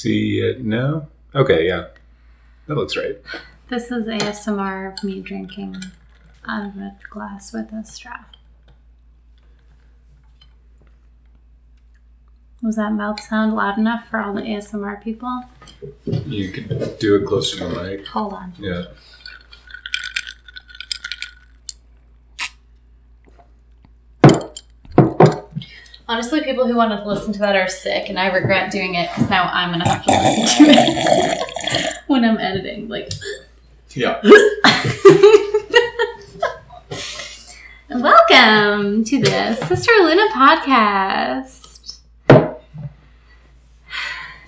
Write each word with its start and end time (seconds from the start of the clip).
see 0.00 0.40
it 0.40 0.64
now. 0.64 1.08
Okay, 1.34 1.66
yeah. 1.66 1.88
That 2.66 2.76
looks 2.76 2.96
right. 2.96 3.16
This 3.68 3.90
is 3.90 4.06
ASMR 4.06 4.92
of 4.92 5.04
me 5.04 5.20
drinking 5.20 5.76
out 6.46 6.66
of 6.66 6.76
a 6.76 6.96
glass 7.08 7.52
with 7.52 7.72
a 7.72 7.84
straw. 7.84 8.24
Was 12.62 12.76
that 12.76 12.92
mouth 12.92 13.20
sound 13.20 13.54
loud 13.54 13.78
enough 13.78 14.08
for 14.08 14.20
all 14.20 14.34
the 14.34 14.42
ASMR 14.42 15.02
people? 15.02 15.44
You 16.04 16.50
could 16.50 16.98
do 16.98 17.16
it 17.16 17.26
closer 17.26 17.58
to 17.58 17.68
the 17.68 17.82
mic. 17.82 18.06
Hold 18.08 18.34
on. 18.34 18.52
Yeah. 18.58 18.84
Honestly, 26.10 26.42
people 26.42 26.66
who 26.66 26.74
wanted 26.74 26.96
to 26.96 27.06
listen 27.08 27.32
to 27.32 27.38
that 27.38 27.54
are 27.54 27.68
sick, 27.68 28.08
and 28.08 28.18
I 28.18 28.26
regret 28.32 28.72
doing 28.72 28.96
it 28.96 29.08
because 29.10 29.30
now 29.30 29.44
I'm 29.44 29.70
gonna 29.70 29.88
have 29.88 30.04
to 30.04 30.10
listen 30.10 30.66
to 30.66 30.72
it 30.72 31.98
when 32.08 32.24
I'm 32.24 32.36
editing. 32.36 32.88
Like, 32.88 33.12
Yeah. 33.90 34.20
welcome 37.90 39.04
to 39.04 39.20
the 39.20 39.54
Sister 39.54 39.92
Luna 40.00 40.26
podcast. 40.34 41.98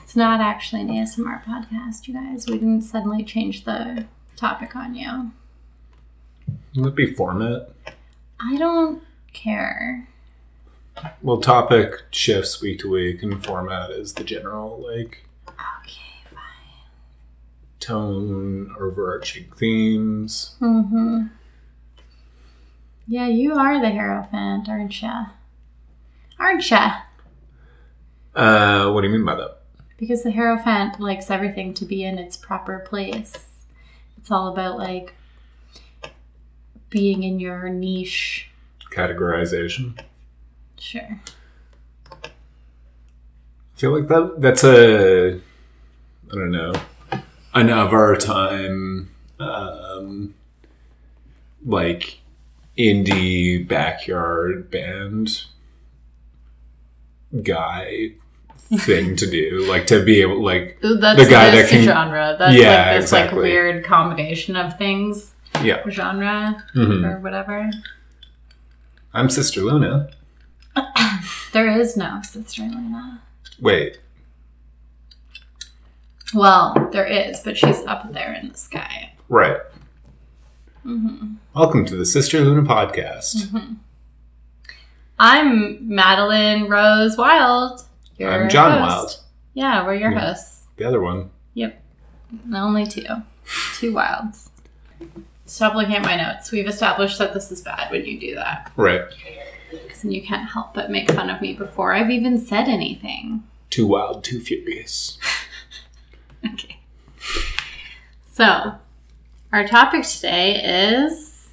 It's 0.03 0.17
not 0.17 0.41
actually 0.41 0.83
an 0.83 0.89
ASMR 0.89 1.45
podcast, 1.45 2.09
you 2.09 2.15
guys. 2.15 2.49
We 2.49 2.55
didn't 2.55 2.83
suddenly 2.83 3.23
change 3.23 3.63
the 3.63 4.07
topic 4.35 4.75
on 4.75 4.97
you. 4.97 5.31
Will 6.75 6.89
it 6.89 6.97
be 6.97 7.15
format? 7.15 7.71
I 8.41 8.57
don't 8.57 9.05
care. 9.33 10.09
Well, 11.23 11.41
topic 11.41 12.03
shifts 12.11 12.61
week 12.61 12.81
to 12.81 12.91
week, 12.91 13.23
and 13.23 13.45
format 13.45 13.91
is 13.91 14.15
the 14.15 14.25
general, 14.25 14.79
like, 14.87 15.25
Okay, 15.49 16.25
fine. 16.31 16.41
tone, 17.81 18.75
overarching 18.79 19.51
themes. 19.57 20.57
Mm-hmm. 20.61 21.23
Yeah, 23.09 23.27
you 23.27 23.55
are 23.55 23.81
the 23.81 23.91
Hierophant, 23.91 24.69
aren't 24.69 25.03
ya? 25.03 25.27
Aren't 26.39 26.71
ya? 26.71 26.93
Uh, 28.35 28.91
what 28.91 29.01
do 29.03 29.09
you 29.09 29.13
mean 29.13 29.25
by 29.25 29.35
that? 29.35 29.59
Because 29.97 30.23
the 30.23 30.33
Hierophant 30.33 31.01
likes 31.01 31.31
everything 31.31 31.75
to 31.75 31.85
be 31.85 32.05
in 32.05 32.19
its 32.19 32.37
proper 32.37 32.79
place. 32.81 33.47
It's 34.19 34.31
all 34.31 34.49
about, 34.49 34.79
like, 34.79 35.15
being 36.91 37.23
in 37.23 37.41
your 37.41 37.69
niche. 37.69 38.51
Categorization. 38.91 39.99
Sure. 40.83 41.21
I 42.25 42.29
feel 43.77 43.97
like 43.97 44.09
that 44.09 44.35
that's 44.41 44.65
a 44.65 45.35
I 46.31 46.35
don't 46.35 46.51
know 46.51 46.73
an 47.55 47.71
of 47.71 47.93
our 47.93 48.17
time 48.17 49.09
um 49.39 50.35
like 51.65 52.19
indie 52.77 53.67
backyard 53.67 54.73
band 54.73 55.45
guy 57.45 58.11
thing 58.79 59.15
to 59.17 59.31
do 59.31 59.65
like 59.69 59.87
to 59.87 60.05
be 60.05 60.21
able 60.21 60.43
like 60.43 60.79
that's 60.83 61.17
The 61.23 61.29
guy 61.31 61.51
that 61.53 61.69
can- 61.69 61.85
genre. 61.85 62.35
That's 62.37 62.57
Yeah, 62.57 62.87
like 62.87 62.97
this 62.97 63.05
exactly. 63.05 63.39
like 63.39 63.45
weird 63.53 63.85
combination 63.85 64.57
of 64.57 64.77
things. 64.79 65.33
Yeah. 65.63 65.89
Genre 65.89 66.57
mhm. 66.75 67.05
or 67.05 67.21
whatever. 67.21 67.71
I'm 69.15 69.31
Sister 69.31 69.61
Luna 69.61 70.11
There 71.53 71.69
is 71.81 71.97
no 71.97 72.21
Sister 72.23 72.63
Luna. 72.63 73.21
wait 73.61 74.01
Well, 76.35 76.89
there 76.93 77.05
is, 77.07 77.41
but 77.41 77.59
she's 77.59 77.81
up 77.85 78.11
there 78.13 78.33
in 78.33 78.49
the 78.51 78.57
sky. 78.57 79.13
right 79.29 79.59
hmm 80.83 81.35
welcome 81.55 81.85
to 81.87 81.95
the 81.97 82.07
Sister 82.07 82.41
Luna 82.41 82.63
podcast 82.69 83.49
hmm 83.51 83.75
I'm 85.19 85.95
Madeline 85.95 86.69
Rose 86.69 87.17
Wild. 87.17 87.83
I'm 88.21 88.49
John 88.49 88.73
host. 88.73 88.81
Wild 88.83 89.17
Yeah, 89.55 89.85
we're 89.85 89.95
your 89.95 90.11
Yeah. 90.13 90.21
hosts. 90.29 90.65
the 90.77 90.85
other 90.85 91.01
one 91.01 91.31
Yep. 91.55 91.81
Only 92.55 92.87
two. 92.87 93.05
Two 93.77 93.93
wilds. 93.93 94.49
Stop 95.45 95.75
looking 95.75 95.95
at 95.95 96.03
my 96.03 96.17
notes. 96.17 96.51
We've 96.51 96.67
established 96.67 97.19
that 97.19 97.35
this 97.35 97.53
is 97.53 97.61
bad 97.61 97.91
when 97.93 98.07
you 98.07 98.19
do 98.19 98.35
that. 98.37 98.73
right 98.77 99.03
Because 99.73 100.03
then 100.03 100.13
you 100.13 100.23
can't 100.23 100.51
help 100.51 100.75
but 100.75 100.91
make 100.91 101.11
fun 101.11 101.31
of 101.31 101.41
me 101.41 101.53
before 101.55 101.93
I've 101.95 102.11
even 102.11 102.39
said 102.39 102.69
anything. 102.69 103.43
too 103.71 103.87
wild 103.87 104.23
too 104.25 104.41
furious 104.41 105.19
Okay. 106.53 106.79
So, 108.31 108.75
our 109.53 109.67
topic 109.67 110.03
today 110.05 110.91
is. 111.01 111.51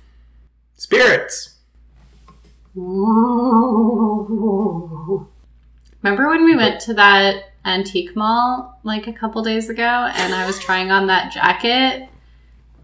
spirits 0.76 1.56
Remember 6.02 6.30
when 6.30 6.46
we 6.46 6.56
went 6.56 6.80
to 6.82 6.94
that 6.96 7.52
antique 7.66 8.16
mall 8.16 8.80
like 8.84 9.08
a 9.08 9.14
couple 9.14 9.44
days 9.44 9.70
ago 9.70 9.84
and 9.84 10.34
I 10.34 10.46
was 10.46 10.60
trying 10.60 10.92
on 10.92 11.08
that 11.08 11.32
jacket? 11.32 12.08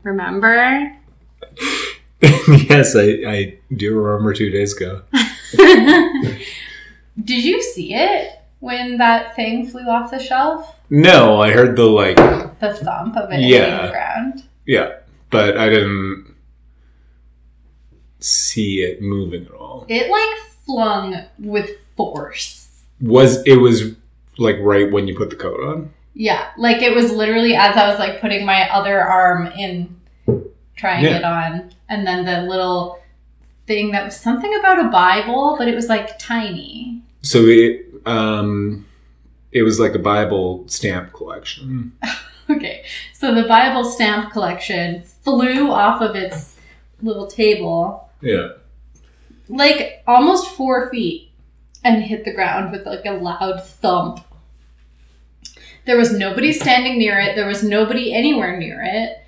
Remember? 0.03 0.95
yes, 2.69 2.95
I, 2.95 3.21
I 3.27 3.57
do 3.75 3.99
remember 3.99 4.33
two 4.33 4.49
days 4.49 4.75
ago. 4.75 5.01
Did 7.23 7.43
you 7.43 7.61
see 7.61 7.93
it 7.93 8.31
when 8.59 8.97
that 8.97 9.35
thing 9.35 9.67
flew 9.67 9.87
off 9.87 10.11
the 10.11 10.19
shelf? 10.19 10.75
No, 10.89 11.41
I 11.41 11.51
heard 11.51 11.75
the 11.75 11.83
like, 11.85 12.17
The 12.17 12.73
thump 12.83 13.15
of 13.17 13.31
it 13.31 13.35
hitting 13.39 13.49
Yeah. 13.51 13.85
the 13.85 13.91
ground. 13.91 14.43
yeah, 14.65 14.91
but 15.29 15.57
I 15.57 15.69
didn't 15.69 16.33
see 18.19 18.81
it 18.81 19.01
moving 19.01 19.45
at 19.45 19.51
all. 19.51 19.85
It 19.87 20.09
like 20.09 20.39
flung 20.65 21.23
with 21.39 21.71
force. 21.95 22.83
Was 23.01 23.43
it 23.45 23.57
was 23.57 23.93
like 24.37 24.57
right 24.61 24.91
when 24.91 25.07
you 25.07 25.15
put 25.15 25.29
the 25.29 25.35
coat 25.35 25.59
on? 25.59 25.93
Yeah, 26.13 26.47
like 26.57 26.81
it 26.81 26.95
was 26.95 27.11
literally 27.11 27.55
as 27.55 27.75
I 27.77 27.87
was 27.89 27.99
like 27.99 28.21
putting 28.21 28.45
my 28.45 28.69
other 28.69 28.99
arm 29.01 29.47
in, 29.47 29.95
trying 30.75 31.03
Yeah. 31.03 31.17
it 31.17 31.23
on, 31.23 31.71
and 31.89 32.05
then 32.05 32.25
the 32.25 32.41
little 32.49 32.99
thing 33.67 33.91
that 33.91 34.05
was 34.05 34.19
something 34.19 34.53
about 34.59 34.79
a 34.85 34.89
Bible, 34.89 35.55
but 35.57 35.67
it 35.67 35.75
was 35.75 35.87
like 35.87 36.17
tiny. 36.19 37.01
So 37.21 37.39
it 37.45 37.85
um, 38.05 38.85
it 39.51 39.63
was 39.63 39.79
like 39.79 39.95
a 39.95 39.99
Bible 39.99 40.67
stamp 40.67 41.13
collection. 41.13 41.93
Okay, 42.47 42.85
so 43.11 43.33
the 43.33 43.47
Bible 43.47 43.83
stamp 43.83 44.31
collection 44.31 45.01
flew 45.01 45.71
off 45.71 45.99
of 45.99 46.15
its 46.15 46.57
little 47.01 47.25
table, 47.25 48.07
Yeah, 48.21 48.49
like 49.49 50.03
almost 50.05 50.51
four 50.51 50.87
feet, 50.91 51.31
and 51.83 52.03
hit 52.03 52.23
the 52.23 52.31
ground 52.31 52.71
with 52.71 52.85
like 52.85 53.03
a 53.03 53.13
loud 53.13 53.65
thump. 53.65 54.19
There 55.85 55.97
was 55.97 56.13
nobody 56.13 56.53
standing 56.53 56.99
near 56.99 57.17
it. 57.17 57.35
There 57.35 57.47
was 57.47 57.63
nobody 57.63 58.13
anywhere 58.13 58.59
near 58.59 58.83
it. 58.83 59.25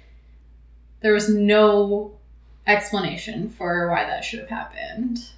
There 1.01 1.13
was 1.13 1.27
no 1.27 2.16
explanation 2.67 3.49
for 3.49 3.89
why 3.89 4.03
that 4.05 4.23
should 4.23 4.39
have 4.39 4.49
happened. 4.49 5.29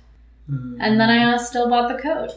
And 0.49 0.99
then 0.99 1.11
I 1.11 1.35
uh, 1.35 1.37
still 1.37 1.69
bought 1.69 1.95
the 1.95 2.01
code. 2.01 2.31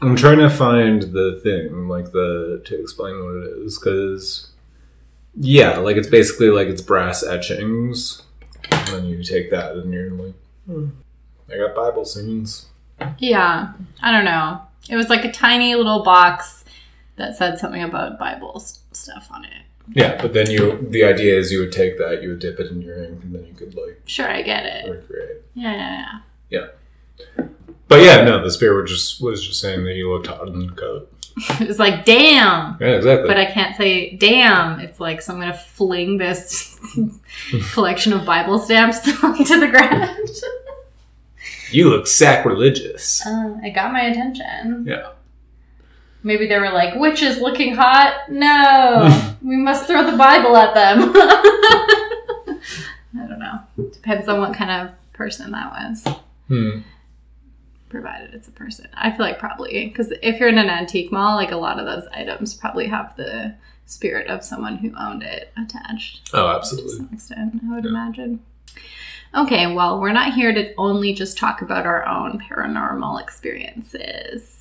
I'm 0.00 0.16
trying 0.16 0.38
to 0.38 0.48
find 0.48 1.02
the 1.02 1.38
thing, 1.42 1.86
like 1.86 2.12
the 2.12 2.62
to 2.64 2.80
explain 2.80 3.22
what 3.22 3.34
it 3.34 3.58
is, 3.58 3.78
because 3.78 4.52
yeah, 5.34 5.76
like 5.78 5.96
it's 5.96 6.08
basically 6.08 6.48
like 6.48 6.68
it's 6.68 6.80
brass 6.80 7.22
etchings, 7.22 8.22
and 8.70 8.88
then 8.88 9.04
you 9.04 9.22
take 9.22 9.50
that 9.50 9.72
and 9.72 9.92
you're 9.92 10.10
like, 10.10 10.34
hmm, 10.66 10.88
I 11.52 11.58
got 11.58 11.74
Bible 11.74 12.06
scenes. 12.06 12.68
Yeah, 13.18 13.74
I 14.00 14.12
don't 14.12 14.24
know. 14.24 14.62
It 14.88 14.96
was 14.96 15.10
like 15.10 15.24
a 15.24 15.32
tiny 15.32 15.74
little 15.74 16.02
box 16.02 16.64
that 17.16 17.36
said 17.36 17.58
something 17.58 17.82
about 17.82 18.18
Bible 18.18 18.60
stuff 18.60 19.28
on 19.30 19.44
it. 19.44 19.62
Yeah, 19.94 20.20
but 20.20 20.32
then 20.34 20.50
you 20.50 20.86
the 20.90 21.04
idea 21.04 21.38
is 21.38 21.50
you 21.50 21.60
would 21.60 21.72
take 21.72 21.98
that, 21.98 22.22
you 22.22 22.30
would 22.30 22.38
dip 22.40 22.60
it 22.60 22.70
in 22.70 22.82
your 22.82 23.02
ink, 23.02 23.22
and 23.24 23.34
then 23.34 23.46
you 23.46 23.54
could 23.54 23.74
like 23.74 24.00
Sure, 24.06 24.28
I 24.28 24.42
get 24.42 24.64
it. 24.66 24.90
recreate. 24.90 25.42
Yeah, 25.54 25.72
yeah, 25.74 26.18
yeah. 26.50 26.66
Yeah. 27.36 27.44
But 27.88 28.02
yeah, 28.02 28.22
no, 28.22 28.42
the 28.42 28.50
spirit 28.50 28.82
was 28.82 28.90
just 28.90 29.20
was 29.22 29.46
just 29.46 29.60
saying 29.60 29.84
that 29.84 29.94
you 29.94 30.12
looked 30.12 30.26
hot 30.26 30.46
in 30.48 30.66
the 30.66 30.72
coat. 30.72 31.12
It 31.60 31.68
was 31.68 31.78
like, 31.78 32.04
damn. 32.04 32.76
Yeah, 32.80 32.96
exactly. 32.96 33.28
But 33.28 33.36
I 33.38 33.46
can't 33.46 33.76
say 33.76 34.16
damn. 34.16 34.80
It's 34.80 34.98
like, 34.98 35.22
so 35.22 35.32
I'm 35.34 35.40
going 35.40 35.52
to 35.52 35.58
fling 35.58 36.18
this 36.18 36.76
collection 37.72 38.12
of 38.12 38.24
Bible 38.26 38.58
stamps 38.58 39.06
onto 39.24 39.58
the 39.60 39.68
ground. 39.68 40.28
you 41.70 41.88
look 41.90 42.06
sacrilegious. 42.08 43.24
uh, 43.24 43.56
it 43.62 43.70
got 43.70 43.92
my 43.92 44.00
attention. 44.02 44.84
Yeah. 44.86 45.10
Maybe 46.22 46.46
they 46.46 46.58
were 46.58 46.70
like, 46.70 46.94
witches 46.96 47.38
looking 47.38 47.74
hot? 47.76 48.28
No. 48.28 49.36
we 49.42 49.56
must 49.56 49.86
throw 49.86 50.08
the 50.10 50.16
Bible 50.16 50.56
at 50.56 50.74
them. 50.74 51.12
I 53.14 53.26
don't 53.26 53.38
know. 53.38 53.60
Depends 53.92 54.28
on 54.28 54.40
what 54.40 54.54
kind 54.54 54.70
of 54.70 54.94
person 55.12 55.50
that 55.52 55.70
was. 55.72 56.04
Hmm. 56.48 56.80
provided 57.88 58.34
it's 58.34 58.48
a 58.48 58.52
person. 58.52 58.88
I 58.94 59.10
feel 59.10 59.20
like 59.20 59.38
probably 59.38 59.86
because 59.88 60.12
if 60.22 60.38
you're 60.40 60.48
in 60.48 60.58
an 60.58 60.70
antique 60.70 61.10
mall, 61.12 61.36
like 61.36 61.52
a 61.52 61.56
lot 61.56 61.78
of 61.78 61.86
those 61.86 62.06
items 62.14 62.54
probably 62.54 62.86
have 62.88 63.14
the 63.16 63.54
spirit 63.86 64.28
of 64.28 64.44
someone 64.44 64.76
who 64.76 64.92
owned 64.98 65.22
it 65.22 65.52
attached 65.56 66.30
Oh, 66.34 66.48
absolutely. 66.48 66.90
to 66.90 66.96
some 66.96 67.10
extent. 67.12 67.60
I 67.70 67.74
would 67.74 67.84
Yeah. 67.84 67.90
imagine. 67.90 68.40
Okay, 69.34 69.72
well, 69.74 70.00
we're 70.00 70.12
not 70.12 70.32
here 70.34 70.52
to 70.54 70.72
only 70.76 71.12
just 71.12 71.36
talk 71.38 71.60
about 71.62 71.84
our 71.86 72.06
own 72.06 72.38
paranormal 72.40 73.20
experiences, 73.20 74.57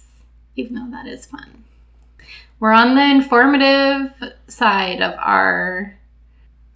even 0.57 0.75
though 0.75 0.89
that 0.91 1.07
is 1.07 1.25
fun. 1.25 1.63
We're 2.59 2.71
on 2.73 2.95
the 2.95 3.05
informative 3.05 4.13
side 4.47 5.01
of 5.01 5.13
our 5.19 5.97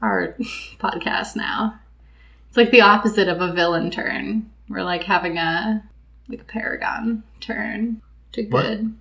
our 0.02 0.36
podcast 0.80 1.36
now. 1.36 1.80
It's 2.48 2.58
like 2.58 2.72
the 2.72 2.82
opposite 2.82 3.28
of 3.28 3.42
a 3.42 3.52
villain 3.54 3.92
turn. 3.92 4.50
We're 4.70 4.84
like 4.84 5.04
having 5.04 5.38
a 5.38 5.84
like 6.30 6.42
a 6.42 6.46
paragon 6.46 7.24
turn 7.40 8.02
to 8.34 8.44
What? 8.46 8.62
good. 8.64 8.96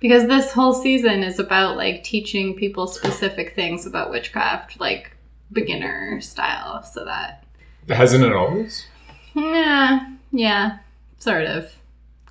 Because 0.00 0.26
this 0.26 0.52
whole 0.52 0.72
season 0.72 1.22
is 1.22 1.38
about 1.38 1.76
like 1.76 2.02
teaching 2.02 2.56
people 2.56 2.86
specific 2.86 3.54
things 3.54 3.84
about 3.84 4.10
witchcraft, 4.10 4.80
like 4.80 5.14
beginner 5.52 6.20
style, 6.22 6.82
so 6.82 7.04
that 7.04 7.44
Hasn't 7.88 8.24
it 8.24 8.32
always? 8.32 8.86
yeah, 9.34 10.14
yeah, 10.32 10.78
sort 11.18 11.44
of. 11.44 11.74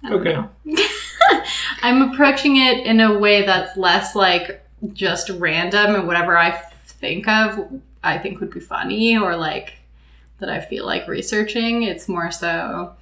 I 0.03 0.09
don't 0.09 0.25
Okay. 0.27 0.47
I'm 1.81 2.11
approaching 2.11 2.57
it 2.57 2.85
in 2.85 2.99
a 2.99 3.17
way 3.17 3.45
that's 3.45 3.77
less 3.77 4.15
like 4.15 4.65
just 4.93 5.29
random 5.29 5.95
and 5.95 6.07
whatever 6.07 6.37
I 6.37 6.51
think 6.85 7.27
of, 7.27 7.81
I 8.03 8.17
think 8.17 8.39
would 8.39 8.51
be 8.51 8.59
funny 8.59 9.17
or 9.17 9.35
like 9.35 9.73
that 10.39 10.49
I 10.49 10.61
feel 10.61 10.85
like 10.85 11.07
researching. 11.07 11.83
It's 11.83 12.07
more 12.07 12.31
so 12.31 12.93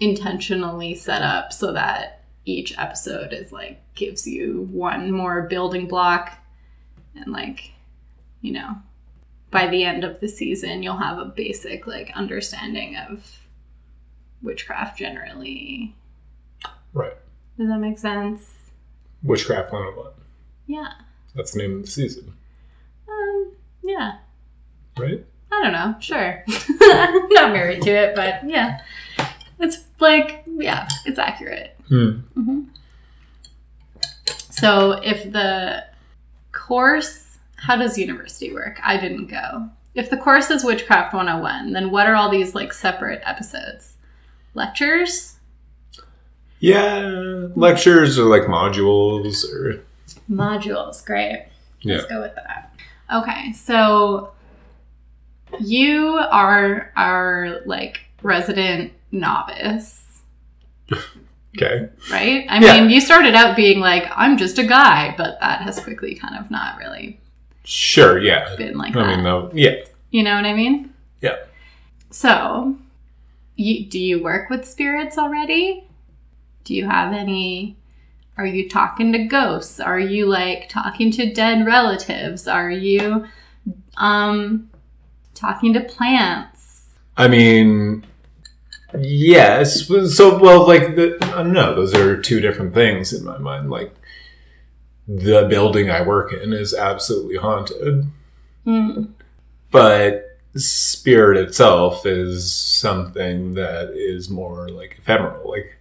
intentionally 0.00 0.94
set 0.94 1.22
up 1.22 1.52
so 1.52 1.72
that 1.72 2.22
each 2.44 2.76
episode 2.78 3.32
is 3.32 3.52
like 3.52 3.80
gives 3.94 4.26
you 4.26 4.68
one 4.70 5.10
more 5.10 5.42
building 5.42 5.86
block 5.86 6.38
and 7.14 7.32
like, 7.32 7.72
you 8.40 8.52
know, 8.52 8.76
by 9.50 9.66
the 9.66 9.84
end 9.84 10.04
of 10.04 10.20
the 10.20 10.28
season, 10.28 10.82
you'll 10.82 10.96
have 10.96 11.18
a 11.18 11.24
basic 11.24 11.86
like 11.86 12.10
understanding 12.14 12.96
of 12.96 13.40
witchcraft 14.42 14.98
generally. 14.98 15.94
Right. 16.98 17.16
Does 17.56 17.68
that 17.68 17.78
make 17.78 17.96
sense? 17.98 18.70
Witchcraft 19.22 19.72
101. 19.72 20.12
Yeah. 20.66 20.88
That's 21.36 21.52
the 21.52 21.58
name 21.58 21.76
of 21.76 21.82
the 21.82 21.90
season, 21.90 22.32
Um, 23.08 23.52
yeah. 23.84 24.18
right? 24.98 25.24
I 25.52 25.62
don't 25.62 25.72
know. 25.72 25.94
Sure. 26.00 26.42
I'm 26.48 27.28
not 27.30 27.52
married 27.52 27.82
to 27.82 27.90
it, 27.90 28.16
but 28.16 28.48
yeah. 28.48 28.80
It's 29.60 29.84
like, 30.00 30.42
yeah, 30.46 30.88
it's 31.06 31.18
accurate. 31.20 31.76
Hmm. 31.88 32.10
hmm 32.34 32.62
So 34.50 34.92
if 35.04 35.32
the 35.32 35.84
course, 36.52 37.38
how 37.56 37.76
does 37.76 37.96
university 37.96 38.52
work? 38.52 38.80
I 38.82 38.96
didn't 38.98 39.26
go. 39.26 39.68
If 39.94 40.10
the 40.10 40.16
course 40.16 40.50
is 40.50 40.64
Witchcraft 40.64 41.14
101, 41.14 41.72
then 41.72 41.90
what 41.92 42.06
are 42.08 42.14
all 42.16 42.28
these 42.30 42.54
like 42.56 42.72
separate 42.72 43.20
episodes? 43.24 43.94
Lectures? 44.54 45.37
Yeah, 46.60 47.48
lectures 47.54 48.18
or 48.18 48.24
like 48.24 48.42
modules 48.48 49.44
or 49.52 49.80
Modules. 50.30 51.04
Great. 51.04 51.46
yeah. 51.82 51.96
Let's 51.96 52.06
go 52.08 52.20
with 52.20 52.34
that. 52.34 52.72
Okay, 53.14 53.52
so 53.52 54.32
you 55.60 56.18
are 56.30 56.92
our 56.96 57.60
like 57.64 58.00
resident 58.22 58.92
novice, 59.12 60.20
Okay. 61.56 61.88
right? 62.10 62.44
I 62.48 62.58
Yeah. 62.60 62.80
mean, 62.80 62.90
you 62.90 63.00
started 63.00 63.34
out 63.34 63.56
being 63.56 63.80
like, 63.80 64.10
I'm 64.14 64.36
just 64.36 64.58
a 64.58 64.64
guy, 64.64 65.14
but 65.16 65.38
that 65.40 65.62
has 65.62 65.80
quickly 65.80 66.14
kind 66.14 66.36
of 66.38 66.50
not 66.50 66.78
really 66.78 67.20
Sure. 67.64 68.18
Yeah. 68.18 68.54
been 68.56 68.76
like 68.76 68.94
I 68.96 69.00
that. 69.02 69.06
mean, 69.16 69.24
though. 69.24 69.50
Yeah. 69.54 69.76
You 70.10 70.22
know 70.22 70.34
what 70.36 70.44
I 70.44 70.54
mean? 70.54 70.92
Yeah. 71.22 71.36
So, 72.10 72.76
you, 73.56 73.84
do 73.86 73.98
you 73.98 74.22
work 74.22 74.50
with 74.50 74.64
spirits 74.64 75.16
already? 75.18 75.84
Do 76.68 76.74
you 76.74 76.86
have 76.86 77.14
any? 77.14 77.78
Are 78.36 78.44
you 78.44 78.68
talking 78.68 79.10
to 79.12 79.24
ghosts? 79.24 79.80
Are 79.80 79.98
you 79.98 80.26
like 80.26 80.68
talking 80.68 81.10
to 81.12 81.32
dead 81.32 81.64
relatives? 81.64 82.46
Are 82.46 82.70
you 82.70 83.24
um 83.96 84.68
talking 85.34 85.72
to 85.72 85.80
plants? 85.80 86.98
I 87.16 87.26
mean, 87.26 88.04
yes. 88.98 89.86
So, 90.14 90.38
well, 90.38 90.66
like, 90.68 90.94
the, 90.94 91.16
I 91.22 91.42
don't 91.42 91.54
know. 91.54 91.74
Those 91.74 91.94
are 91.94 92.20
two 92.20 92.38
different 92.40 92.74
things 92.74 93.14
in 93.14 93.24
my 93.24 93.38
mind. 93.38 93.70
Like, 93.70 93.94
the 95.08 95.46
building 95.48 95.90
I 95.90 96.02
work 96.02 96.34
in 96.34 96.52
is 96.52 96.74
absolutely 96.74 97.36
haunted, 97.36 98.04
Hmm. 98.64 99.04
but 99.70 100.38
spirit 100.54 101.38
itself 101.38 102.04
is 102.04 102.52
something 102.54 103.54
that 103.54 103.94
is 103.94 104.28
more 104.28 104.68
like 104.68 104.96
ephemeral. 104.98 105.50
Like, 105.50 105.77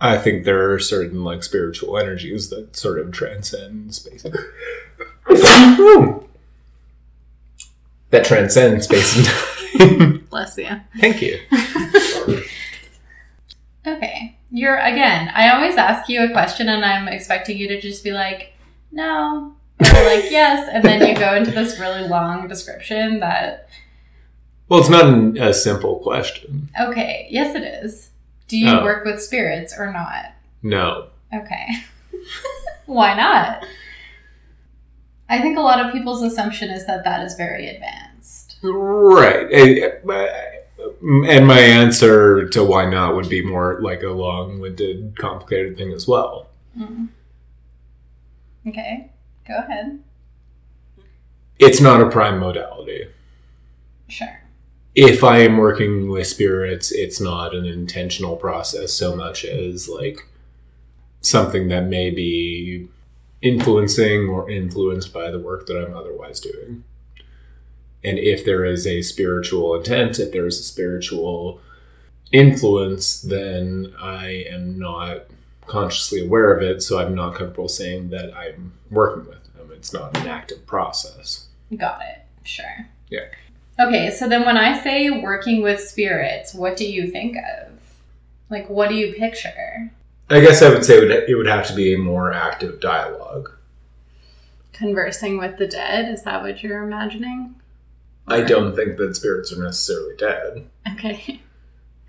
I 0.00 0.18
think 0.18 0.44
there 0.44 0.70
are 0.72 0.78
certain 0.78 1.24
like 1.24 1.42
spiritual 1.42 1.96
energies 1.98 2.50
that 2.50 2.76
sort 2.76 2.98
of 2.98 3.12
transcend 3.12 3.94
space. 3.94 4.22
that 8.10 8.24
transcend 8.24 8.84
space 8.84 9.16
and 9.16 9.26
time. 9.78 10.26
Bless 10.30 10.56
you. 10.58 10.68
Thank 11.00 11.22
you. 11.22 11.38
Okay. 13.86 14.36
You're 14.50 14.78
again, 14.78 15.30
I 15.32 15.50
always 15.54 15.76
ask 15.76 16.08
you 16.08 16.24
a 16.24 16.32
question 16.32 16.68
and 16.68 16.84
I'm 16.84 17.06
expecting 17.06 17.56
you 17.56 17.68
to 17.68 17.80
just 17.80 18.02
be 18.02 18.10
like, 18.10 18.52
no. 18.90 19.54
Or 19.78 19.84
like, 19.86 20.24
yes. 20.28 20.68
And 20.72 20.82
then 20.82 21.06
you 21.06 21.14
go 21.14 21.36
into 21.36 21.52
this 21.52 21.78
really 21.78 22.08
long 22.08 22.48
description 22.48 23.20
that, 23.20 23.68
Well, 24.68 24.80
it's 24.80 24.88
not 24.88 25.06
an, 25.06 25.36
a 25.38 25.54
simple 25.54 26.00
question. 26.00 26.68
okay, 26.80 27.28
yes, 27.30 27.54
it 27.54 27.62
is. 27.62 28.10
Do 28.48 28.56
you 28.58 28.70
Oh. 28.70 28.82
work 28.84 29.04
with 29.04 29.20
spirits 29.22 29.74
or 29.76 29.92
not? 29.92 30.32
No. 30.62 31.08
Okay. 31.34 31.66
Why 32.86 33.14
not? 33.14 33.64
I 35.28 35.40
think 35.40 35.58
a 35.58 35.60
lot 35.60 35.84
of 35.84 35.92
people's 35.92 36.22
assumption 36.22 36.70
is 36.70 36.86
that 36.86 37.02
that 37.04 37.24
is 37.24 37.34
very 37.34 37.68
advanced. 37.68 38.56
Right. 38.62 39.46
Eh, 39.52 39.90
And 41.28 41.46
my 41.46 41.58
answer 41.58 42.48
to 42.50 42.64
why 42.64 42.88
not 42.88 43.16
would 43.16 43.28
be 43.28 43.44
more 43.44 43.78
like 43.80 44.02
a 44.02 44.10
long 44.10 44.60
winded, 44.60 45.16
complicated 45.18 45.76
thing 45.76 45.92
as 45.92 46.06
well. 46.06 46.46
Mm. 46.78 47.08
Okay. 48.68 49.10
Go 49.48 49.56
ahead. 49.58 49.98
It's 51.58 51.80
not 51.80 52.00
a 52.00 52.08
prime 52.08 52.38
modality. 52.38 53.06
Sure. 54.08 54.40
If 54.96 55.22
I 55.22 55.40
am 55.40 55.58
working 55.58 56.08
with 56.08 56.26
spirits, 56.26 56.90
it's 56.90 57.20
not 57.20 57.54
an 57.54 57.66
intentional 57.66 58.34
process 58.36 58.94
so 58.94 59.14
much 59.14 59.44
as 59.44 59.90
like 59.90 60.26
something 61.20 61.68
that 61.68 61.84
may 61.84 62.08
be 62.08 62.88
influencing 63.42 64.26
or 64.28 64.50
influenced 64.50 65.12
by 65.12 65.30
the 65.30 65.38
work 65.38 65.66
that 65.66 65.76
I'm 65.76 65.94
otherwise 65.94 66.40
doing. 66.40 66.82
And 68.02 68.18
if 68.18 68.42
there 68.44 68.64
is 68.64 68.86
a 68.86 69.02
spiritual 69.02 69.74
intent, 69.74 70.18
if 70.18 70.32
there 70.32 70.46
is 70.46 70.58
a 70.60 70.62
spiritual 70.62 71.60
influence, 72.32 73.20
then 73.20 73.92
I 74.00 74.46
am 74.48 74.78
not 74.78 75.24
consciously 75.66 76.24
aware 76.24 76.54
of 76.54 76.62
it, 76.62 76.82
so 76.82 76.98
I'm 76.98 77.14
not 77.14 77.34
comfortable 77.34 77.68
saying 77.68 78.08
that 78.10 78.34
I'm 78.34 78.72
working 78.90 79.28
with 79.28 79.52
them. 79.54 79.70
It's 79.72 79.92
not 79.92 80.16
an 80.16 80.26
active 80.26 80.64
process. 80.66 81.48
Got 81.76 82.00
it. 82.00 82.22
Sure. 82.44 82.86
Yeah. 83.10 83.26
Okay, 83.78 84.10
so 84.10 84.28
then 84.28 84.46
when 84.46 84.56
I 84.56 84.80
say 84.82 85.10
working 85.10 85.62
with 85.62 85.80
spirits, 85.80 86.54
what 86.54 86.76
do 86.76 86.90
you 86.90 87.10
think 87.10 87.36
of? 87.36 87.78
Like, 88.48 88.70
what 88.70 88.88
do 88.88 88.94
you 88.94 89.12
picture? 89.12 89.92
I 90.30 90.40
guess 90.40 90.62
I 90.62 90.70
would 90.70 90.84
say 90.84 90.98
it 90.98 91.00
would, 91.00 91.10
it 91.28 91.34
would 91.34 91.46
have 91.46 91.66
to 91.68 91.74
be 91.74 91.94
a 91.94 91.98
more 91.98 92.32
active 92.32 92.80
dialogue. 92.80 93.50
Conversing 94.72 95.38
with 95.38 95.58
the 95.58 95.66
dead? 95.66 96.08
Is 96.08 96.22
that 96.24 96.42
what 96.42 96.62
you're 96.62 96.82
imagining? 96.82 97.56
I 98.26 98.42
don't 98.42 98.74
think 98.74 98.96
that 98.96 99.14
spirits 99.14 99.52
are 99.52 99.62
necessarily 99.62 100.16
dead. 100.16 100.68
Okay. 100.92 101.42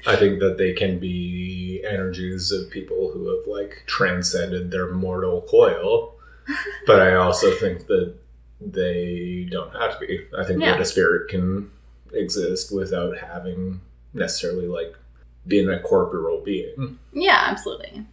I 0.06 0.16
think 0.16 0.40
that 0.40 0.58
they 0.58 0.74
can 0.74 1.00
be 1.00 1.84
energies 1.88 2.52
of 2.52 2.70
people 2.70 3.12
who 3.12 3.28
have 3.28 3.48
like 3.48 3.84
transcended 3.88 4.72
their 4.72 4.92
mortal 4.92 5.42
coil. 5.42 6.16
but 6.88 7.02
I 7.02 7.16
also 7.16 7.52
think 7.52 7.88
that 7.88 8.16
they 8.60 9.48
don't 9.52 9.72
have 9.76 10.00
to 10.00 10.06
be. 10.06 10.26
I 10.38 10.44
think 10.44 10.62
Yeah. 10.62 10.72
that 10.74 10.82
a 10.82 10.86
spirit 10.86 11.30
can 11.30 11.72
exist 12.14 12.74
without 12.74 13.18
having 13.18 13.82
necessarily 14.14 14.68
like 14.68 14.98
being 15.46 15.70
a 15.70 15.80
corporeal 15.80 16.42
being. 16.42 16.98
Yeah, 17.14 17.44
absolutely. 17.48 18.06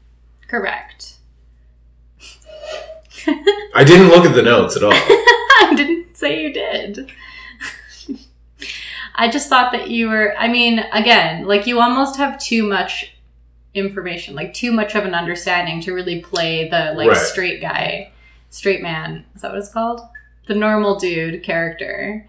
Correct. 0.49 1.15
I 3.75 3.85
didn't 3.85 4.09
look 4.09 4.25
at 4.27 4.35
the 4.35 4.43
notes 4.43 4.77
at 4.77 4.85
all. 4.85 4.93
I 4.93 5.73
didn't 5.77 6.17
say 6.17 6.43
you 6.43 6.53
did. 6.53 7.11
I 9.17 9.29
just 9.31 9.49
thought 9.49 9.71
that 9.73 9.91
you 9.91 10.09
were, 10.09 10.35
I 10.37 10.49
mean, 10.49 10.81
again, 10.93 11.47
like 11.47 11.67
you 11.67 11.81
almost 11.81 12.17
have 12.17 12.39
too 12.39 12.65
much 12.67 13.17
information, 13.73 14.35
like 14.35 14.53
too 14.53 14.73
much 14.73 14.95
of 14.97 15.05
an 15.05 15.15
understanding 15.15 15.81
to 15.83 15.93
really 15.93 16.21
play 16.21 16.69
the 16.69 16.93
like 16.97 17.09
Right. 17.09 17.17
straight 17.17 17.61
guy, 17.61 18.13
straight 18.51 18.83
man. 18.83 19.25
Is 19.37 19.43
that 19.43 19.53
what 19.53 19.59
it's 19.59 19.73
called? 19.73 20.01
The 20.47 20.55
normal 20.55 20.99
dude 20.99 21.43
character. 21.43 22.29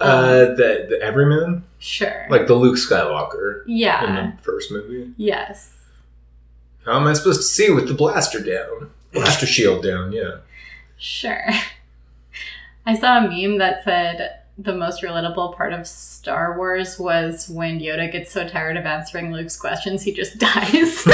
Uh, 0.00 0.46
the 0.56 0.86
the 0.88 0.98
everyman, 1.00 1.64
Sure. 1.78 2.26
like 2.30 2.46
the 2.48 2.54
Luke 2.54 2.76
Skywalker 2.76 3.62
Yeah. 3.66 4.04
in 4.04 4.14
the 4.36 4.42
first 4.42 4.72
movie. 4.72 5.12
Yes. 5.16 5.76
How 6.84 6.96
am 6.98 7.06
I 7.06 7.12
supposed 7.12 7.40
to 7.40 7.46
see 7.46 7.70
with 7.70 7.86
the 7.86 7.94
blaster 7.94 8.40
down? 8.40 8.90
Blaster 9.12 9.46
shield 9.46 9.84
down, 9.84 10.10
yeah. 10.12 10.38
Sure. 10.96 11.46
I 12.86 12.96
saw 12.98 13.18
a 13.18 13.28
meme 13.28 13.58
that 13.58 13.84
said 13.84 14.38
the 14.58 14.74
most 14.74 15.02
relatable 15.02 15.56
part 15.56 15.72
of 15.72 15.86
Star 15.86 16.56
Wars 16.58 16.98
was 16.98 17.48
when 17.48 17.78
Yoda 17.78 18.10
gets 18.10 18.32
so 18.32 18.48
tired 18.48 18.76
of 18.76 18.84
answering 18.84 19.32
Luke's 19.32 19.56
questions, 19.56 20.02
he 20.02 20.12
just 20.12 20.38
dies. 20.38 21.06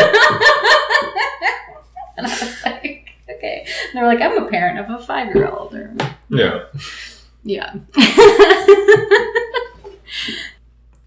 and 2.16 2.26
I 2.26 2.30
was 2.30 2.56
like, 2.64 2.97
okay. 3.38 3.66
And 3.66 3.94
they 3.94 4.00
were 4.02 4.08
like, 4.08 4.20
I'm 4.20 4.42
a 4.42 4.48
parent 4.48 4.78
of 4.78 4.90
a 4.90 5.02
five 5.02 5.34
year 5.34 5.48
old. 5.48 5.74
Or 5.74 5.94
Yeah. 6.28 6.64
Yeah. 7.44 7.74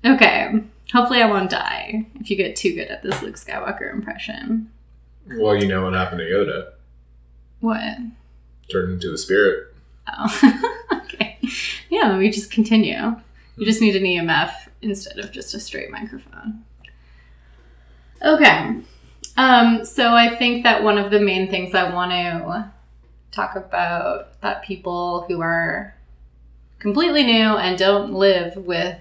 okay. 0.06 0.62
Hopefully, 0.92 1.22
I 1.22 1.30
won't 1.30 1.50
die 1.50 2.06
if 2.20 2.30
you 2.30 2.36
get 2.36 2.56
too 2.56 2.74
good 2.74 2.88
at 2.88 3.04
this 3.04 3.22
Luke 3.22 3.36
Skywalker 3.36 3.94
impression. 3.94 4.70
Well, 5.38 5.56
you 5.56 5.68
know 5.68 5.84
what 5.84 5.94
happened 5.94 6.20
to 6.20 6.26
Yoda? 6.26 6.72
What? 7.62 7.98
Turned 8.70 8.94
into 8.94 9.14
a 9.14 9.18
spirit. 9.18 9.74
Oh. 10.08 10.62
okay. 11.04 11.40
Yeah, 11.90 12.18
we 12.18 12.30
just 12.30 12.52
continue. 12.52 13.16
You 13.56 13.66
just 13.66 13.82
need 13.82 13.96
an 13.96 14.04
EMF 14.04 14.52
instead 14.82 15.20
of 15.20 15.32
just 15.32 15.54
a 15.54 15.60
straight 15.60 15.92
microphone. 15.92 16.66
Okay. 18.24 18.76
Um, 19.38 19.86
so 19.86 20.14
I 20.14 20.36
think 20.36 20.64
that 20.64 20.84
one 20.84 20.98
of 20.98 21.10
the 21.12 21.20
main 21.20 21.50
things 21.50 21.74
I 21.74 21.94
want 21.94 22.12
to 22.12 22.72
talk 23.32 23.56
about 23.56 24.40
that 24.42 24.62
people 24.64 25.26
who 25.28 25.42
are 25.42 25.96
completely 26.80 27.24
new 27.24 27.56
and 27.58 27.78
don't 27.78 28.14
live 28.14 28.56
with 28.58 28.98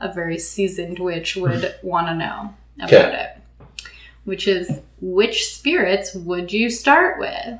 a 0.00 0.12
very 0.12 0.38
seasoned 0.38 0.98
witch 0.98 1.36
would 1.36 1.74
want 1.82 2.06
to 2.08 2.14
know 2.14 2.54
about 2.78 2.92
Okay. 2.92 3.24
it. 3.36 3.76
Which 4.24 4.46
is 4.48 4.80
which 5.00 5.46
spirits 5.46 6.14
would 6.14 6.52
you 6.52 6.70
start 6.70 7.18
with? 7.18 7.58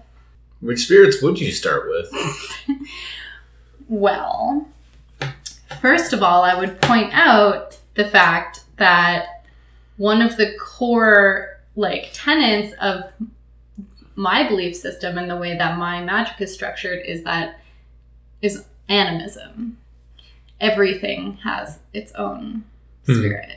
Which 0.60 0.80
spirits 0.86 1.20
would 1.22 1.38
you 1.40 1.52
start 1.52 1.88
with? 1.88 2.10
Well, 3.88 4.68
first 5.80 6.12
of 6.12 6.22
all, 6.22 6.42
I 6.42 6.54
would 6.58 6.80
point 6.80 7.10
out 7.12 7.76
the 7.96 8.04
fact 8.04 8.60
that 8.76 9.44
one 9.96 10.22
of 10.22 10.36
the 10.36 10.54
core 10.60 11.49
like 11.76 12.10
tenets 12.12 12.74
of 12.80 13.04
my 14.14 14.46
belief 14.46 14.76
system 14.76 15.16
and 15.16 15.30
the 15.30 15.36
way 15.36 15.56
that 15.56 15.78
my 15.78 16.02
magic 16.02 16.40
is 16.40 16.52
structured 16.52 17.00
is 17.06 17.22
that 17.24 17.60
is 18.42 18.66
animism. 18.88 19.78
Everything 20.60 21.34
has 21.44 21.78
its 21.92 22.12
own 22.12 22.64
Hmm. 23.06 23.14
spirit. 23.18 23.56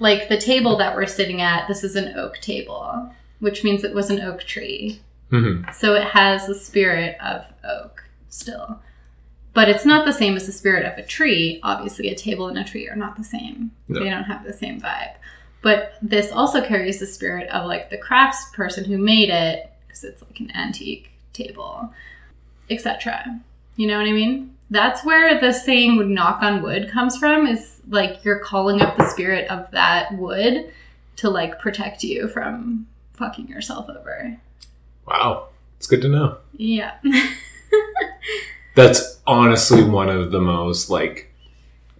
Like 0.00 0.28
the 0.28 0.36
table 0.36 0.76
that 0.78 0.96
we're 0.96 1.06
sitting 1.06 1.40
at, 1.40 1.68
this 1.68 1.84
is 1.84 1.94
an 1.94 2.18
oak 2.18 2.38
table, 2.40 3.10
which 3.38 3.62
means 3.62 3.84
it 3.84 3.94
was 3.94 4.10
an 4.10 4.20
oak 4.20 4.42
tree. 4.42 5.00
Mm-hmm. 5.30 5.70
So 5.72 5.94
it 5.94 6.08
has 6.08 6.46
the 6.46 6.54
spirit 6.54 7.16
of 7.20 7.44
oak 7.62 8.04
still. 8.28 8.80
But 9.52 9.68
it's 9.68 9.84
not 9.86 10.04
the 10.04 10.12
same 10.12 10.34
as 10.34 10.46
the 10.46 10.52
spirit 10.52 10.84
of 10.84 10.98
a 10.98 11.06
tree. 11.06 11.60
Obviously, 11.62 12.08
a 12.08 12.16
table 12.16 12.48
and 12.48 12.58
a 12.58 12.64
tree 12.64 12.88
are 12.88 12.96
not 12.96 13.16
the 13.16 13.22
same. 13.22 13.70
No. 13.86 14.02
They 14.02 14.10
don't 14.10 14.24
have 14.24 14.44
the 14.44 14.52
same 14.52 14.80
vibe. 14.80 15.14
But 15.64 15.94
this 16.02 16.30
also 16.30 16.60
carries 16.60 17.00
the 17.00 17.06
spirit 17.06 17.48
of 17.48 17.66
like 17.66 17.88
the 17.88 17.96
crafts 17.96 18.50
person 18.52 18.84
who 18.84 18.98
made 18.98 19.30
it, 19.30 19.70
because 19.86 20.04
it's 20.04 20.22
like 20.22 20.38
an 20.38 20.54
antique 20.54 21.10
table, 21.32 21.90
etc. 22.68 23.40
You 23.76 23.86
know 23.86 23.96
what 23.96 24.06
I 24.06 24.12
mean? 24.12 24.54
That's 24.68 25.06
where 25.06 25.40
the 25.40 25.54
saying 25.54 25.96
would 25.96 26.10
knock 26.10 26.42
on 26.42 26.60
wood 26.60 26.90
comes 26.90 27.16
from, 27.16 27.46
is 27.46 27.80
like 27.88 28.22
you're 28.22 28.40
calling 28.40 28.82
up 28.82 28.98
the 28.98 29.08
spirit 29.08 29.50
of 29.50 29.70
that 29.70 30.12
wood 30.18 30.70
to 31.16 31.30
like 31.30 31.58
protect 31.58 32.04
you 32.04 32.28
from 32.28 32.86
fucking 33.14 33.48
yourself 33.48 33.88
over. 33.88 34.36
Wow. 35.06 35.48
It's 35.78 35.86
good 35.86 36.02
to 36.02 36.08
know. 36.10 36.36
Yeah. 36.58 36.96
That's 38.74 39.18
honestly 39.26 39.82
one 39.82 40.10
of 40.10 40.30
the 40.30 40.40
most 40.40 40.90
like 40.90 41.32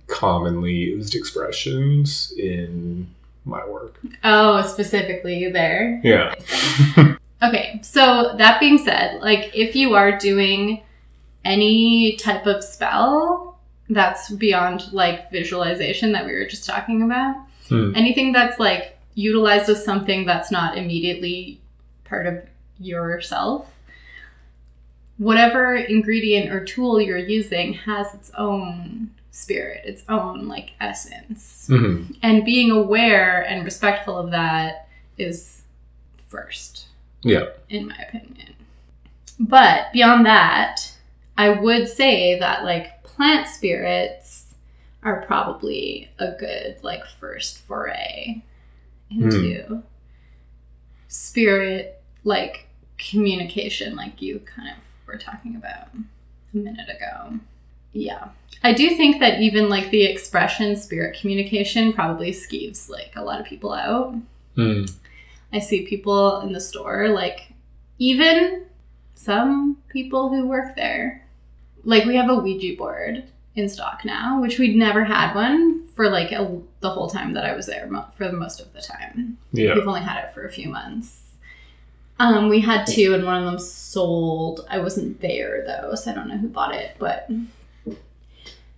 commonly 0.07 0.73
used 0.73 1.15
expressions 1.15 2.31
in 2.37 3.09
my 3.45 3.67
work. 3.69 4.01
Oh, 4.23 4.63
specifically 4.63 5.51
there. 5.51 6.01
Yeah. 6.05 6.35
Okay, 7.43 7.79
so 7.83 8.35
that 8.39 8.59
being 8.59 8.79
said, 8.79 9.21
like 9.21 9.51
if 9.55 9.77
you 9.77 9.93
are 9.95 10.17
doing 10.17 10.83
any 11.45 12.17
type 12.17 12.47
of 12.47 12.65
spell 12.65 13.59
that's 13.91 14.31
beyond 14.31 14.91
like 14.95 15.31
visualization 15.31 16.13
that 16.13 16.25
we 16.25 16.33
were 16.33 16.47
just 16.47 16.65
talking 16.67 17.03
about, 17.03 17.37
Hmm. 17.69 17.93
anything 17.95 18.33
that's 18.33 18.59
like 18.59 18.99
utilized 19.15 19.69
as 19.69 19.85
something 19.85 20.25
that's 20.25 20.51
not 20.51 20.79
immediately 20.79 21.61
part 22.05 22.27
of 22.27 22.45
yourself, 22.79 23.71
whatever 25.19 25.77
ingredient 25.77 26.51
or 26.51 26.65
tool 26.65 26.99
you're 26.99 27.19
using 27.19 27.75
has 27.75 28.15
its 28.15 28.31
own 28.39 29.11
spirit, 29.35 29.83
its 29.85 30.05
own 30.09 30.47
like 30.47 30.73
essence. 30.81 31.67
hmm 31.69 32.05
And 32.23 32.45
being 32.45 32.71
aware 32.71 33.43
and 33.43 33.65
respectful 33.65 34.17
of 34.17 34.31
that 34.31 34.89
is 35.19 35.63
first. 36.29 36.87
Yeah. 37.23 37.47
In 37.69 37.89
my 37.89 37.97
opinion. 37.97 38.55
But 39.41 39.93
beyond 39.93 40.25
that, 40.27 40.93
I 41.37 41.51
would 41.51 41.89
say 41.89 42.39
that 42.39 42.65
like 42.65 43.03
plant 43.03 43.49
spirits 43.49 44.55
are 45.03 45.23
probably 45.27 46.11
a 46.19 46.33
good 46.33 46.79
like 46.83 47.05
first 47.05 47.59
foray 47.59 48.43
into 49.11 49.83
spirit 51.09 52.03
like 52.25 52.69
communication 52.99 53.95
like 53.97 54.23
you 54.23 54.41
kind 54.41 54.69
of 54.69 54.77
were 55.07 55.19
talking 55.19 55.57
about 55.57 55.89
a 55.95 56.57
minute 56.57 56.89
ago. 56.89 57.39
Yeah. 57.95 58.29
I 58.63 58.73
do 58.73 58.91
think 58.91 59.21
that 59.21 59.41
even 59.41 59.69
like 59.69 59.91
the 59.91 60.05
expression 60.05 60.77
spirit 60.77 61.19
communication 61.19 61.93
probably 61.93 62.33
skeeves 62.33 62.89
like 62.89 63.13
a 63.17 63.23
lot 63.23 63.41
of 63.41 63.47
people 63.47 63.73
out. 63.73 64.15
Mm. 64.57 64.91
I 65.53 65.59
see 65.61 65.87
people 65.87 66.41
in 66.41 66.53
the 66.53 66.61
store, 66.61 67.09
like 67.09 67.53
even 67.99 68.67
some 69.15 69.79
people 69.89 70.29
who 70.29 70.47
work 70.47 70.77
there. 70.77 71.27
Like 71.85 72.05
we 72.05 72.17
have 72.17 72.31
a 72.31 72.35
Ouija 72.35 72.77
board 72.77 73.25
in 73.55 73.69
stock 73.69 74.05
now, 74.05 74.41
which 74.41 74.59
we'd 74.59 74.77
never 74.77 75.05
had 75.05 75.35
one 75.35 75.87
for 75.89 76.11
like 76.11 76.33
a, 76.33 76.61
the 76.81 76.91
whole 76.91 77.09
time 77.09 77.35
that 77.35 77.45
I 77.45 77.55
was 77.55 77.67
there 77.67 77.87
mo- 77.87 78.07
for 78.17 78.27
the 78.27 78.33
most 78.33 78.61
of 78.61 78.73
the 78.73 78.81
time. 78.81 79.39
Yeah. 79.53 79.75
We've 79.75 79.87
only 79.87 80.01
had 80.01 80.25
it 80.25 80.35
for 80.35 80.45
a 80.45 80.51
few 80.51 80.69
months. 80.69 81.21
Um, 82.19 82.49
we 82.49 82.61
had 82.61 82.87
two, 82.87 83.13
and 83.13 83.25
one 83.25 83.43
of 83.43 83.45
them 83.45 83.59
sold. 83.59 84.67
I 84.71 84.79
wasn't 84.79 85.21
there 85.21 85.65
though, 85.67 85.95
so 85.95 86.11
I 86.11 86.15
don't 86.15 86.29
know 86.29 86.37
who 86.37 86.49
bought 86.49 86.75
it. 86.75 86.97
But 86.99 87.29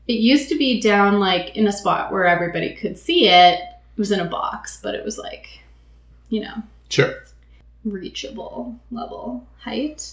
it 0.08 0.14
used 0.20 0.48
to 0.50 0.56
be 0.58 0.80
down 0.80 1.18
like 1.20 1.56
in 1.56 1.66
a 1.66 1.72
spot 1.72 2.12
where 2.12 2.26
everybody 2.26 2.74
could 2.74 2.96
see 2.98 3.28
it. 3.28 3.58
It 3.60 3.98
was 3.98 4.12
in 4.12 4.20
a 4.20 4.24
box, 4.24 4.78
but 4.82 4.94
it 4.94 5.04
was 5.04 5.18
like, 5.18 5.60
you 6.28 6.40
know, 6.42 6.62
Sure. 6.88 7.14
reachable 7.84 8.76
level 8.90 9.46
height. 9.60 10.12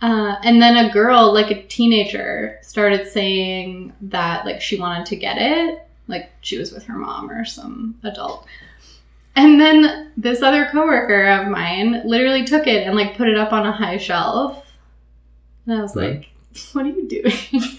Uh, 0.00 0.36
and 0.42 0.60
then 0.60 0.76
a 0.76 0.92
girl, 0.92 1.32
like 1.32 1.50
a 1.50 1.62
teenager, 1.62 2.58
started 2.62 3.06
saying 3.06 3.92
that 4.02 4.44
like 4.44 4.60
she 4.60 4.78
wanted 4.78 5.06
to 5.06 5.16
get 5.16 5.36
it, 5.38 5.86
like 6.08 6.30
she 6.40 6.58
was 6.58 6.72
with 6.72 6.84
her 6.84 6.98
mom 6.98 7.30
or 7.30 7.44
some 7.44 7.98
adult. 8.02 8.46
And 9.36 9.60
then 9.60 10.10
this 10.16 10.42
other 10.42 10.66
coworker 10.70 11.26
of 11.28 11.48
mine 11.48 12.02
literally 12.04 12.44
took 12.44 12.66
it 12.66 12.86
and 12.86 12.96
like 12.96 13.16
put 13.16 13.28
it 13.28 13.38
up 13.38 13.52
on 13.52 13.64
a 13.64 13.72
high 13.72 13.96
shelf. 13.96 14.66
And 15.66 15.78
I 15.78 15.82
was 15.82 15.94
Right. 15.94 16.16
like, 16.18 16.28
"What 16.72 16.84
are 16.84 16.88
you 16.88 17.08
doing?" 17.08 17.62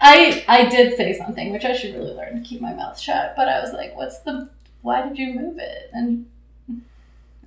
I 0.00 0.44
I 0.48 0.68
did 0.68 0.96
say 0.96 1.12
something, 1.12 1.52
which 1.52 1.64
I 1.64 1.76
should 1.76 1.94
really 1.94 2.12
learn 2.12 2.42
to 2.42 2.48
keep 2.48 2.60
my 2.60 2.74
mouth 2.74 2.98
shut. 2.98 3.34
But 3.36 3.48
I 3.48 3.60
was 3.60 3.72
like, 3.72 3.96
"What's 3.96 4.20
the? 4.20 4.50
Why 4.82 5.06
did 5.06 5.18
you 5.18 5.32
move 5.34 5.58
it?" 5.58 5.90
And 5.92 6.26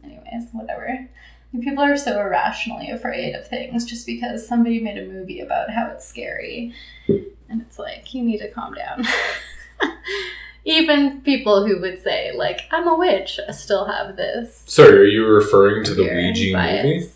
anyways, 0.04 0.50
whatever. 0.52 0.86
And 0.86 1.10
People 1.64 1.84
are 1.84 1.96
so 1.98 2.20
irrationally 2.20 2.90
afraid 2.90 3.34
of 3.34 3.48
things 3.48 3.86
just 3.86 4.06
because 4.06 4.46
somebody 4.46 4.80
made 4.82 4.98
a 4.98 5.06
movie 5.06 5.40
about 5.40 5.70
how 5.70 5.88
it's 5.88 6.06
scary. 6.06 6.74
And 7.08 7.62
it's 7.62 7.80
like, 7.80 8.14
you 8.14 8.24
need 8.24 8.40
to 8.40 8.52
calm 8.52 8.74
down. 8.74 9.06
Even 10.66 11.22
people 11.22 11.66
who 11.66 11.80
would 11.80 12.02
say, 12.02 12.32
like, 12.36 12.62
I'm 12.72 12.88
a 12.88 12.98
witch, 12.98 13.40
still 13.52 13.86
have 13.86 14.18
this. 14.18 14.64
Sorry, 14.66 14.98
are 14.98 15.04
you 15.06 15.26
referring 15.28 15.86
to 15.86 15.94
the 15.94 16.04
Ouija 16.04 16.52
bias. 16.52 16.84
movie? 16.84 17.10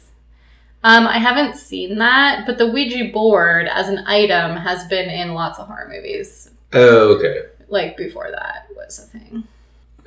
Um, 0.84 1.08
I 1.08 1.18
haven't 1.18 1.58
seen 1.58 1.98
that, 1.98 2.46
but 2.46 2.58
the 2.58 2.68
Ouija 2.68 3.12
board 3.12 3.68
as 3.68 3.90
an 3.90 4.00
item 4.08 4.56
has 4.58 4.86
been 4.88 5.10
in 5.10 5.34
lots 5.34 5.60
of 5.60 5.68
horror 5.68 5.90
movies. 5.94 6.52
Oh, 6.74 7.16
okay. 7.18 7.42
Like 7.68 7.98
before 7.98 8.32
that 8.32 8.68
was 8.76 8.98
a 9.00 9.02
thing. 9.04 9.44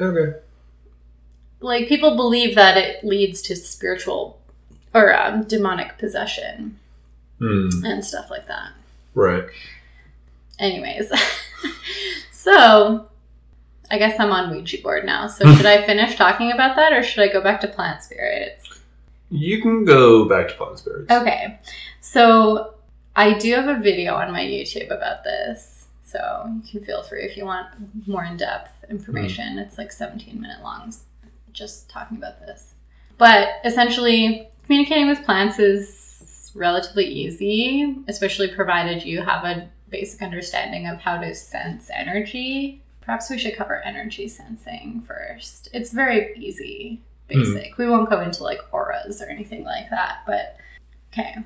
Okay. 0.00 0.38
like 1.60 1.86
people 1.88 2.16
believe 2.16 2.54
that 2.56 2.76
it 2.76 3.04
leads 3.04 3.40
to 3.42 3.54
spiritual 3.54 4.40
or 4.94 5.14
um, 5.16 5.44
demonic 5.44 5.96
possession 5.98 6.78
Hmm. 7.38 7.68
and 7.84 8.04
stuff 8.04 8.30
like 8.30 8.46
that. 8.48 8.70
Right. 9.14 9.44
Anyways, 10.58 11.10
so 12.32 13.08
I 13.90 13.98
guess 13.98 14.18
I'm 14.18 14.30
on 14.32 14.50
Ouija 14.50 14.78
board 14.82 15.04
now. 15.04 15.26
So 15.26 15.52
should 15.56 15.66
I 15.66 15.84
finish 15.84 16.16
talking 16.16 16.50
about 16.52 16.76
that, 16.76 16.92
or 16.92 17.02
should 17.02 17.22
I 17.28 17.32
go 17.32 17.42
back 17.42 17.60
to 17.60 17.68
plant 17.68 18.02
spirits? 18.02 18.80
You 19.32 19.62
can 19.62 19.86
go 19.86 20.26
back 20.26 20.48
to 20.48 20.54
plant 20.54 20.78
spirits. 20.78 21.10
Okay, 21.10 21.58
so 22.00 22.74
I 23.16 23.32
do 23.38 23.54
have 23.54 23.66
a 23.66 23.80
video 23.80 24.14
on 24.14 24.30
my 24.30 24.42
YouTube 24.42 24.90
about 24.94 25.24
this, 25.24 25.86
so 26.04 26.52
you 26.64 26.70
can 26.70 26.84
feel 26.84 27.02
free 27.02 27.22
if 27.22 27.38
you 27.38 27.46
want 27.46 27.68
more 28.06 28.24
in 28.24 28.36
depth 28.36 28.84
information. 28.90 29.58
It's 29.58 29.78
like 29.78 29.90
17 29.90 30.38
minute 30.38 30.62
long, 30.62 30.92
just 31.54 31.88
talking 31.88 32.18
about 32.18 32.40
this. 32.40 32.74
But 33.16 33.48
essentially, 33.64 34.48
communicating 34.66 35.08
with 35.08 35.24
plants 35.24 35.58
is 35.58 36.52
relatively 36.54 37.06
easy, 37.06 37.96
especially 38.08 38.48
provided 38.48 39.02
you 39.02 39.22
have 39.22 39.44
a 39.44 39.70
basic 39.88 40.20
understanding 40.20 40.86
of 40.86 40.98
how 40.98 41.18
to 41.18 41.34
sense 41.34 41.90
energy. 41.94 42.82
Perhaps 43.00 43.30
we 43.30 43.38
should 43.38 43.56
cover 43.56 43.80
energy 43.82 44.28
sensing 44.28 45.02
first. 45.06 45.70
It's 45.72 45.90
very 45.90 46.36
easy, 46.36 47.00
basic. 47.28 47.78
We 47.78 47.88
won't 47.88 48.10
go 48.10 48.20
into 48.20 48.42
like 48.42 48.60
auras 48.72 49.22
or 49.22 49.26
anything 49.26 49.64
like 49.64 49.90
that, 49.90 50.18
but 50.26 50.56
okay. 51.12 51.36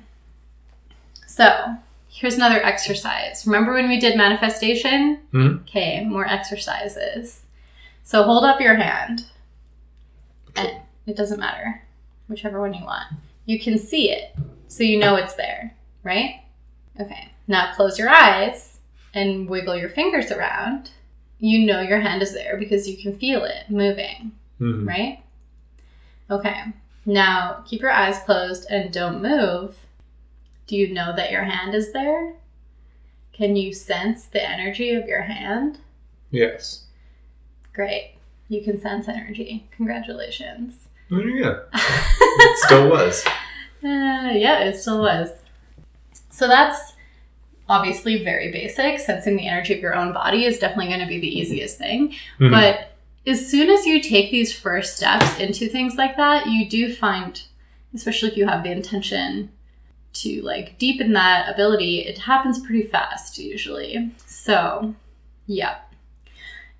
So, 1.27 1.75
here's 2.09 2.35
another 2.35 2.63
exercise. 2.63 3.45
Remember 3.45 3.73
when 3.73 3.87
we 3.89 3.99
did 3.99 4.17
manifestation? 4.17 5.19
Mhm. 5.33 5.61
Okay, 5.61 6.03
more 6.05 6.25
exercises. 6.27 7.43
So, 8.03 8.23
hold 8.23 8.43
up 8.43 8.59
your 8.61 8.75
hand. 8.75 9.25
And 10.55 10.71
it 11.05 11.15
doesn't 11.15 11.39
matter, 11.39 11.83
whichever 12.27 12.59
one 12.59 12.73
you 12.73 12.83
want. 12.83 13.07
You 13.45 13.59
can 13.59 13.77
see 13.77 14.09
it, 14.11 14.35
so 14.67 14.83
you 14.83 14.97
know 14.97 15.15
it's 15.15 15.35
there, 15.35 15.75
right? 16.03 16.41
Okay, 16.99 17.29
now 17.47 17.73
close 17.75 17.99
your 17.99 18.09
eyes 18.09 18.79
and 19.13 19.47
wiggle 19.47 19.75
your 19.77 19.89
fingers 19.89 20.31
around. 20.31 20.91
You 21.39 21.65
know 21.65 21.81
your 21.81 21.99
hand 21.99 22.21
is 22.23 22.33
there 22.33 22.57
because 22.57 22.89
you 22.89 22.97
can 22.97 23.17
feel 23.17 23.43
it 23.43 23.69
moving 23.69 24.31
Mhm. 24.59 24.87
right? 24.87 25.19
Okay. 26.29 26.61
Now 27.05 27.63
keep 27.65 27.81
your 27.81 27.91
eyes 27.91 28.19
closed 28.19 28.67
and 28.69 28.91
don't 28.91 29.21
move. 29.21 29.85
Do 30.67 30.75
you 30.75 30.93
know 30.93 31.15
that 31.15 31.31
your 31.31 31.43
hand 31.43 31.73
is 31.73 31.93
there? 31.93 32.33
Can 33.33 33.55
you 33.55 33.71
sense 33.73 34.25
the 34.25 34.43
energy 34.47 34.93
of 34.93 35.07
your 35.07 35.21
hand? 35.21 35.79
Yes. 36.31 36.85
Great. 37.73 38.15
You 38.49 38.63
can 38.63 38.79
sense 38.79 39.07
energy. 39.07 39.67
Congratulations. 39.71 40.87
Oh, 41.11 41.19
yeah. 41.19 41.59
It 42.39 42.57
still 42.59 42.89
was. 42.89 43.25
Uh, 43.83 44.29
yeah, 44.33 44.59
it 44.65 44.77
still 44.77 45.01
was. 45.01 45.29
So 46.29 46.47
that's 46.47 46.93
obviously 47.69 48.23
very 48.23 48.51
basic. 48.51 48.99
Sensing 48.99 49.37
the 49.37 49.47
energy 49.47 49.73
of 49.73 49.79
your 49.79 49.95
own 49.95 50.13
body 50.13 50.45
is 50.45 50.59
definitely 50.59 50.87
going 50.87 50.99
to 50.99 51.07
be 51.07 51.19
the 51.19 51.39
easiest 51.39 51.77
thing. 51.77 52.13
Mhm. 52.39 52.51
But 52.51 52.93
as 53.27 53.45
soon 53.49 53.69
as 53.69 53.85
you 53.85 54.01
take 54.01 54.31
these 54.31 54.57
first 54.57 54.97
steps 54.97 55.37
into 55.39 55.67
things 55.67 55.95
like 55.95 56.15
that, 56.17 56.47
you 56.47 56.67
do 56.67 56.93
find, 56.93 57.41
especially 57.93 58.29
if 58.29 58.37
you 58.37 58.47
have 58.47 58.63
the 58.63 58.71
intention 58.71 59.51
to 60.13 60.41
like 60.41 60.79
deepen 60.79 61.13
that 61.13 61.49
ability, 61.53 61.99
it 61.99 62.17
happens 62.19 62.59
pretty 62.65 62.83
fast 62.83 63.37
usually. 63.37 64.11
So, 64.25 64.95
yeah. 65.45 65.75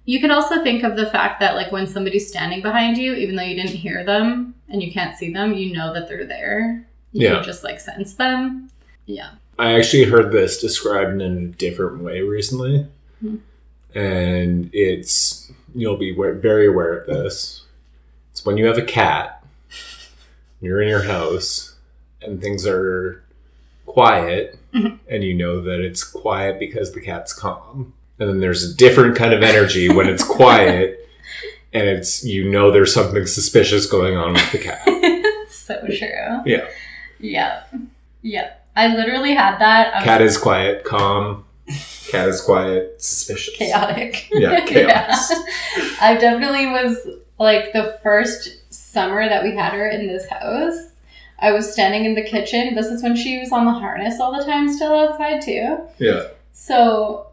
You 0.06 0.22
could 0.22 0.32
also 0.32 0.64
think 0.64 0.84
of 0.84 0.96
the 0.96 1.10
fact 1.10 1.42
that 1.42 1.56
like 1.56 1.72
when 1.72 1.86
somebody's 1.86 2.28
standing 2.30 2.62
behind 2.62 2.98
you, 2.98 3.14
even 3.14 3.36
though 3.36 3.44
you 3.44 3.56
didn't 3.56 3.76
hear 3.76 4.06
them 4.06 4.56
and 4.70 4.82
you 4.82 4.92
can't 4.92 5.18
see 5.18 5.34
them, 5.34 5.54
you 5.54 5.74
know 5.74 5.94
that 5.94 6.08
they're 6.08 6.26
there. 6.26 6.88
You 7.12 7.28
Yeah. 7.28 7.36
can 7.36 7.44
just 7.44 7.64
like 7.64 7.80
sense 7.82 8.14
them. 8.14 8.72
Yeah. 9.06 9.32
I 9.60 9.74
actually 9.78 10.06
heard 10.06 10.32
this 10.32 10.62
described 10.62 11.22
in 11.22 11.38
a 11.38 11.48
different 11.48 12.02
way 12.02 12.22
recently. 12.22 12.88
Hmm. 13.20 13.36
And 13.94 14.70
it's, 14.74 15.52
you'll 15.78 15.98
be 15.98 16.12
very 16.14 16.68
aware 16.68 16.94
of 16.98 17.06
this. 17.08 17.64
It's 18.32 18.46
when 18.46 18.58
you 18.58 18.66
have 18.66 18.78
a 18.78 18.84
cat, 18.86 19.44
you're 20.62 20.82
in 20.82 20.88
your 20.90 21.04
house, 21.04 21.76
and 22.22 22.42
things 22.42 22.66
are 22.66 23.24
quiet, 23.86 24.58
Mhm. 24.74 25.00
and 25.08 25.24
you 25.24 25.34
know 25.34 25.62
that 25.62 25.80
it's 25.80 26.04
quiet 26.04 26.60
because 26.60 26.92
the 26.94 27.02
cat's 27.02 27.34
calm. 27.34 27.94
And 28.20 28.28
then 28.30 28.40
there's 28.40 28.64
a 28.64 28.76
different 28.76 29.16
kind 29.16 29.34
of 29.34 29.44
energy 29.44 29.90
when 29.90 30.08
it's 30.10 30.24
quiet, 30.24 31.08
and 31.74 31.88
it's, 31.88 32.24
you 32.26 32.50
know, 32.50 32.72
there's 32.72 32.94
something 32.94 33.26
suspicious 33.28 33.86
going 33.86 34.18
on 34.18 34.34
with 34.34 34.52
the 34.52 34.58
cat. 34.58 34.82
so 35.50 35.80
true. 35.86 36.42
Yeah. 36.46 36.66
Yeah. 37.20 37.64
Yeah. 38.22 38.50
I 38.76 38.96
literally 38.96 39.34
had 39.34 39.58
that. 39.60 39.94
I 39.94 39.98
was 40.00 40.06
Cat 40.06 40.22
is 40.22 40.38
quiet, 40.38 40.84
calm. 40.84 41.46
Cat 42.10 42.30
is 42.30 42.42
quiet, 42.42 43.02
suspicious. 43.02 43.56
chaotic. 43.56 44.30
Yeah, 44.32 44.66
chaos. 44.66 45.32
I 46.02 46.16
definitely 46.20 46.68
was 46.68 47.08
like 47.40 47.74
the 47.74 48.00
first 48.04 48.74
summer 48.74 49.28
that 49.28 49.44
we 49.44 49.56
had 49.56 49.74
her 49.74 49.88
in 49.90 50.08
this 50.08 50.28
house. 50.30 50.94
I 51.40 51.52
was 51.52 51.72
standing 51.72 52.06
in 52.06 52.16
the 52.16 52.24
kitchen. 52.24 52.74
This 52.76 52.88
is 52.88 53.04
when 53.04 53.16
she 53.16 53.40
was 53.40 53.52
on 53.52 53.66
the 53.66 53.72
harness 53.72 54.20
all 54.20 54.36
the 54.38 54.44
time, 54.44 54.72
still 54.72 54.94
outside 54.94 55.42
too. 55.42 55.78
Yeah. 56.00 56.28
So, 56.52 57.28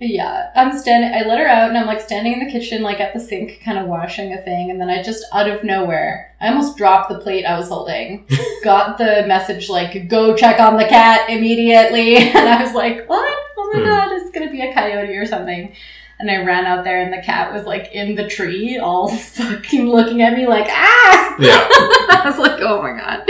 yeah, 0.00 0.50
I'm 0.54 0.76
standing. 0.78 1.10
I 1.12 1.26
let 1.26 1.38
her 1.40 1.46
out, 1.46 1.68
and 1.70 1.76
I'm 1.78 1.86
like 1.86 2.00
standing 2.00 2.32
in 2.34 2.38
the 2.38 2.50
kitchen, 2.50 2.82
like 2.82 3.00
at 3.00 3.14
the 3.14 3.20
sink, 3.20 3.60
kind 3.64 3.78
of 3.78 3.86
washing 3.88 4.32
a 4.32 4.40
thing. 4.40 4.70
And 4.70 4.80
then 4.80 4.88
I 4.88 5.02
just 5.02 5.24
out 5.32 5.48
of 5.50 5.64
nowhere, 5.64 6.34
I 6.40 6.48
almost 6.48 6.76
dropped 6.76 7.08
the 7.10 7.18
plate 7.18 7.44
I 7.44 7.58
was 7.58 7.68
holding. 7.68 8.26
got 8.64 8.98
the 8.98 9.24
message 9.26 9.68
like, 9.68 10.08
"Go 10.08 10.36
check 10.36 10.60
on 10.60 10.76
the 10.76 10.84
cat 10.84 11.28
immediately," 11.28 12.16
and 12.18 12.48
I 12.48 12.62
was 12.62 12.74
like, 12.74 13.08
"What? 13.08 13.38
Oh 13.56 13.72
my 13.74 13.80
Hmm. 13.80 13.86
god, 13.88 14.12
it's 14.12 14.30
gonna 14.30 14.50
be 14.50 14.60
a 14.62 14.72
coyote 14.72 15.16
or 15.16 15.26
something." 15.26 15.74
And 16.20 16.28
I 16.30 16.44
ran 16.44 16.64
out 16.66 16.82
there, 16.84 17.00
and 17.00 17.12
the 17.12 17.22
cat 17.22 17.52
was 17.52 17.64
like 17.64 17.90
in 17.92 18.14
the 18.16 18.26
tree, 18.28 18.78
all 18.78 19.08
fucking 19.16 19.88
looking 19.88 20.22
at 20.22 20.32
me 20.36 20.46
like, 20.46 20.66
"Ah!" 20.70 21.36
Yeah. 21.40 21.66
I 21.70 22.22
was 22.24 22.38
like, 22.38 22.60
"Oh 22.60 22.80
my 22.82 22.92
god." 22.92 23.22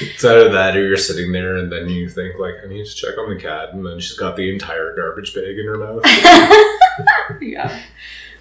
It's 0.00 0.24
either 0.24 0.50
that 0.50 0.76
or 0.76 0.86
you're 0.86 0.96
sitting 0.96 1.32
there 1.32 1.56
and 1.56 1.70
then 1.70 1.88
you 1.88 2.08
think 2.08 2.38
like 2.38 2.54
I 2.64 2.68
need 2.68 2.86
to 2.86 2.94
check 2.94 3.18
on 3.18 3.34
the 3.34 3.40
cat 3.40 3.72
and 3.72 3.84
then 3.86 4.00
she's 4.00 4.16
got 4.16 4.36
the 4.36 4.52
entire 4.52 4.94
garbage 4.94 5.34
bag 5.34 5.58
in 5.58 5.66
her 5.66 5.78
mouth. 5.78 6.02
yeah. 7.40 7.82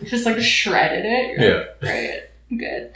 Just 0.03 0.25
like 0.25 0.39
shredded 0.39 1.05
it. 1.05 1.39
You're 1.39 1.57
like, 1.57 1.77
Yeah. 1.81 1.89
Right. 1.89 2.21
Good. 2.57 2.93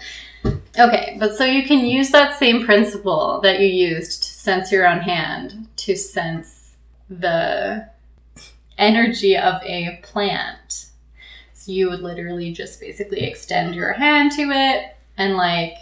Okay, 0.78 1.18
but 1.20 1.36
so 1.36 1.44
you 1.44 1.64
can 1.68 1.86
use 1.86 2.12
that 2.12 2.38
same 2.38 2.66
principle 2.66 3.42
that 3.42 3.60
you 3.60 3.68
used 3.68 4.24
to 4.24 4.30
sense 4.30 4.72
your 4.72 4.88
own 4.88 5.00
hand 5.00 5.68
to 5.78 5.96
sense 5.96 6.76
the 7.10 7.90
energy 8.78 9.36
of 9.36 9.62
a 9.64 10.00
plant. 10.04 10.88
So 11.54 11.72
you 11.72 11.90
would 11.90 12.02
literally 12.02 12.54
just 12.54 12.80
basically 12.80 13.22
extend 13.22 13.76
your 13.76 13.94
hand 13.94 14.32
to 14.34 14.44
it 14.52 14.96
and 15.18 15.36
like 15.36 15.76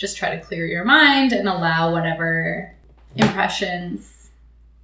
just 0.00 0.16
try 0.16 0.34
to 0.34 0.40
clear 0.42 0.66
your 0.66 0.84
mind 0.84 1.32
and 1.32 1.46
allow 1.46 1.92
whatever 1.92 2.72
impressions, 3.16 4.30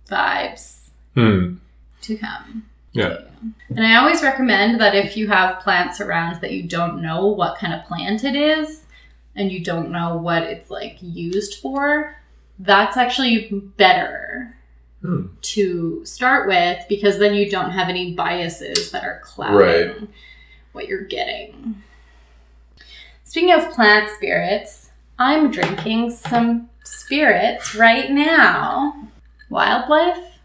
vibes 0.08 0.90
Hmm. 1.14 1.54
to 2.02 2.16
come. 2.18 2.66
Yeah. 2.92 3.22
And 3.70 3.84
I 3.86 3.96
always 3.96 4.22
recommend 4.22 4.78
that 4.80 4.94
if 4.94 5.16
you 5.16 5.28
have 5.28 5.60
plants 5.60 6.00
around 6.00 6.40
that 6.42 6.52
you 6.52 6.62
don't 6.62 7.00
know 7.02 7.26
what 7.26 7.58
kind 7.58 7.72
of 7.72 7.84
plant 7.86 8.24
it 8.24 8.36
is 8.36 8.84
and 9.34 9.50
you 9.50 9.64
don't 9.64 9.90
know 9.90 10.16
what 10.18 10.42
it's 10.42 10.70
like 10.70 10.98
used 11.00 11.60
for, 11.60 12.16
that's 12.58 12.96
actually 12.98 13.48
better 13.76 14.52
Hmm. 15.02 15.26
to 15.42 16.04
start 16.04 16.46
with 16.48 16.84
because 16.88 17.18
then 17.18 17.34
you 17.34 17.50
don't 17.50 17.70
have 17.70 17.88
any 17.88 18.12
biases 18.14 18.90
that 18.90 19.04
are 19.04 19.20
clouding 19.22 19.56
Right. 19.58 19.96
what 20.72 20.88
you're 20.88 21.04
getting. 21.04 21.82
Speaking 23.24 23.52
of 23.52 23.70
plant 23.72 24.10
spirits, 24.10 24.85
I'm 25.18 25.50
drinking 25.50 26.10
some 26.10 26.68
spirits 26.84 27.74
right 27.74 28.10
now. 28.10 29.08
Wildlife 29.48 30.38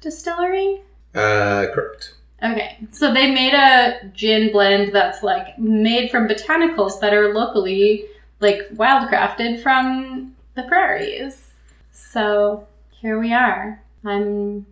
Distillery? 0.00 0.82
Uh, 1.14 1.66
correct. 1.72 2.14
Okay, 2.42 2.78
so 2.90 3.12
they 3.12 3.30
made 3.30 3.54
a 3.54 4.10
gin 4.12 4.52
blend 4.52 4.94
that's 4.94 5.22
like 5.22 5.58
made 5.58 6.10
from 6.10 6.28
botanicals 6.28 7.00
that 7.00 7.14
are 7.14 7.32
locally 7.32 8.04
like 8.40 8.68
wildcrafted 8.74 9.62
from 9.62 10.34
the 10.54 10.62
prairies. 10.64 11.54
So 11.90 12.66
here 12.90 13.18
we 13.18 13.32
are. 13.32 13.82
I'm 14.04 14.66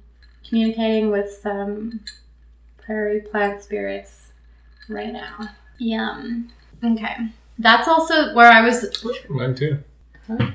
communicating 0.46 1.10
with 1.10 1.32
some 1.32 2.00
prairie 2.78 3.20
plant 3.20 3.62
spirits 3.62 4.32
right 4.88 5.12
now. 5.12 5.48
Yum. 5.78 6.50
Okay. 6.84 7.16
That's 7.58 7.86
also 7.88 8.34
where 8.34 8.50
I 8.50 8.62
was. 8.62 9.04
Mine 9.28 9.54
too. 9.54 9.78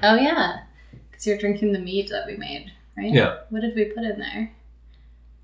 Oh, 0.01 0.15
yeah. 0.15 0.61
Because 1.09 1.27
you're 1.27 1.37
drinking 1.37 1.73
the 1.73 1.79
mead 1.79 2.09
that 2.09 2.25
we 2.27 2.35
made, 2.37 2.71
right? 2.97 3.11
Yeah. 3.13 3.37
What 3.49 3.61
did 3.61 3.75
we 3.75 3.85
put 3.85 4.03
in 4.03 4.19
there? 4.19 4.51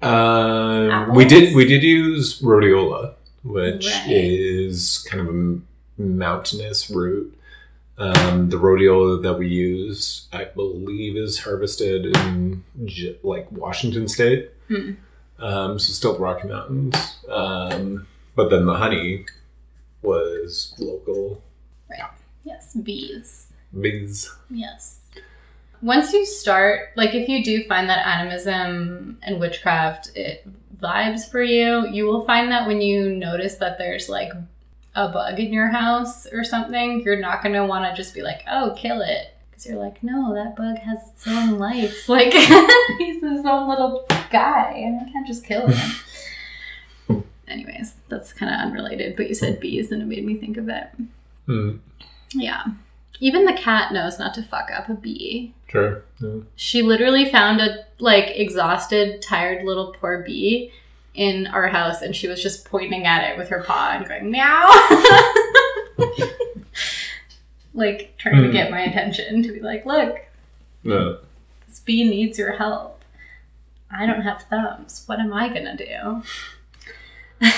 Um, 0.01 1.13
we 1.15 1.23
did 1.25 1.55
we 1.55 1.65
did 1.65 1.81
use 1.83 2.41
rhodiola, 2.41 3.13
which 3.43 3.87
Right. 3.87 4.09
is 4.11 5.05
kind 5.09 5.27
of 5.27 5.33
a 5.33 6.01
mountainous 6.01 6.89
root. 6.89 7.37
Um, 7.97 8.49
the 8.49 8.57
rhodiola 8.57 9.21
that 9.23 9.35
we 9.39 9.47
use, 9.47 10.27
I 10.33 10.45
believe, 10.45 11.15
is 11.15 11.39
harvested 11.39 12.05
in 12.17 12.63
like 13.23 13.49
Washington 13.51 14.07
State. 14.07 14.51
Hmm. 14.67 14.91
Um, 15.39 15.79
so 15.79 15.93
still 15.93 16.13
the 16.13 16.19
Rocky 16.19 16.47
Mountains. 16.47 16.95
Um, 17.29 18.07
but 18.35 18.49
then 18.49 18.65
the 18.65 18.75
honey 18.75 19.25
was 20.03 20.73
local 20.79 21.41
Right. 21.89 22.09
Yes, 22.43 22.73
bees. 22.73 23.47
bees. 23.79 24.31
Yes. 24.49 24.99
Once 25.81 26.13
you 26.13 26.25
start, 26.25 26.89
like 26.95 27.13
if 27.13 27.27
you 27.27 27.43
do 27.43 27.63
find 27.65 27.89
that 27.89 28.05
animism 28.07 29.17
and 29.21 29.39
witchcraft 29.39 30.11
it 30.15 30.47
vibes 30.81 31.29
for 31.29 31.41
you, 31.43 31.87
you 31.87 32.05
will 32.05 32.25
find 32.25 32.51
that 32.51 32.67
when 32.67 32.81
you 32.81 33.09
notice 33.15 33.55
that 33.55 33.77
there's 33.77 34.07
like 34.09 34.31
a 34.95 35.09
bug 35.09 35.39
in 35.39 35.51
your 35.51 35.67
house 35.69 36.25
or 36.27 36.43
something, 36.43 37.01
you're 37.01 37.19
not 37.19 37.41
going 37.41 37.53
to 37.53 37.65
want 37.65 37.83
to 37.85 37.95
just 38.01 38.13
be 38.13 38.21
like, 38.21 38.43
"Oh, 38.49 38.73
kill 38.77 39.01
it." 39.01 39.35
Cuz 39.51 39.65
you're 39.65 39.77
like, 39.79 40.03
"No, 40.03 40.33
that 40.33 40.55
bug 40.55 40.77
has 40.79 40.99
its 41.09 41.27
own 41.27 41.57
life. 41.59 42.07
Like 42.09 42.31
he's 42.97 43.21
his 43.23 43.45
own 43.45 43.67
little 43.69 44.05
guy, 44.31 44.73
and 44.75 45.01
I 45.01 45.11
can't 45.11 45.27
just 45.27 45.43
kill 45.45 45.67
him." 45.67 45.91
Anyways, 47.47 47.95
that's 48.09 48.31
kind 48.33 48.53
of 48.53 48.59
unrelated, 48.59 49.15
but 49.15 49.27
you 49.27 49.35
said 49.35 49.59
bees 49.59 49.91
and 49.91 50.01
it 50.01 50.05
made 50.05 50.25
me 50.25 50.35
think 50.37 50.57
of 50.57 50.69
it. 50.69 50.87
Hmm. 51.45 51.77
Yeah. 52.33 52.63
Even 53.19 53.45
the 53.45 53.53
cat 53.53 53.91
knows 53.93 54.17
not 54.17 54.33
to 54.35 54.43
fuck 54.43 54.69
up 54.75 54.89
a 54.89 54.93
bee. 54.93 55.53
Sure. 55.67 56.03
Yeah. 56.19 56.39
She 56.55 56.81
literally 56.81 57.29
found 57.29 57.61
a 57.61 57.85
like 57.99 58.31
exhausted, 58.35 59.21
tired 59.21 59.65
little 59.65 59.93
poor 59.99 60.23
bee 60.23 60.71
in 61.13 61.45
our 61.47 61.67
house 61.67 62.01
and 62.01 62.15
she 62.15 62.27
was 62.27 62.41
just 62.41 62.65
pointing 62.65 63.05
at 63.05 63.29
it 63.29 63.37
with 63.37 63.49
her 63.49 63.61
paw 63.63 63.91
and 63.93 64.07
going 64.07 64.31
meow. 64.31 64.67
like 67.73 68.13
trying 68.17 68.37
to 68.41 68.47
Hmm. 68.47 68.51
get 68.53 68.71
my 68.71 68.81
attention 68.81 69.43
to 69.43 69.51
be 69.51 69.59
like, 69.59 69.85
look, 69.85 70.19
this 70.83 71.79
bee 71.85 72.03
needs 72.03 72.37
your 72.37 72.53
help. 72.53 73.03
I 73.95 74.05
don't 74.05 74.21
have 74.21 74.43
thumbs. 74.43 75.03
What 75.05 75.19
am 75.19 75.33
I 75.33 75.47
gonna 75.49 75.77
do? 75.77 76.23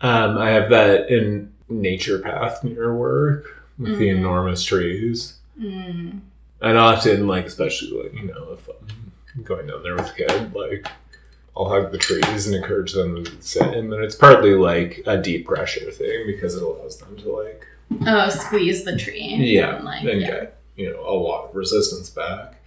Um, 0.00 0.36
I 0.36 0.50
have 0.50 0.68
that 0.70 1.08
in 1.10 1.52
nature 1.70 2.18
path 2.18 2.62
near 2.62 2.94
work 2.94 3.64
with 3.78 3.98
the 3.98 4.08
Mhm. 4.08 4.18
enormous 4.18 4.62
trees. 4.62 5.38
Mm. 5.60 6.20
And 6.60 6.78
often, 6.78 7.26
like, 7.26 7.46
especially, 7.46 8.02
like, 8.02 8.12
you 8.14 8.24
know, 8.28 8.52
if 8.52 8.68
I'm 8.68 9.42
going 9.42 9.66
down 9.66 9.82
there 9.82 9.94
with 9.96 10.10
a 10.10 10.14
kid, 10.14 10.54
like, 10.54 10.86
I'll 11.56 11.68
hug 11.70 11.92
the 11.92 11.98
trees 11.98 12.46
and 12.46 12.54
encourage 12.54 12.92
them 12.92 13.24
to 13.24 13.32
sit. 13.40 13.62
And 13.74 13.90
then 13.90 14.02
it's 14.02 14.14
partly, 14.14 14.54
like, 14.54 15.02
a 15.06 15.16
deep 15.16 15.46
pressure 15.46 15.90
thing 15.90 16.24
because 16.26 16.54
it 16.54 16.62
allows 16.62 16.98
them 16.98 17.16
to, 17.16 17.30
like, 17.32 17.66
Oh, 18.06 18.28
squeeze 18.28 18.84
the 18.84 18.96
tree. 18.98 19.34
yeah, 19.38 19.76
And, 19.76 19.84
like, 19.86 20.04
and 20.04 20.20
yeah. 20.20 20.26
get, 20.26 20.58
you 20.76 20.90
know, 20.90 21.00
a 21.08 21.16
lot 21.16 21.48
of 21.48 21.54
resistance 21.56 22.10
back. 22.10 22.62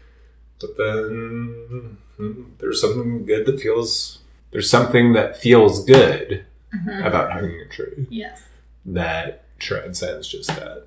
But 0.60 0.78
then 0.78 1.98
hmm, 2.18 2.42
there's 2.58 2.82
something 2.82 3.26
good 3.26 3.46
that 3.46 3.60
feels, 3.62 4.18
there's 4.52 4.70
something 4.70 5.14
that 5.14 5.38
feels 5.38 5.86
good 5.86 6.46
Mhm. 6.76 7.06
about 7.06 7.32
hugging 7.32 7.60
a 7.62 7.66
tree 7.66 8.08
Yes. 8.10 8.44
that 8.86 9.44
transcends 9.60 10.28
just 10.28 10.48
that. 10.50 10.86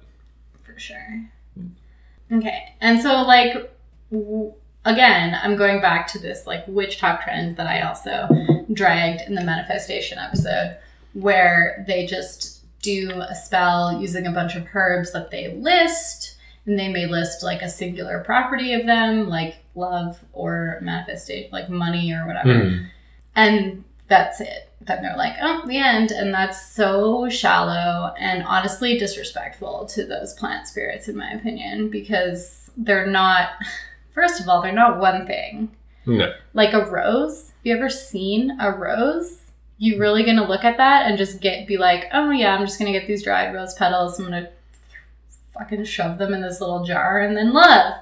for 0.62 0.78
sure. 0.78 1.24
Okay, 2.32 2.74
and 2.80 3.00
so 3.00 3.22
like 3.22 3.70
w- 4.10 4.52
again, 4.84 5.38
I'm 5.42 5.56
going 5.56 5.80
back 5.82 6.06
to 6.08 6.18
this 6.18 6.46
like 6.46 6.64
witch 6.66 6.98
talk 6.98 7.22
trend 7.24 7.56
that 7.58 7.66
I 7.66 7.82
also 7.82 8.28
dragged 8.72 9.22
in 9.28 9.34
the 9.34 9.44
manifestation 9.44 10.18
episode, 10.18 10.76
where 11.12 11.84
they 11.86 12.06
just 12.06 12.60
do 12.80 13.10
a 13.28 13.34
spell 13.34 14.00
using 14.00 14.26
a 14.26 14.32
bunch 14.32 14.56
of 14.56 14.66
herbs 14.72 15.12
that 15.12 15.30
they 15.30 15.52
list, 15.54 16.36
and 16.66 16.78
they 16.78 16.88
may 16.88 17.06
list 17.06 17.42
like 17.42 17.60
a 17.62 17.68
singular 17.68 18.20
property 18.20 18.72
of 18.72 18.86
them, 18.86 19.28
like 19.28 19.56
love 19.74 20.24
or 20.32 20.78
manifestation, 20.80 21.50
like 21.52 21.68
money 21.68 22.12
or 22.12 22.26
whatever 22.26 22.54
Hmm. 22.58 22.84
And 23.34 23.84
that's 24.08 24.40
it. 24.40 24.68
Then 24.80 25.02
they're 25.02 25.16
like, 25.16 25.36
oh, 25.40 25.62
the 25.66 25.78
end. 25.78 26.10
And 26.10 26.34
that's 26.34 26.72
so 26.72 27.28
shallow 27.28 28.12
and 28.18 28.42
honestly 28.42 28.98
disrespectful 28.98 29.86
to 29.86 30.04
those 30.04 30.34
plant 30.34 30.66
spirits, 30.66 31.08
in 31.08 31.16
my 31.16 31.30
opinion, 31.30 31.88
because 31.88 32.70
they're 32.76 33.06
not, 33.06 33.50
first 34.12 34.40
of 34.40 34.48
all, 34.48 34.60
they're 34.62 34.72
not 34.72 34.98
one 34.98 35.26
thing. 35.26 35.70
No. 36.04 36.32
Like 36.52 36.72
a 36.72 36.84
rose. 36.84 37.48
Have 37.50 37.56
you 37.64 37.76
ever 37.76 37.88
seen 37.88 38.58
a 38.60 38.72
rose? 38.72 39.38
You 39.78 39.98
really 39.98 40.24
gonna 40.24 40.46
look 40.46 40.64
at 40.64 40.76
that 40.76 41.08
and 41.08 41.16
just 41.18 41.40
get 41.40 41.66
be 41.66 41.76
like, 41.76 42.06
oh 42.12 42.30
yeah, 42.30 42.54
I'm 42.54 42.66
just 42.66 42.78
gonna 42.78 42.92
get 42.92 43.06
these 43.06 43.22
dried 43.22 43.54
rose 43.54 43.74
petals. 43.74 44.18
I'm 44.18 44.26
gonna 44.26 44.50
fucking 45.54 45.84
shove 45.84 46.18
them 46.18 46.34
in 46.34 46.42
this 46.42 46.60
little 46.60 46.84
jar 46.84 47.20
and 47.20 47.36
then 47.36 47.52
love. 47.52 47.94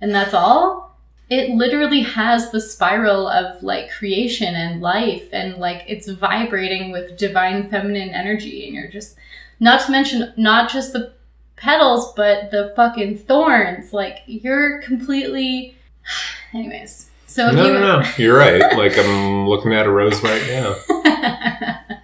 And 0.00 0.14
that's 0.14 0.34
all? 0.34 0.91
It 1.32 1.48
literally 1.48 2.02
has 2.02 2.50
the 2.50 2.60
spiral 2.60 3.26
of 3.26 3.62
like 3.62 3.90
creation 3.90 4.54
and 4.54 4.82
life 4.82 5.26
and 5.32 5.56
like 5.56 5.82
it's 5.88 6.06
vibrating 6.06 6.92
with 6.92 7.16
divine 7.16 7.70
feminine 7.70 8.10
energy 8.10 8.66
and 8.66 8.74
you're 8.74 8.90
just 8.90 9.16
not 9.58 9.80
to 9.80 9.90
mention 9.90 10.30
not 10.36 10.70
just 10.70 10.92
the 10.92 11.10
petals 11.56 12.12
but 12.16 12.50
the 12.50 12.70
fucking 12.76 13.16
thorns 13.16 13.94
like 13.94 14.18
you're 14.26 14.82
completely 14.82 15.74
anyways 16.52 17.08
so 17.26 17.50
no, 17.50 17.64
you 17.66 17.72
no, 17.72 18.00
no. 18.00 18.10
You're 18.18 18.36
right. 18.36 18.60
Like 18.76 18.98
I'm 18.98 19.48
looking 19.48 19.72
at 19.72 19.86
a 19.86 19.90
rose 19.90 20.22
right 20.22 20.42
now. 20.48 20.76
uh, 20.90 21.94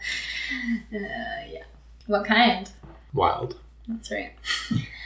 yeah 0.90 1.64
what 2.06 2.24
kind 2.24 2.70
Wild. 3.12 3.58
That's 3.86 4.10
right. 4.10 4.32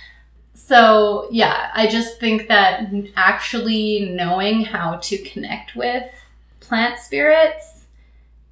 So, 0.73 1.29
yeah, 1.31 1.71
I 1.75 1.87
just 1.87 2.19
think 2.19 2.49
that 2.49 2.91
actually 3.15 4.09
knowing 4.17 4.65
how 4.65 4.97
to 5.03 5.19
connect 5.19 5.77
with 5.77 6.11
plant 6.61 6.99
spirits 6.99 7.85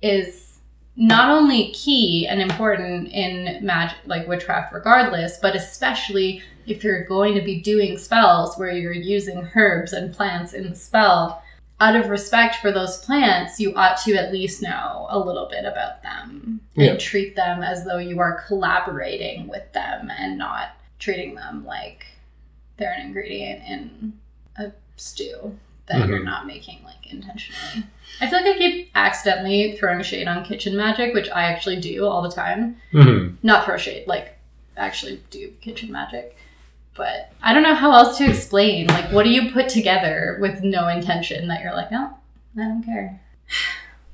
is 0.02 0.59
not 0.96 1.30
only 1.30 1.72
key 1.72 2.26
and 2.28 2.42
important 2.42 3.09
in 3.09 3.64
magic, 3.64 3.96
like 4.04 4.28
witchcraft, 4.28 4.74
regardless, 4.74 5.38
but 5.38 5.56
especially 5.56 6.42
if 6.66 6.85
you're 6.85 7.06
going 7.06 7.37
to 7.37 7.40
be 7.40 7.59
doing 7.59 7.96
spells 7.96 8.59
where 8.59 8.70
you're 8.70 8.92
using 8.92 9.48
herbs 9.54 9.94
and 9.94 10.14
plants 10.14 10.52
in 10.52 10.68
the 10.68 10.76
spell. 10.76 11.42
Out 11.80 11.96
of 11.96 12.11
respect 12.11 12.56
for 12.56 12.70
those 12.70 12.98
plants, 12.98 13.59
you 13.59 13.74
ought 13.76 13.96
to 14.02 14.14
at 14.16 14.30
least 14.30 14.61
know 14.61 15.06
a 15.09 15.18
little 15.18 15.48
bit 15.48 15.64
about 15.64 16.02
them 16.02 16.61
and 16.76 17.00
treat 17.00 17.35
them 17.35 17.62
as 17.62 17.87
though 17.87 17.96
you 17.96 18.20
are 18.20 18.44
collaborating 18.46 19.48
with 19.48 19.72
them 19.72 20.11
and 20.18 20.37
not 20.37 20.72
treating 20.98 21.35
them 21.35 21.64
like 21.64 22.04
they're 22.80 22.92
an 22.92 23.02
ingredient 23.06 23.62
in 23.68 24.12
a 24.56 24.72
stew 24.96 25.56
that 25.86 26.08
you're 26.08 26.20
Mhm. 26.20 26.24
not 26.24 26.46
making 26.46 26.80
like 26.84 27.12
intentionally. 27.12 27.84
I 28.20 28.26
feel 28.28 28.40
like 28.42 28.54
I 28.56 28.58
keep 28.58 28.90
accidentally 28.94 29.76
throwing 29.76 30.02
shade 30.02 30.26
on 30.26 30.44
kitchen 30.44 30.76
magic, 30.76 31.14
which 31.14 31.28
I 31.30 31.42
actually 31.44 31.80
do 31.80 32.06
all 32.06 32.22
the 32.22 32.30
time. 32.32 32.76
hmm 32.92 33.34
Not 33.42 33.64
throw 33.64 33.76
shade, 33.76 34.06
like 34.08 34.36
actually 34.76 35.20
do 35.30 35.52
kitchen 35.60 35.92
magic. 35.92 36.36
But 36.96 37.32
I 37.42 37.52
don't 37.54 37.62
know 37.62 37.74
how 37.74 37.92
else 37.92 38.18
to 38.18 38.28
explain. 38.28 38.86
Like, 38.88 39.12
what 39.12 39.22
do 39.24 39.30
you 39.30 39.50
put 39.52 39.68
together 39.68 40.38
with 40.40 40.62
no 40.62 40.88
intention 40.88 41.46
that 41.48 41.62
you're 41.62 41.72
like, 41.74 41.90
no, 41.92 42.16
I 42.56 42.62
don't 42.62 42.82
care? 42.82 43.20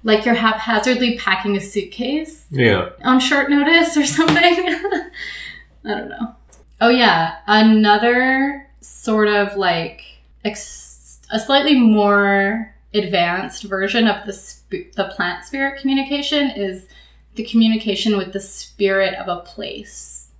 Like 0.05 0.24
you're 0.24 0.37
haphazardly 0.37 1.18
packing 1.18 1.57
a 1.57 1.61
suitcase 1.61 2.46
Yeah. 2.52 2.90
on 3.02 3.18
short 3.18 3.50
notice 3.50 3.96
or 3.96 4.05
something. 4.07 4.37
I 5.85 5.88
don't 5.88 6.09
know. 6.09 6.37
Oh 6.81 6.89
yeah, 6.89 7.37
another 7.47 8.69
sort 8.81 9.29
of 9.29 9.57
like 9.57 10.03
ex- 10.45 11.21
a 11.31 11.41
slightly 11.41 11.79
more 11.79 12.75
advanced 12.95 13.65
version 13.65 14.07
of 14.07 14.25
the 14.27 14.33
sp- 14.33 14.93
the 14.95 15.11
plant 15.15 15.45
spirit 15.45 15.81
communication 15.81 16.51
is 16.51 16.87
the 17.35 17.45
communication 17.45 18.17
with 18.17 18.33
the 18.33 18.41
spirit 18.41 19.15
of 19.15 19.29
a 19.29 19.43
place. 19.43 20.31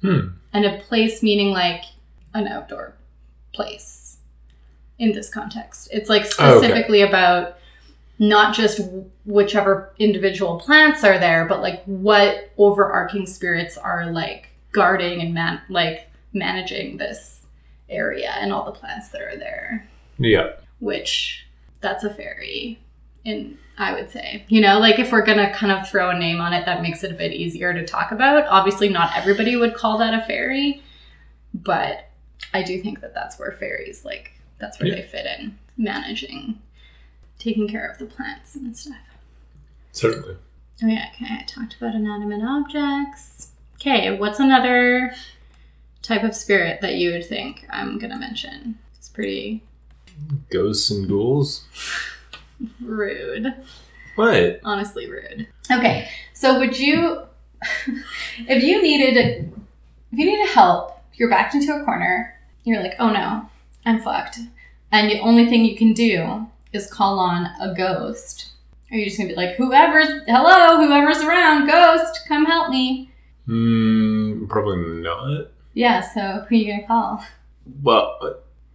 Hmm. 0.00 0.28
And 0.52 0.64
a 0.64 0.78
place 0.78 1.22
meaning 1.22 1.50
like 1.52 1.82
an 2.34 2.46
outdoor 2.46 2.94
place 3.52 4.18
in 4.98 5.12
this 5.12 5.28
context. 5.28 5.88
It's 5.92 6.08
like 6.10 6.26
Oh, 6.38 6.58
okay. 6.58 6.66
specifically 6.66 7.02
about 7.02 7.56
not 8.18 8.54
just 8.54 8.80
whichever 9.24 9.92
individual 9.98 10.60
plants 10.60 11.02
are 11.02 11.18
there, 11.18 11.46
but 11.46 11.60
like 11.60 11.82
what 11.84 12.50
overarching 12.58 13.26
spirits 13.26 13.76
are 13.76 14.10
like 14.12 14.50
guarding 14.74 15.20
and 15.20 15.32
man- 15.32 15.60
like 15.68 16.08
managing 16.32 16.96
this 16.98 17.46
area 17.88 18.32
and 18.38 18.52
all 18.52 18.64
the 18.64 18.72
plants 18.72 19.08
that 19.10 19.22
are 19.22 19.36
there. 19.36 19.88
Yeah. 20.18 20.52
Which 20.80 21.46
that's 21.80 22.04
a 22.04 22.12
fairy, 22.12 22.78
in 23.24 23.56
I 23.78 23.92
would 23.94 24.10
say. 24.10 24.44
You 24.48 24.60
know, 24.60 24.78
like 24.78 24.98
if 24.98 25.10
we're 25.12 25.24
gonna 25.24 25.52
kind 25.54 25.72
of 25.72 25.88
throw 25.88 26.10
a 26.10 26.18
name 26.18 26.40
on 26.40 26.52
it, 26.52 26.64
that 26.66 26.82
makes 26.82 27.02
it 27.04 27.10
a 27.10 27.14
bit 27.14 27.32
easier 27.32 27.72
to 27.72 27.84
talk 27.86 28.12
about. 28.12 28.46
Obviously, 28.48 28.88
not 28.88 29.16
everybody 29.16 29.56
would 29.56 29.74
call 29.74 29.98
that 29.98 30.14
a 30.14 30.24
fairy, 30.26 30.82
but 31.52 32.08
I 32.52 32.62
do 32.62 32.80
think 32.82 33.00
that 33.00 33.14
that's 33.14 33.38
where 33.38 33.52
fairies 33.52 34.04
like 34.04 34.32
that's 34.58 34.78
where 34.78 34.88
Yeah. 34.88 34.96
they 34.96 35.02
fit 35.02 35.26
in 35.26 35.58
managing 35.76 36.60
taking 37.38 37.66
care 37.68 37.86
of 37.86 37.98
the 37.98 38.06
plants 38.06 38.54
and 38.54 38.76
stuff 38.76 38.96
Certainly. 39.92 40.36
oh 40.82 40.86
yeah 40.86 41.06
okay 41.14 41.26
i 41.40 41.42
talked 41.42 41.74
about 41.76 41.94
inanimate 41.96 42.42
objects 42.42 43.48
Okay, 43.86 44.16
what's 44.16 44.40
another 44.40 45.12
type 46.00 46.22
of 46.22 46.34
spirit 46.34 46.80
that 46.80 46.94
you 46.94 47.12
would 47.12 47.26
think 47.26 47.66
I'm 47.68 47.98
gonna 47.98 48.18
mention? 48.18 48.78
It's 48.96 49.10
pretty 49.10 49.62
Ghosts 50.50 50.90
and 50.90 51.06
ghouls. 51.06 51.66
rude. 52.80 53.52
What? 54.14 54.60
Honestly, 54.64 55.10
rude. 55.10 55.48
Okay, 55.70 56.08
so 56.32 56.58
would 56.58 56.78
you, 56.78 57.24
if 58.48 58.62
you 58.64 58.80
needed, 58.80 59.52
if 60.12 60.18
you 60.18 60.24
needed 60.24 60.48
help, 60.48 60.98
you're 61.12 61.28
backed 61.28 61.54
into 61.54 61.74
a 61.74 61.84
corner. 61.84 62.40
You're 62.64 62.82
like, 62.82 62.94
oh 62.98 63.10
no, 63.10 63.50
I'm 63.84 64.00
fucked, 64.00 64.38
and 64.92 65.10
the 65.10 65.20
only 65.20 65.50
thing 65.50 65.62
you 65.62 65.76
can 65.76 65.92
do 65.92 66.46
is 66.72 66.90
call 66.90 67.18
on 67.18 67.50
a 67.60 67.74
ghost. 67.74 68.52
Are 68.90 68.96
you 68.96 69.04
just 69.04 69.18
gonna 69.18 69.28
be 69.28 69.36
like, 69.36 69.56
whoever's, 69.56 70.22
hello, 70.26 70.78
whoever's 70.78 71.22
around, 71.22 71.66
ghost, 71.66 72.20
come 72.26 72.46
help 72.46 72.70
me? 72.70 73.10
Hmm. 73.46 74.46
Probably 74.46 74.76
not. 75.02 75.48
Yeah. 75.74 76.00
So 76.00 76.44
who 76.48 76.54
are 76.54 76.58
you 76.58 76.72
gonna 76.72 76.86
call? 76.86 77.24
Well, 77.82 78.18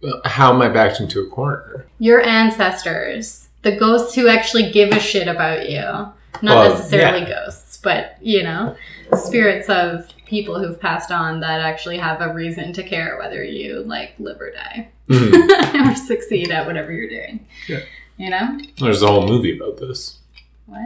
uh, 0.02 0.10
how 0.28 0.52
am 0.52 0.62
I 0.62 0.68
backed 0.68 1.00
into 1.00 1.20
a 1.20 1.28
corner? 1.28 1.86
Your 1.98 2.20
ancestors, 2.22 3.48
the 3.62 3.76
ghosts 3.76 4.14
who 4.14 4.28
actually 4.28 4.70
give 4.70 4.90
a 4.92 5.00
shit 5.00 5.28
about 5.28 5.68
you. 5.68 5.80
Not 5.80 6.14
Well, 6.42 6.70
necessarily 6.70 7.26
ghosts, 7.26 7.78
but 7.82 8.16
you 8.22 8.42
know, 8.42 8.76
spirits 9.16 9.68
of 9.68 10.06
people 10.26 10.58
who've 10.58 10.80
passed 10.80 11.10
on 11.10 11.40
that 11.40 11.60
actually 11.60 11.98
have 11.98 12.20
a 12.20 12.32
reason 12.32 12.72
to 12.74 12.82
care 12.84 13.18
whether 13.18 13.42
you 13.44 13.80
like 13.80 14.14
live 14.20 14.40
or 14.40 14.50
die 14.52 14.88
Mhm. 15.08 15.90
or 15.92 15.94
succeed 15.96 16.50
at 16.52 16.66
whatever 16.66 16.92
you're 16.92 17.08
doing. 17.08 17.46
Yeah. 17.68 17.80
You 18.16 18.30
know? 18.30 18.58
There's 18.78 19.02
a 19.02 19.08
whole 19.08 19.26
movie 19.26 19.56
about 19.58 19.78
this. 19.78 20.18
What? 20.66 20.80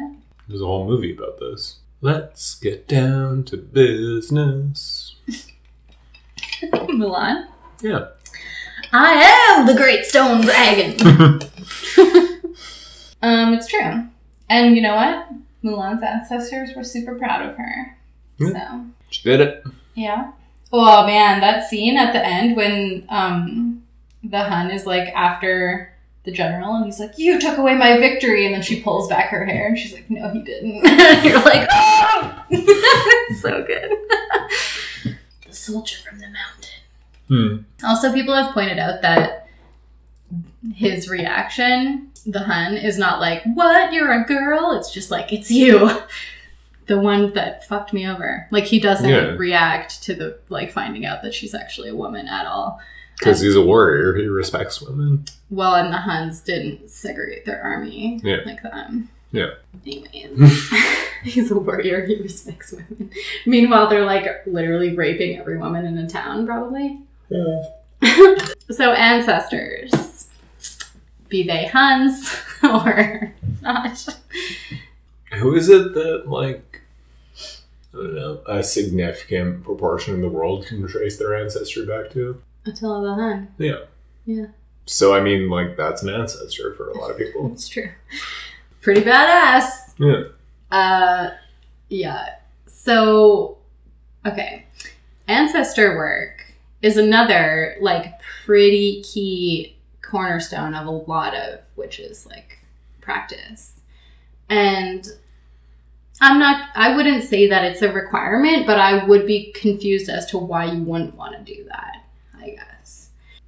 There's 0.49 0.63
a 0.63 0.67
whole 0.67 0.87
movie 0.87 1.15
about 1.15 1.39
this. 1.39 1.77
Let's 2.05 2.55
get 2.57 2.87
down 2.87 3.45
to 3.45 3.57
business. 3.57 5.17
Mulan? 6.63 7.47
Yeah. 7.81 8.09
I 8.93 9.57
am 9.57 9.65
the 9.65 9.73
Great 9.73 10.05
Stone 10.05 10.43
Dragon. 10.43 11.01
um, 13.23 13.55
it's 13.55 13.69
true. 13.69 14.07
And 14.51 14.77
you 14.77 14.83
know 14.83 14.97
what? 14.97 15.29
Mulan's 15.65 16.03
ancestors 16.03 16.77
were 16.77 16.85
super 16.85 17.15
proud 17.15 17.41
of 17.41 17.57
her. 17.57 17.97
So 18.39 18.85
She 19.09 19.23
did 19.23 19.41
it. 19.41 19.65
Yeah. 19.95 20.33
Oh 20.71 21.07
man, 21.07 21.41
that 21.41 21.67
scene 21.71 21.97
at 21.97 22.13
the 22.13 22.23
end 22.23 22.55
when 22.55 23.07
um 23.09 23.83
the 24.23 24.45
Hun 24.45 24.71
is 24.71 24.85
like 24.85 25.09
after 25.15 25.94
the 26.25 26.33
general 26.33 26.75
and 26.77 26.85
he's 26.87 26.99
like, 27.01 27.13
You 27.19 27.39
took 27.41 27.59
away 27.59 27.75
my 27.77 27.99
victory 27.99 28.45
and 28.47 28.55
then 28.55 28.63
she 28.63 28.81
pulls 28.83 29.09
back 29.09 29.29
her 29.29 29.45
hair 29.45 29.69
and 29.69 29.79
she's 29.79 29.93
like, 29.93 30.09
No, 30.11 30.31
he 30.31 30.43
didn't. 30.43 30.75
You're 31.25 31.43
like, 31.43 31.69
Oh 31.71 32.45
It's 32.51 33.43
so 33.43 33.63
good. 33.65 33.91
the 35.47 35.53
soldier 35.55 35.97
from 36.09 36.19
the 36.21 36.29
mountain. 36.29 37.67
Hmm. 37.81 37.87
Also, 37.87 38.13
people 38.13 38.35
have 38.35 38.53
pointed 38.55 38.79
out 38.79 39.03
that 39.03 39.49
his 40.75 41.09
reaction, 41.09 42.11
the 42.27 42.41
Hun, 42.41 42.75
is 42.77 42.99
not 42.99 43.21
like, 43.21 43.43
What? 43.55 43.93
You're 43.93 44.13
a 44.13 44.25
girl? 44.25 44.73
It's 44.73 44.91
just 44.93 45.11
like, 45.11 45.33
It's 45.33 45.51
you. 45.51 45.91
The 46.87 46.99
one 47.01 47.33
that 47.33 47.67
fucked 47.67 47.95
me 47.95 48.07
over. 48.07 48.47
Like, 48.51 48.65
he 48.65 48.79
doesn't 48.79 49.09
Yeah. 49.09 49.37
react 49.39 50.03
to 50.03 50.15
the, 50.15 50.39
like, 50.51 50.71
finding 50.71 51.07
out 51.07 51.23
that 51.23 51.33
she's 51.33 51.55
actually 51.55 51.89
a 51.89 51.97
woman 51.97 52.29
at 52.29 52.45
all. 52.45 52.79
Because 53.19 53.41
he's 53.41 53.55
a 53.57 53.65
warrior. 53.65 54.15
He 54.17 54.27
respects 54.27 54.81
women. 54.83 55.25
Well, 55.51 55.75
and 55.77 55.93
the 55.93 55.99
Huns 55.99 56.41
didn't 56.41 56.91
segregate 56.91 57.45
their 57.45 57.63
army 57.63 58.21
Yeah. 58.25 58.39
like 58.45 58.63
them. 58.63 59.09
Yeah. 59.33 59.51
Anyways, 59.87 60.71
he's 61.23 61.51
a 61.51 61.59
warrior. 61.59 62.05
He 62.07 62.17
respects 62.17 62.73
women. 62.73 63.11
Meanwhile, 63.47 63.89
they're 63.89 64.05
like 64.05 64.27
literally 64.47 64.95
raping 64.95 65.39
every 65.39 65.59
woman 65.59 65.85
in 65.87 65.97
a 65.99 66.09
town, 66.09 66.47
probably. 66.47 67.01
Yeah. 67.31 67.63
so 68.71 68.93
ancestors, 68.93 70.29
be 71.29 71.43
they 71.45 71.67
Huns 71.67 72.37
or 72.63 73.33
not. 73.63 74.07
Who 75.35 75.55
is 75.57 75.69
it 75.69 75.95
that, 75.95 76.29
like, 76.29 76.83
I 77.93 77.97
don't 77.97 78.15
know, 78.15 78.41
a 78.47 78.63
significant 78.63 79.65
proportion 79.65 80.15
of 80.15 80.21
the 80.21 80.29
world 80.29 80.67
can 80.67 80.87
trace 80.87 81.17
their 81.17 81.35
ancestry 81.35 81.85
back 81.87 82.11
to? 82.13 82.41
Attila 82.67 83.03
the 83.03 83.15
Hun. 83.15 83.49
Yeah. 83.59 83.79
Yeah. 84.27 84.47
So, 84.87 85.15
I 85.15 85.21
mean, 85.21 85.49
like, 85.49 85.77
that's 85.77 86.03
an 86.03 86.09
ancestor 86.11 86.75
for 86.75 86.91
a 86.91 86.99
lot 86.99 87.11
of 87.11 87.19
people. 87.19 87.51
It's 87.53 87.69
true. 87.69 87.91
Pretty 88.81 89.01
badass. 89.01 89.95
Yeah. 89.99 90.25
Uh, 90.71 91.31
yeah. 91.89 92.37
So, 92.67 93.59
okay. 94.27 94.67
Ancestor 95.27 95.97
work 95.97 96.45
is 96.83 96.97
another, 96.99 97.77
like, 97.81 98.21
pretty 98.45 99.03
key 99.03 99.77
cornerstone 100.03 100.75
of 100.75 100.87
a 100.87 100.91
lot 100.91 101.35
of 101.35 101.61
witches, 101.77 102.27
like, 102.27 102.59
practice. 103.01 103.81
And 104.51 105.07
I'm 106.21 106.39
not, 106.39 106.69
I 106.75 106.95
wouldn't 106.95 107.25
say 107.25 107.49
that 107.49 107.65
it's 107.65 107.81
a 107.83 107.91
requirement, 107.93 108.67
but 108.67 108.79
I 108.79 109.05
would 109.05 109.27
be 109.27 109.53
confused 109.53 110.11
as 110.11 110.27
to 110.27 110.39
why 110.39 110.67
you 110.67 110.83
wouldn't 110.83 111.15
want 111.15 111.35
to 111.35 111.55
do 111.55 111.65
that, 111.65 111.94
I 111.94 111.94
guess. 111.94 111.94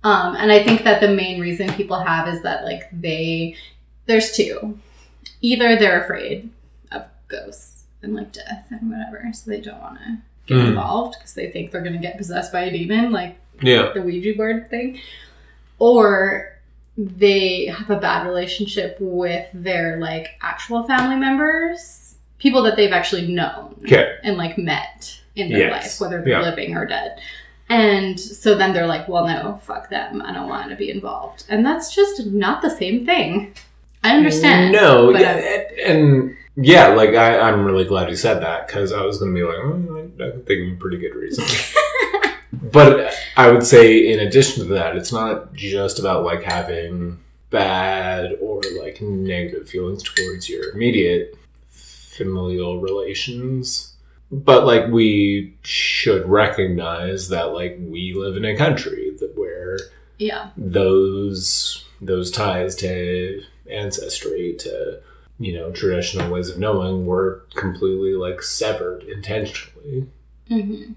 Um, 0.06 0.36
and 0.36 0.52
I 0.52 0.62
think 0.62 0.84
that 0.84 1.00
the 1.00 1.08
main 1.08 1.40
reason 1.40 1.72
people 1.72 1.98
have 1.98 2.28
is 2.28 2.42
that, 2.42 2.64
like, 2.64 2.88
they, 2.92 3.56
there's 4.06 4.30
two. 4.36 4.78
Either 5.40 5.74
they're 5.76 6.04
afraid 6.04 6.50
of 6.92 7.06
ghosts 7.26 7.84
and 8.02 8.14
like 8.14 8.30
death 8.32 8.66
and 8.70 8.88
whatever, 8.90 9.28
so 9.32 9.50
they 9.50 9.60
don't 9.60 9.80
want 9.80 9.98
to 9.98 10.18
get 10.46 10.58
Mhm. 10.58 10.68
involved 10.68 11.16
because 11.18 11.34
they 11.34 11.50
think 11.50 11.70
they're 11.72 11.80
going 11.82 11.92
to 11.92 11.98
get 11.98 12.16
possessed 12.18 12.52
by 12.52 12.60
a 12.62 12.70
demon, 12.70 13.10
like 13.10 13.36
Yeah. 13.60 13.90
the 13.94 14.00
Ouija 14.02 14.34
board 14.36 14.70
thing, 14.70 15.00
or 15.80 16.52
they 16.96 17.66
have 17.66 17.90
a 17.90 17.96
bad 17.98 18.26
relationship 18.28 18.96
with 19.00 19.46
their 19.52 19.96
like 19.98 20.28
actual 20.40 20.84
family 20.84 21.16
members, 21.16 22.14
people 22.38 22.62
that 22.62 22.76
they've 22.76 22.92
actually 22.92 23.26
known 23.26 23.74
Okay. 23.84 24.16
and 24.22 24.36
like 24.36 24.56
met 24.56 25.20
in 25.34 25.48
their 25.50 25.68
Yes. 25.68 26.00
life, 26.00 26.00
whether 26.00 26.22
they're 26.22 26.40
Yeah. 26.40 26.48
living 26.48 26.76
or 26.76 26.86
dead. 26.86 27.18
And 27.68 28.18
so 28.18 28.54
then 28.54 28.72
they're 28.72 28.86
like, 28.86 29.08
well, 29.08 29.26
no, 29.26 29.60
fuck 29.62 29.90
them. 29.90 30.22
I 30.22 30.32
don't 30.32 30.48
want 30.48 30.70
to 30.70 30.76
be 30.76 30.90
involved. 30.90 31.44
And 31.48 31.66
that's 31.66 31.94
just 31.94 32.26
not 32.26 32.62
the 32.62 32.70
same 32.70 33.04
thing. 33.04 33.54
I 34.04 34.16
understand. 34.16 34.72
No, 34.72 35.12
but 35.12 35.20
yeah, 35.20 35.62
and, 35.84 36.36
yeah, 36.56 36.88
like 36.88 37.10
I, 37.10 37.40
I'm 37.40 37.64
really 37.64 37.84
glad 37.84 38.08
you 38.08 38.14
said 38.14 38.40
that 38.40 38.66
because 38.66 38.92
I 38.92 39.02
was 39.04 39.18
going 39.18 39.34
to 39.34 39.40
be 39.40 39.44
like, 39.44 39.56
oh, 39.56 40.10
I, 40.20 40.30
think 40.44 40.72
of 40.72 40.78
a 40.78 40.80
pretty 40.80 40.98
good 40.98 41.14
reason. 41.16 41.44
but 42.52 43.12
I 43.36 43.50
would 43.50 43.66
say, 43.66 44.12
in 44.12 44.20
addition 44.20 44.62
to 44.62 44.74
that, 44.74 44.96
it's 44.96 45.12
not 45.12 45.52
just 45.52 45.98
about 45.98 46.24
like 46.24 46.44
having 46.44 47.18
bad 47.50 48.36
or 48.40 48.60
like 48.80 49.00
negative 49.00 49.68
feelings 49.68 50.02
towards 50.02 50.48
your 50.48 50.70
immediate 50.70 51.36
familial 51.68 52.80
relations. 52.80 53.95
But 54.30 54.66
like 54.66 54.88
we 54.88 55.54
should 55.62 56.28
recognize 56.28 57.28
that 57.28 57.52
like 57.52 57.78
we 57.80 58.12
live 58.14 58.36
in 58.36 58.44
a 58.44 58.56
country 58.56 59.12
that 59.20 59.36
where 59.38 59.78
Yeah. 60.18 60.50
those 60.56 61.84
those 62.00 62.30
ties 62.30 62.74
to 62.76 63.42
ancestry 63.70 64.54
to 64.60 65.00
you 65.38 65.52
know 65.52 65.70
traditional 65.72 66.30
ways 66.30 66.48
of 66.48 66.58
knowing 66.58 67.06
were 67.06 67.42
completely 67.54 68.14
like 68.14 68.42
severed 68.42 69.02
intentionally 69.04 70.06
hmm 70.48 70.92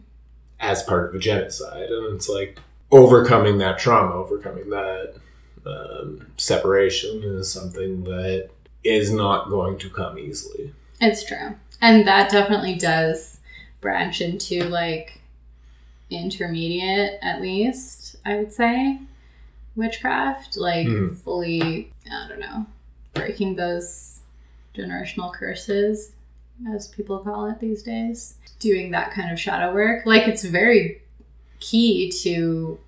as 0.60 0.84
part 0.84 1.10
of 1.10 1.16
a 1.16 1.20
genocide 1.20 1.90
and 1.90 2.14
it's 2.16 2.28
like 2.30 2.60
overcoming 2.92 3.58
that 3.60 3.80
trauma 3.80 4.14
overcoming 4.14 4.70
that 4.70 5.14
um, 5.66 6.28
separation 6.38 7.22
is 7.24 7.52
something 7.52 8.04
that 8.04 8.50
is 8.84 9.12
not 9.12 9.50
going 9.50 9.78
to 9.78 9.90
come 9.90 10.18
easily 10.20 10.74
It's 11.02 11.24
true. 11.24 11.56
And 11.82 12.08
that 12.08 12.30
definitely 12.30 12.76
does 12.76 13.40
branch 13.82 14.22
into 14.22 14.66
like 14.66 15.22
intermediate, 16.10 17.20
at 17.22 17.42
least, 17.42 18.18
I 18.26 18.38
would 18.38 18.52
say, 18.52 19.00
witchcraft. 19.76 20.58
Like 20.58 20.88
Mhm. 20.88 21.16
fully, 21.18 21.92
I 22.12 22.28
don't 22.28 22.40
know, 22.40 22.66
breaking 23.14 23.56
those 23.56 24.22
generational 24.76 25.34
curses, 25.34 26.12
as 26.70 26.88
people 26.88 27.20
call 27.20 27.46
it 27.48 27.60
these 27.60 27.84
days. 27.84 28.36
Doing 28.60 28.92
that 28.92 29.12
kind 29.12 29.32
of 29.32 29.40
shadow 29.40 29.74
work. 29.74 30.06
Like 30.06 30.28
it's 30.28 30.44
very 30.44 31.02
key 31.60 32.12
to 32.24 32.80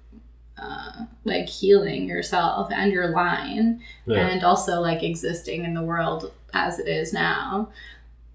uh, 0.57 1.05
like 1.25 1.47
healing 1.47 2.07
yourself 2.07 2.71
and 2.71 2.91
your 2.91 3.09
line 3.09 3.81
yeah 4.05 4.27
and 4.27 4.43
also 4.43 4.79
like 4.79 5.01
existing 5.01 5.65
in 5.65 5.73
the 5.73 5.81
world 5.81 6.31
as 6.53 6.77
it 6.77 6.87
is 6.87 7.11
now, 7.13 7.69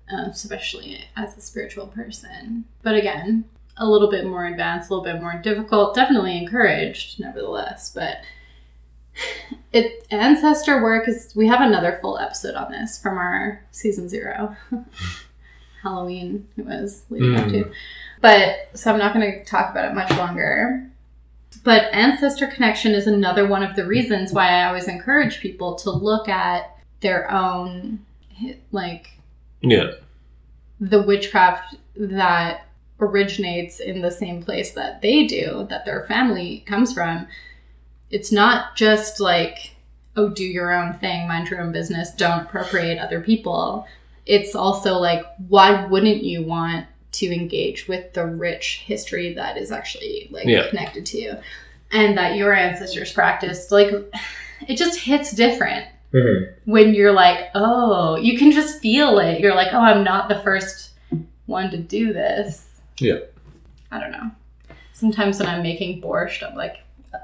Um, 0.09 0.31
especially 0.31 1.05
as 1.17 1.37
a 1.37 1.41
spiritual 1.41 1.89
person. 1.89 2.65
But 2.83 2.95
again, 2.95 3.45
a 3.77 3.89
little 3.89 4.09
bit 4.09 4.25
more 4.25 4.47
advanced, 4.47 4.89
a 4.89 4.95
little 4.95 5.05
bit 5.05 5.21
more 5.21 5.35
difficult, 5.43 5.97
definitely 5.97 6.39
encouraged, 6.39 7.19
nevertheless. 7.19 7.91
But 7.93 8.19
it 9.73 10.07
ancestor 10.11 10.83
work 10.83 11.09
is. 11.09 11.33
We 11.35 11.49
have 11.49 11.61
another 11.61 11.99
full 12.01 12.19
episode 12.19 12.55
on 12.55 12.71
this 12.71 13.01
from 13.01 13.19
our 13.19 13.65
season 13.73 14.09
zero. 14.09 14.57
Halloween 15.83 16.49
it 16.57 16.67
was 16.67 17.05
leading 17.11 17.37
up 17.37 17.49
to. 17.49 17.65
Hmm. 17.65 17.73
But 18.21 18.71
so 18.75 18.93
I'm 18.93 18.99
not 18.99 19.13
going 19.13 19.31
to 19.31 19.45
talk 19.45 19.71
about 19.71 19.91
it 19.91 19.95
much 19.95 20.11
longer. 20.13 20.89
But 21.65 21.93
ancestor 21.93 22.47
connection 22.47 22.93
is 22.93 23.07
another 23.07 23.47
one 23.47 23.63
of 23.63 23.75
the 23.75 23.87
reasons 23.87 24.33
why 24.33 24.51
I 24.51 24.67
always 24.67 24.89
encourage 24.89 25.41
people 25.41 25.75
to 25.77 25.91
look 25.91 26.29
at 26.29 26.77
their 27.01 27.31
own, 27.31 28.01
like, 28.71 29.16
Yeah. 29.63 29.93
the 30.81 31.03
witchcraft 31.03 31.77
that 31.97 32.67
originates 33.01 33.81
in 33.81 34.01
the 34.03 34.11
same 34.11 34.43
place 34.43 34.73
that 34.73 35.01
they 35.03 35.27
do, 35.27 35.67
that 35.71 35.85
their 35.85 36.05
family 36.05 36.63
comes 36.67 36.93
from. 36.93 37.27
It's 38.11 38.31
not 38.33 38.77
just 38.77 39.21
like, 39.21 39.77
oh, 40.17 40.29
do 40.31 40.45
your 40.45 40.73
own 40.73 40.95
thing, 40.95 41.27
mind 41.29 41.49
your 41.51 41.61
own 41.61 41.73
business, 41.73 42.11
don't 42.15 42.43
appropriate 42.43 42.99
other 42.99 43.21
people. 43.21 43.87
It's 44.25 44.55
also 44.55 44.99
like, 44.99 45.25
why 45.49 45.85
wouldn't 45.87 46.23
you 46.23 46.43
want 46.43 46.87
to 47.13 47.27
engage 47.35 47.89
with 47.89 48.13
the 48.15 48.27
rich 48.27 48.83
history 48.87 49.33
that 49.35 49.57
is 49.57 49.73
actually 49.73 50.29
like 50.31 50.47
Yeah. 50.47 50.69
connected 50.69 51.07
to 51.07 51.19
you 51.19 51.37
and 51.93 52.17
that 52.19 52.37
your 52.37 52.53
ancestors 52.55 53.13
practiced? 53.13 53.71
Like, 53.73 53.91
it 54.69 54.77
just 54.77 55.01
hits 55.01 55.33
different 55.33 55.87
Mm-hmm. 56.13 56.71
when 56.71 56.95
you're 56.95 57.13
like, 57.13 57.51
oh, 57.55 58.17
you 58.17 58.39
can 58.39 58.53
just 58.53 58.81
feel 58.81 59.19
it. 59.19 59.41
You're 59.41 59.55
like, 59.55 59.73
oh, 59.73 59.81
I'm 59.81 60.05
not 60.05 60.29
the 60.29 60.39
first 60.41 60.93
one 61.47 61.71
to 61.71 61.79
do 61.79 62.13
this. 62.13 62.81
Yeah. 62.99 63.19
I 63.91 64.01
don't 64.01 64.13
know. 64.13 64.31
Sometimes 64.93 65.39
when 65.39 65.49
I'm 65.49 65.63
making 65.63 66.01
borscht, 66.01 66.49
I'm 66.49 66.57
like, 66.57 66.77
oh, 67.13 67.19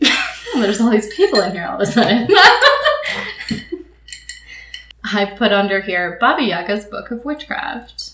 there's 0.56 0.80
all 0.80 0.90
these 0.90 1.14
people 1.14 1.40
in 1.40 1.52
here 1.52 1.66
all 1.66 1.76
of 1.76 1.80
a 1.80 1.86
sudden. 1.86 2.28
I 5.04 5.24
put 5.24 5.52
under 5.52 5.80
here 5.80 6.16
Baba 6.20 6.42
Yaga's 6.42 6.84
Book 6.84 7.10
of 7.10 7.24
Witchcraft. 7.24 8.10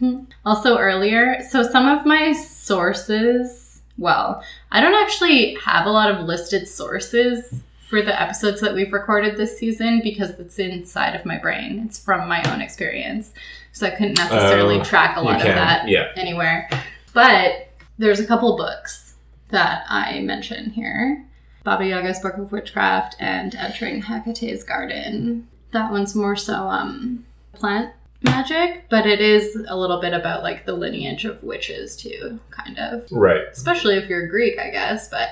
Also, 0.44 0.78
earlier, 0.78 1.40
so 1.48 1.62
some 1.62 1.86
of 1.86 2.04
my 2.04 2.32
sources, 2.32 3.82
well, 3.96 4.42
I 4.72 4.80
don't 4.80 4.96
actually 5.00 5.54
have 5.64 5.86
a 5.86 5.90
lot 5.90 6.10
of 6.10 6.26
listed 6.26 6.66
sources 6.66 7.62
for 7.92 8.00
the 8.00 8.18
episodes 8.22 8.62
that 8.62 8.72
we've 8.72 8.90
recorded 8.90 9.36
this 9.36 9.58
season 9.58 10.00
because 10.02 10.30
it's 10.40 10.58
inside 10.58 11.14
of 11.14 11.26
my 11.26 11.36
brain. 11.36 11.82
It's 11.84 12.02
from 12.02 12.26
my 12.26 12.42
own 12.50 12.62
experience. 12.62 13.34
So 13.72 13.86
I 13.86 13.90
couldn't 13.90 14.14
necessarily 14.16 14.80
Oh, 14.80 14.82
track 14.82 15.18
a 15.18 15.20
lot 15.20 15.36
of 15.42 15.46
that 15.46 15.86
Yeah. 15.86 16.08
anywhere. 16.16 16.70
But 17.12 17.68
there's 17.98 18.18
a 18.18 18.24
couple 18.24 18.56
books 18.56 19.16
that 19.50 19.84
I 19.90 20.20
mention 20.20 20.70
here. 20.70 21.22
Baba 21.64 21.84
Yaga's 21.86 22.18
Book 22.18 22.38
of 22.38 22.50
Witchcraft 22.50 23.14
and 23.20 23.54
Entering 23.54 24.00
Hecate's 24.00 24.64
Garden. 24.64 25.46
That 25.72 25.90
one's 25.92 26.14
more 26.14 26.34
so 26.34 26.54
um 26.70 27.26
plant 27.52 27.92
magic, 28.22 28.84
but 28.88 29.04
it 29.04 29.20
is 29.20 29.54
a 29.68 29.76
little 29.76 30.00
bit 30.00 30.14
about 30.14 30.42
like 30.42 30.64
the 30.64 30.72
lineage 30.72 31.26
of 31.26 31.42
witches 31.42 31.94
too, 31.94 32.40
kind 32.48 32.78
of. 32.78 33.06
Right. 33.12 33.42
Especially 33.52 33.96
if 33.98 34.08
you're 34.08 34.26
Greek, 34.28 34.58
I 34.58 34.70
guess, 34.70 35.10
but 35.10 35.28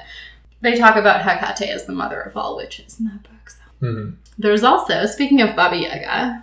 they 0.61 0.77
talk 0.77 0.97
about 0.97 1.23
Hecate 1.23 1.69
as 1.69 1.87
the 1.87 1.93
mother 1.93 2.21
of 2.21 2.37
all 2.37 2.57
witches 2.57 2.99
in 2.99 3.07
that 3.07 3.23
book. 3.23 3.51
So. 3.51 3.87
Mhm. 3.87 4.17
There's 4.39 4.63
also, 4.63 5.07
speaking 5.07 5.41
of 5.41 5.57
Baba 5.57 5.77
Yaga, 5.77 6.43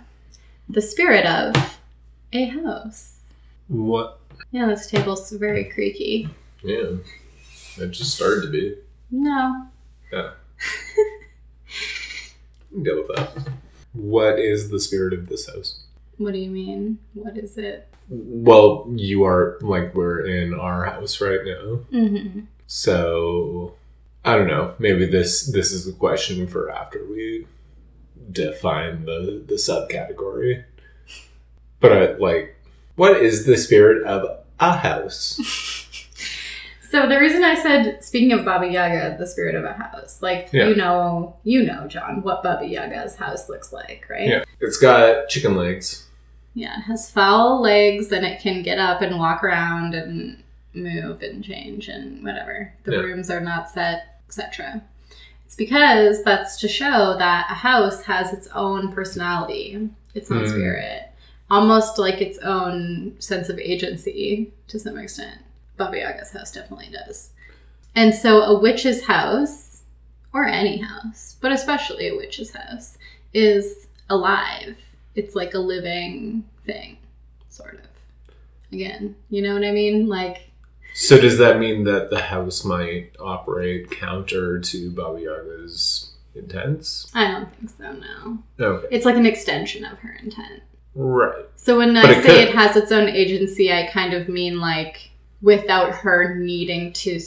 the 0.68 0.82
spirit 0.82 1.26
of 1.26 1.78
a 2.32 2.44
house. 2.46 3.20
What? 3.68 4.18
Yeah, 4.50 4.66
this 4.66 4.90
table's 4.90 5.30
very 5.30 5.64
creaky. 5.64 6.28
Yeah. 6.62 6.96
It 7.76 7.90
just 7.90 8.14
started 8.14 8.42
to 8.42 8.50
be. 8.50 8.76
No. 9.10 9.66
Yeah. 10.12 10.30
deal 12.82 12.96
with 12.96 13.08
that. 13.16 13.48
What 13.92 14.38
is 14.38 14.70
the 14.70 14.80
spirit 14.80 15.12
of 15.12 15.28
this 15.28 15.48
house? 15.48 15.80
What 16.18 16.32
do 16.32 16.38
you 16.38 16.50
mean? 16.50 16.98
What 17.14 17.36
is 17.38 17.56
it? 17.58 17.86
Well, 18.10 18.86
you 18.94 19.24
are 19.24 19.58
like 19.60 19.94
we're 19.94 20.26
in 20.26 20.54
our 20.54 20.84
house 20.84 21.20
right 21.20 21.40
now. 21.44 21.80
Mm-hmm. 21.92 22.40
So 22.66 23.74
I 24.24 24.36
don't 24.36 24.48
know. 24.48 24.74
Maybe 24.78 25.06
this 25.06 25.46
this 25.46 25.72
is 25.72 25.86
a 25.88 25.92
question 25.92 26.46
for 26.46 26.70
after 26.70 27.04
we 27.04 27.46
define 28.30 29.04
the 29.06 29.42
the 29.46 29.54
subcategory. 29.54 30.64
But 31.80 31.92
I, 31.92 32.12
like, 32.14 32.56
what 32.96 33.16
is 33.22 33.46
the 33.46 33.56
spirit 33.56 34.04
of 34.06 34.44
a 34.60 34.76
house? 34.78 35.40
So 36.90 37.06
the 37.06 37.18
reason 37.18 37.44
I 37.44 37.54
said, 37.54 38.02
speaking 38.02 38.32
of 38.32 38.46
Baba 38.46 38.66
Yaga, 38.66 39.16
the 39.18 39.26
spirit 39.26 39.54
of 39.54 39.62
a 39.64 39.74
house, 39.74 40.22
like 40.22 40.48
Yeah. 40.52 40.68
you 40.68 40.74
know, 40.74 41.36
you 41.44 41.62
know, 41.62 41.86
John, 41.86 42.22
what 42.22 42.42
Baba 42.42 42.66
Yaga's 42.66 43.14
house 43.14 43.46
looks 43.46 43.74
like, 43.74 44.06
right? 44.08 44.26
Yeah, 44.26 44.44
it's 44.58 44.78
got 44.78 45.28
chicken 45.28 45.54
legs. 45.54 46.06
Yeah, 46.54 46.78
it 46.78 46.84
has 46.84 47.10
foul 47.10 47.60
legs 47.60 48.10
and 48.10 48.24
it 48.24 48.40
can 48.40 48.62
get 48.62 48.78
up 48.78 49.02
and 49.02 49.18
walk 49.18 49.44
around 49.44 49.94
and 49.94 50.42
move 50.74 51.22
and 51.22 51.42
change 51.44 51.88
and 51.88 52.22
whatever. 52.24 52.72
The 52.84 52.92
Yeah. 52.92 52.98
rooms 52.98 53.30
are 53.30 53.40
not 53.40 53.68
set, 53.70 54.20
etc. 54.28 54.82
It's 55.44 55.54
because 55.54 56.22
that's 56.24 56.58
to 56.60 56.68
show 56.68 57.16
that 57.18 57.46
a 57.50 57.54
house 57.54 58.04
has 58.04 58.32
its 58.32 58.48
own 58.48 58.92
personality, 58.92 59.88
its 60.14 60.30
own 60.30 60.44
Mm. 60.44 60.50
spirit, 60.50 61.02
almost 61.50 61.98
like 61.98 62.20
its 62.20 62.38
own 62.38 63.16
sense 63.18 63.48
of 63.48 63.58
agency 63.58 64.52
to 64.68 64.78
some 64.78 64.98
extent. 64.98 65.40
Baba 65.78 65.96
Yaga's 65.98 66.32
house 66.32 66.52
definitely 66.52 66.90
does. 66.92 67.30
And 67.94 68.14
so 68.14 68.42
a 68.42 68.58
witch's 68.58 69.06
house, 69.06 69.82
or 70.34 70.44
any 70.46 70.76
house, 70.78 71.36
but 71.40 71.50
especially 71.52 72.08
a 72.08 72.14
witch's 72.16 72.50
house, 72.54 72.98
is 73.32 73.86
alive. 74.10 74.76
It's 75.14 75.34
like 75.34 75.54
a 75.54 75.58
living 75.58 76.44
thing, 76.66 76.98
sort 77.48 77.74
of. 77.74 77.80
Again, 78.70 79.16
you 79.30 79.40
know 79.40 79.54
what 79.54 79.64
I 79.64 79.72
mean? 79.72 80.06
Like, 80.08 80.47
So 81.00 81.20
does 81.20 81.38
that 81.38 81.60
mean 81.60 81.84
that 81.84 82.10
the 82.10 82.20
house 82.20 82.64
might 82.64 83.12
operate 83.20 83.88
counter 83.90 84.58
to 84.58 84.90
Baba 84.90 85.20
Yaga's 85.20 86.12
intents? 86.34 87.08
I 87.14 87.30
don't 87.30 87.54
think 87.54 87.70
so, 87.70 87.92
no. 87.92 88.38
Okay, 88.60 88.88
It's 88.90 89.04
like 89.06 89.14
an 89.16 89.24
extension 89.26 89.84
of 89.84 89.98
her 90.00 90.18
intent. 90.22 90.62
right. 90.96 91.44
So 91.54 91.78
when 91.78 91.94
But 91.94 92.06
I 92.06 92.18
it 92.18 92.24
say 92.24 92.28
could. 92.44 92.48
it 92.48 92.54
has 92.56 92.74
its 92.76 92.90
own 92.90 93.08
agency, 93.08 93.72
I 93.72 93.86
kind 93.92 94.12
of 94.12 94.28
mean 94.28 94.58
like 94.60 95.10
without 95.40 95.92
her 95.94 96.34
needing 96.34 96.92
to 96.94 97.20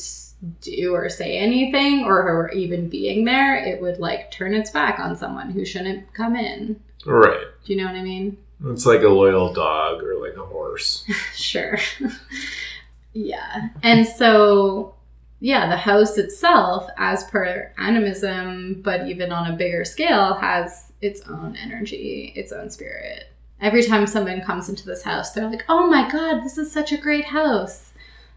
do 0.60 0.94
or 0.94 1.08
say 1.08 1.38
anything 1.38 2.04
or 2.04 2.24
her 2.24 2.50
even 2.52 2.90
being 2.90 3.24
there, 3.24 3.56
it 3.56 3.82
would 3.82 4.00
like 4.00 4.32
turn 4.32 4.54
its 4.54 4.70
back 4.70 5.00
on 5.00 5.16
someone 5.16 5.52
who 5.52 5.64
shouldn't 5.64 6.14
come 6.14 6.36
in. 6.36 6.82
Right. 7.06 7.46
Do 7.66 7.74
you 7.74 7.80
know 7.80 7.86
what 7.88 7.96
I 7.96 8.02
mean? 8.04 8.38
It's 8.66 8.86
like 8.86 9.02
a 9.04 9.08
loyal 9.08 9.54
dog 9.54 10.04
or 10.04 10.16
like 10.20 10.36
a 10.36 10.46
horse. 10.46 11.06
Sure. 11.36 11.78
yeah. 13.14 13.70
And 13.84 14.06
so, 14.08 14.96
yeah, 15.40 15.70
the 15.70 15.78
house 15.78 16.18
itself, 16.18 16.88
as 16.98 17.24
per 17.26 17.72
animism, 17.78 18.82
but 18.84 19.08
even 19.08 19.32
on 19.32 19.52
a 19.52 19.56
bigger 19.56 19.84
scale, 19.86 20.36
has 20.36 20.94
its 21.02 21.22
own 21.28 21.56
energy, 21.62 22.32
its 22.36 22.52
own 22.52 22.70
spirit. 22.70 23.26
Every 23.60 23.84
time 23.84 24.08
someone 24.08 24.42
comes 24.42 24.70
into 24.70 24.86
this 24.86 25.04
house, 25.04 25.32
they're 25.32 25.50
like, 25.50 25.66
oh 25.70 25.88
my 25.88 26.10
God, 26.12 26.42
this 26.44 26.58
is 26.58 26.72
such 26.72 26.92
a 26.92 26.98
great 26.98 27.26
house. 27.26 27.88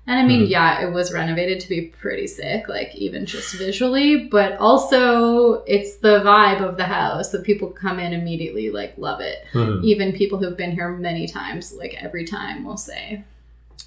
And 0.06 0.18
I 0.18 0.22
mean, 0.26 0.42
Mhm. 0.42 0.50
yeah, 0.50 0.86
it 0.86 0.92
was 0.92 1.14
renovated 1.14 1.60
to 1.60 1.68
be 1.70 1.80
pretty 1.98 2.26
sick, 2.26 2.68
like 2.68 2.94
even 2.94 3.24
just 3.24 3.54
visually, 3.54 4.24
but 4.26 4.58
also 4.58 5.62
it's 5.64 5.96
the 5.96 6.20
vibe 6.20 6.60
of 6.60 6.76
the 6.76 6.84
house 6.84 7.30
that 7.30 7.42
people 7.42 7.68
come 7.68 7.98
in 7.98 8.12
immediately, 8.12 8.68
like, 8.70 8.92
love 8.98 9.20
it 9.22 9.46
Mhm. 9.54 9.82
even 9.82 10.12
people 10.12 10.38
who've 10.38 10.58
been 10.58 10.72
here 10.72 10.90
many 10.90 11.26
times, 11.26 11.72
like 11.72 11.96
every 12.02 12.24
time, 12.26 12.64
will 12.64 12.76
say, 12.76 13.24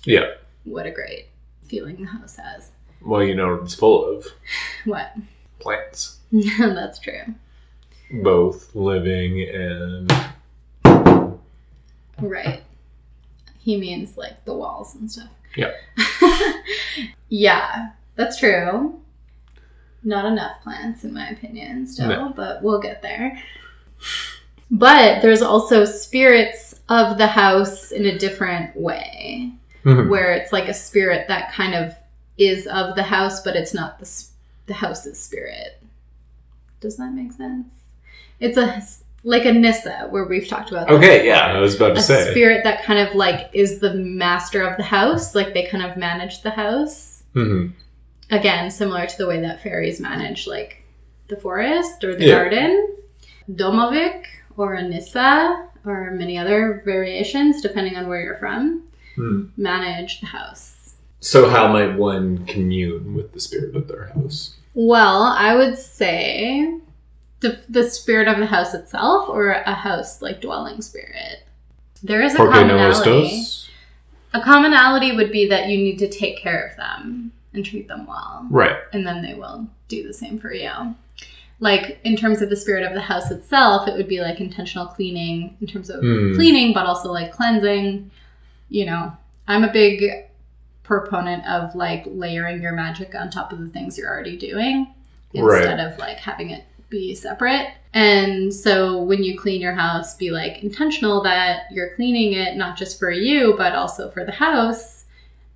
Yeah. 0.05 0.25
"What 0.67 0.85
a 0.85 0.91
great 0.91 1.27
feeling 1.63 1.97
the 1.97 2.05
house 2.05 2.35
has." 2.37 2.71
Well, 3.01 3.23
you 3.23 3.35
know, 3.35 3.53
it's 3.55 3.75
full 3.75 4.03
of 4.17 4.27
What? 4.85 5.11
plants, 5.59 6.17
Yeah, 6.31 6.57
that's 6.73 6.99
true. 6.99 7.35
both 8.11 8.73
living 8.75 9.41
and 9.41 10.11
Right. 12.19 12.63
He 13.59 13.77
means 13.77 14.17
like 14.17 14.43
the 14.45 14.53
walls 14.55 14.95
and 14.95 15.11
stuff. 15.11 15.29
Yeah. 15.55 15.71
yeah, 17.29 17.89
that's 18.15 18.39
true. 18.39 18.99
Not 20.03 20.25
enough 20.25 20.61
plants, 20.63 21.03
in 21.03 21.13
my 21.13 21.27
opinion, 21.29 21.85
still, 21.87 22.07
No. 22.07 22.33
but 22.35 22.63
we'll 22.63 22.79
get 22.79 23.01
there. 23.01 23.41
But 24.71 25.21
there's 25.21 25.41
also 25.41 25.85
spirits 25.85 26.79
of 26.89 27.17
the 27.17 27.27
house 27.27 27.91
in 27.91 28.05
a 28.05 28.17
different 28.17 28.75
way. 28.75 29.53
Mhm. 29.87 30.09
where 30.09 30.33
it's 30.33 30.51
like 30.51 30.67
a 30.67 30.73
spirit 30.73 31.27
that 31.29 31.51
kind 31.53 31.73
of 31.73 31.95
is 32.37 32.67
of 32.67 32.95
the 32.95 33.03
house, 33.03 33.41
but 33.41 33.55
it's 33.55 33.73
not 33.73 33.99
the 33.99 34.23
the 34.67 34.73
house's 34.73 35.17
spirit. 35.17 35.81
Does 36.81 36.97
that 36.97 37.13
make 37.13 37.31
sense? 37.31 37.69
It's 38.39 38.57
a 38.57 38.81
like 39.23 39.45
a 39.45 39.51
Nisse, 39.53 39.87
where 40.11 40.25
we've 40.25 40.47
talked 40.47 40.71
about. 40.71 40.89
Okay, 40.89 41.19
before. 41.19 41.25
yeah, 41.27 41.45
I 41.53 41.59
was 41.59 41.75
about 41.75 41.95
to 41.95 41.99
A 41.99 42.03
say. 42.03 42.31
spirit 42.31 42.63
that 42.65 42.83
kind 42.83 42.99
of 42.99 43.15
like 43.15 43.49
is 43.53 43.79
the 43.79 43.93
master 43.93 44.61
of 44.61 44.75
the 44.77 44.83
house, 44.83 45.33
like 45.35 45.53
they 45.53 45.65
kind 45.65 45.83
of 45.83 45.95
manage 45.97 46.41
the 46.43 46.51
house. 46.51 47.23
Mhm. 47.33 47.71
Again, 48.29 48.69
similar 48.69 49.07
to 49.07 49.17
the 49.17 49.25
way 49.25 49.39
that 49.41 49.63
fairies 49.63 49.99
manage 50.01 50.47
like 50.47 50.83
the 51.29 51.37
forest 51.37 52.03
or 52.03 52.13
the 52.15 52.25
Yeah. 52.25 52.35
garden. 52.35 52.93
Domovic 53.49 54.25
or 54.57 54.73
a 54.73 54.83
Nisse 54.83 55.15
or 55.85 56.11
many 56.11 56.37
other 56.37 56.81
variations 56.83 57.61
depending 57.61 57.95
on 57.95 58.07
where 58.09 58.21
you're 58.21 58.35
from. 58.37 58.83
Hmm. 59.17 59.45
manage 59.57 60.19
the 60.21 60.27
house. 60.27 60.95
So 61.19 61.49
how 61.49 61.67
might 61.67 61.97
one 61.97 62.45
commune 62.45 63.15
with 63.15 63.33
the 63.33 63.39
spirit 63.39 63.75
of 63.75 63.87
their 63.87 64.07
house? 64.13 64.55
Well, 64.75 65.23
I 65.23 65.55
would 65.55 65.77
say 65.77 66.79
the, 67.39 67.59
the 67.67 67.89
spirit 67.89 68.27
of 68.27 68.37
the 68.37 68.45
house 68.45 68.73
itself 68.75 69.27
or 69.27 69.49
a 69.51 69.73
house 69.73 70.21
like 70.21 70.39
dwelling 70.41 70.81
spirit. 70.81 71.43
There 72.03 72.21
is 72.21 72.35
a 72.35 72.37
Porque 72.37 72.53
commonality. 72.53 73.25
estos? 73.25 73.69
A 74.33 74.41
commonality 74.41 75.11
would 75.15 75.31
be 75.31 75.47
that 75.49 75.67
you 75.67 75.77
need 75.77 75.97
to 75.99 76.07
take 76.09 76.37
care 76.37 76.67
of 76.67 76.77
them 76.77 77.31
and 77.53 77.65
treat 77.65 77.87
them 77.87 78.05
well. 78.05 78.45
Right. 78.51 78.75
and 78.93 79.05
then 79.07 79.23
they 79.23 79.33
will 79.33 79.67
do 79.87 80.05
the 80.05 80.13
same 80.13 80.37
for 80.37 80.53
you. 80.53 80.69
Like 81.59 81.99
in 82.03 82.15
terms 82.15 82.43
of 82.43 82.51
the 82.51 82.55
spirit 82.55 82.83
of 82.85 82.93
the 82.93 83.01
house 83.01 83.31
itself, 83.31 83.87
it 83.87 83.95
would 83.95 84.07
be 84.07 84.19
like 84.21 84.39
intentional 84.39 84.85
cleaning 84.85 85.57
in 85.59 85.65
terms 85.65 85.89
of 85.89 86.01
Hmm. 86.01 86.35
cleaning, 86.35 86.71
but 86.73 86.85
also 86.85 87.11
like 87.11 87.31
cleansing. 87.31 88.11
You 88.69 88.85
know, 88.85 89.13
I'm 89.47 89.63
a 89.63 89.71
big 89.71 90.03
proponent 90.83 91.45
of 91.47 91.75
like 91.75 92.03
layering 92.07 92.61
your 92.61 92.71
magic 92.73 93.13
on 93.15 93.29
top 93.29 93.51
of 93.51 93.59
the 93.59 93.67
things 93.67 93.97
you're 93.97 94.09
already 94.09 94.37
doing 94.37 94.93
Right. 95.33 95.61
instead 95.61 95.79
of 95.79 95.97
like 95.99 96.17
having 96.17 96.49
it 96.51 96.63
be 96.89 97.13
separate. 97.13 97.69
And 97.93 98.53
so 98.53 99.01
when 99.01 99.23
you 99.23 99.37
clean 99.37 99.59
your 99.59 99.73
house, 99.73 100.15
be 100.15 100.31
like 100.31 100.63
intentional 100.63 101.21
that 101.23 101.63
you're 101.71 101.93
cleaning 101.95 102.33
it 102.33 102.55
not 102.55 102.77
just 102.77 102.97
for 102.99 103.11
you, 103.11 103.55
but 103.57 103.73
also 103.73 104.09
for 104.09 104.23
the 104.23 104.31
house 104.31 105.05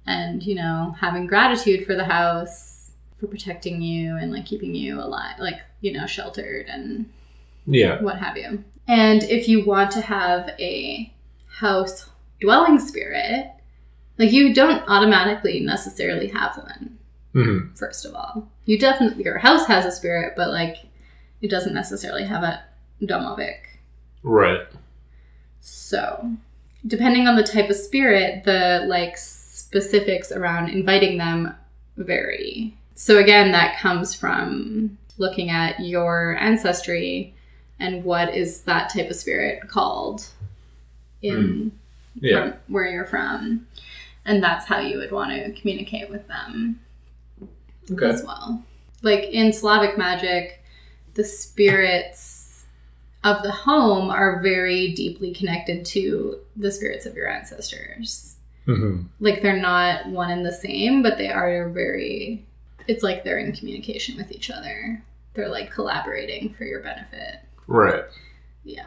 and, 0.05 0.43
you 0.43 0.55
know, 0.55 0.95
having 0.99 1.27
gratitude 1.27 1.85
for 1.85 1.95
the 1.95 2.03
house 2.03 2.91
for 3.19 3.27
protecting 3.27 3.81
you 3.81 4.17
and 4.17 4.31
like 4.33 4.45
keeping 4.45 4.75
you 4.75 4.99
alive, 4.99 5.35
like, 5.39 5.61
you 5.79 5.93
know, 5.93 6.05
sheltered 6.05 6.65
and 6.67 7.05
Yeah. 7.65 8.01
what 8.01 8.17
have 8.17 8.35
you. 8.37 8.63
And 8.87 9.23
if 9.23 9.47
you 9.47 9.63
want 9.63 9.91
to 9.91 10.01
have 10.01 10.49
a 10.59 11.13
house 11.47 12.09
dwelling 12.41 12.79
spirit, 12.79 13.51
like 14.17 14.31
you 14.31 14.53
don't 14.53 14.83
automatically 14.87 15.59
necessarily 15.61 16.27
have 16.27 16.57
one 16.57 16.97
hmm 17.33 17.73
first 17.75 18.05
of 18.05 18.13
all. 18.13 18.49
You 18.65 18.77
definitely 18.77 19.23
your 19.23 19.37
house 19.37 19.65
has 19.67 19.85
a 19.85 19.91
spirit, 19.91 20.33
but 20.35 20.49
like 20.49 20.77
it 21.41 21.49
doesn't 21.49 21.73
necessarily 21.73 22.25
have 22.25 22.43
a 22.43 22.63
domovic. 23.01 23.57
Right. 24.23 24.67
So, 25.59 26.31
depending 26.85 27.27
on 27.27 27.35
the 27.35 27.43
type 27.43 27.69
of 27.69 27.75
spirit, 27.75 28.43
the 28.43 28.85
like 28.87 29.17
specifics 29.17 30.31
around 30.31 30.69
inviting 30.69 31.17
them 31.17 31.55
vary. 31.97 32.77
So 32.95 33.17
again, 33.17 33.51
that 33.51 33.79
comes 33.79 34.13
from 34.13 34.97
looking 35.17 35.49
at 35.49 35.79
your 35.79 36.37
ancestry 36.39 37.33
and 37.79 38.03
what 38.03 38.35
is 38.35 38.61
that 38.63 38.93
type 38.93 39.09
of 39.09 39.15
spirit 39.15 39.67
called 39.67 40.27
in 41.21 41.71
Yeah. 42.15 42.51
from 42.51 42.59
where 42.67 42.85
you're 42.87 43.05
from. 43.05 43.67
And 44.25 44.43
that's 44.43 44.65
how 44.65 44.79
you 44.79 44.97
would 44.97 45.11
want 45.11 45.31
to 45.31 45.51
communicate 45.59 46.09
with 46.09 46.27
them 46.27 46.79
Okay. 47.91 48.09
as 48.09 48.23
well. 48.23 48.63
Like 49.01 49.23
in 49.25 49.51
Slavic 49.53 49.97
magic, 49.97 50.63
the 51.15 51.23
spirits 51.23 52.65
of 53.23 53.41
the 53.43 53.51
home 53.51 54.09
are 54.09 54.41
very 54.41 54.93
deeply 54.93 55.33
connected 55.33 55.85
to 55.85 56.39
the 56.55 56.71
spirits 56.71 57.05
of 57.05 57.15
your 57.15 57.27
ancestors. 57.27 58.35
hmm 58.65 59.03
Like 59.19 59.41
they're 59.41 59.57
not 59.61 60.07
one 60.07 60.29
and 60.31 60.45
the 60.45 60.53
same, 60.53 61.01
but 61.03 61.17
they 61.17 61.29
are 61.31 61.69
very, 61.69 62.45
it's 62.87 63.03
like 63.03 63.23
they're 63.23 63.39
in 63.39 63.53
communication 63.53 64.15
with 64.17 64.31
each 64.31 64.49
other. 64.51 65.03
They're 65.33 65.49
like 65.49 65.71
collaborating 65.71 66.53
for 66.53 66.63
your 66.65 66.81
benefit. 66.81 67.35
Right. 67.67 68.03
Yeah. 68.63 68.85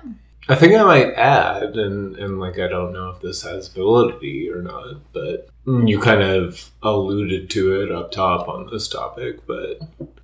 I 0.48 0.54
think 0.54 0.74
I 0.74 0.82
might 0.82 1.12
add, 1.14 1.76
and, 1.76 2.16
and 2.16 2.38
like 2.38 2.58
I 2.58 2.68
don't 2.68 2.92
know 2.92 3.08
if 3.10 3.20
this 3.22 3.42
has 3.42 3.68
validity 3.68 4.50
or 4.50 4.60
not, 4.62 4.96
but 5.12 5.48
you 5.66 5.98
kind 5.98 6.22
of 6.22 6.70
alluded 6.82 7.48
to 7.50 7.80
it 7.80 7.90
up 7.90 8.12
top 8.12 8.48
on 8.48 8.68
this 8.70 8.86
topic, 8.86 9.46
but 9.46 9.80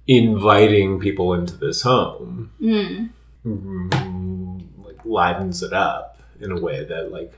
inviting 0.06 1.00
people 1.00 1.32
into 1.32 1.56
this 1.56 1.82
home 1.82 2.50
Mm. 2.60 3.08
like 4.84 5.02
livens 5.04 5.62
it 5.62 5.72
up 5.72 6.20
in 6.40 6.52
a 6.52 6.60
way 6.60 6.84
that 6.84 7.10
like 7.10 7.32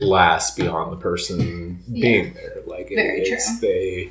lasts 0.00 0.56
beyond 0.56 0.90
the 0.92 0.96
person 0.96 1.82
being 1.92 2.32
there. 2.34 2.62
Like 2.66 2.90
it- 2.90 2.96
Very 2.96 3.20
it's, 3.22 3.58
true. 3.58 3.68
they 3.68 4.10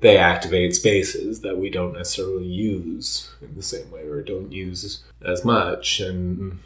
they 0.00 0.16
activate 0.16 0.76
spaces 0.76 1.40
that 1.40 1.58
we 1.58 1.68
don't 1.70 1.92
necessarily 1.94 2.46
use 2.46 3.32
in 3.42 3.56
the 3.56 3.62
same 3.62 3.90
way 3.90 4.02
or 4.02 4.22
don't 4.22 4.52
use 4.52 5.02
as 5.24 5.44
much 5.44 5.98
and 5.98 6.60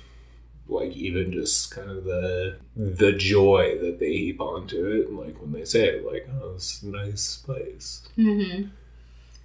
like 0.72 0.92
even 0.92 1.32
just 1.32 1.70
kind 1.70 1.90
of 1.90 2.04
the 2.04 2.56
the 2.76 3.12
joy 3.12 3.78
that 3.80 3.98
they 4.00 4.12
heap 4.12 4.40
onto 4.40 4.86
it 4.86 5.08
and 5.08 5.18
like 5.18 5.40
when 5.40 5.52
they 5.52 5.64
say 5.64 5.86
it 5.86 6.06
like 6.06 6.28
oh 6.42 6.52
it's 6.54 6.82
a 6.82 6.86
nice 6.86 7.36
place 7.36 8.02
hmm 8.16 8.62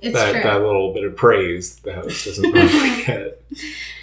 It's 0.02 0.14
that 0.14 0.32
true. 0.32 0.44
that 0.44 0.62
little 0.62 0.94
bit 0.94 1.04
of 1.04 1.16
praise 1.16 1.76
the 1.78 1.94
house 1.94 2.26
doesn't 2.26 2.52
normally 2.54 3.04
get 3.06 3.44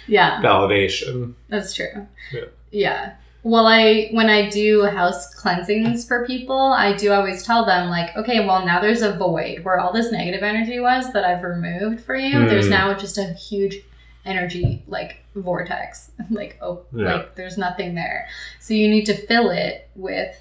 yeah. 0.07 0.41
validation 0.41 1.33
That's 1.49 1.73
true. 1.73 2.07
Yeah. 2.31 2.45
Yeah. 2.71 3.13
Well, 3.43 3.67
I 3.67 4.09
when 4.11 4.27
I 4.27 4.49
do 4.49 4.85
house 4.85 5.33
cleansings 5.35 6.07
for 6.07 6.25
people, 6.25 6.59
I 6.59 6.93
do 6.93 7.11
always 7.11 7.43
tell 7.43 7.63
them 7.63 7.89
like, 7.89 8.15
okay, 8.17 8.43
well 8.45 8.65
now 8.65 8.81
there's 8.81 9.03
a 9.03 9.13
void 9.13 9.63
where 9.63 9.79
all 9.79 9.93
this 9.93 10.11
negative 10.11 10.41
energy 10.41 10.79
was 10.79 11.13
that 11.13 11.23
I've 11.23 11.43
removed 11.43 12.01
for 12.01 12.15
you. 12.15 12.39
Hmm. 12.39 12.47
There's 12.47 12.67
now 12.69 12.93
just 12.95 13.19
a 13.19 13.33
huge 13.33 13.77
energy 14.25 14.83
like 14.87 15.23
vortex. 15.35 16.11
like 16.29 16.57
oh, 16.61 16.83
Yeah. 16.93 17.15
like 17.15 17.35
there's 17.35 17.57
nothing 17.57 17.95
there. 17.95 18.27
So 18.59 18.73
you 18.73 18.87
need 18.89 19.05
to 19.05 19.15
fill 19.15 19.49
it 19.51 19.89
with 19.95 20.35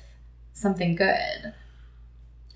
something 0.52 0.94
good. 0.94 1.52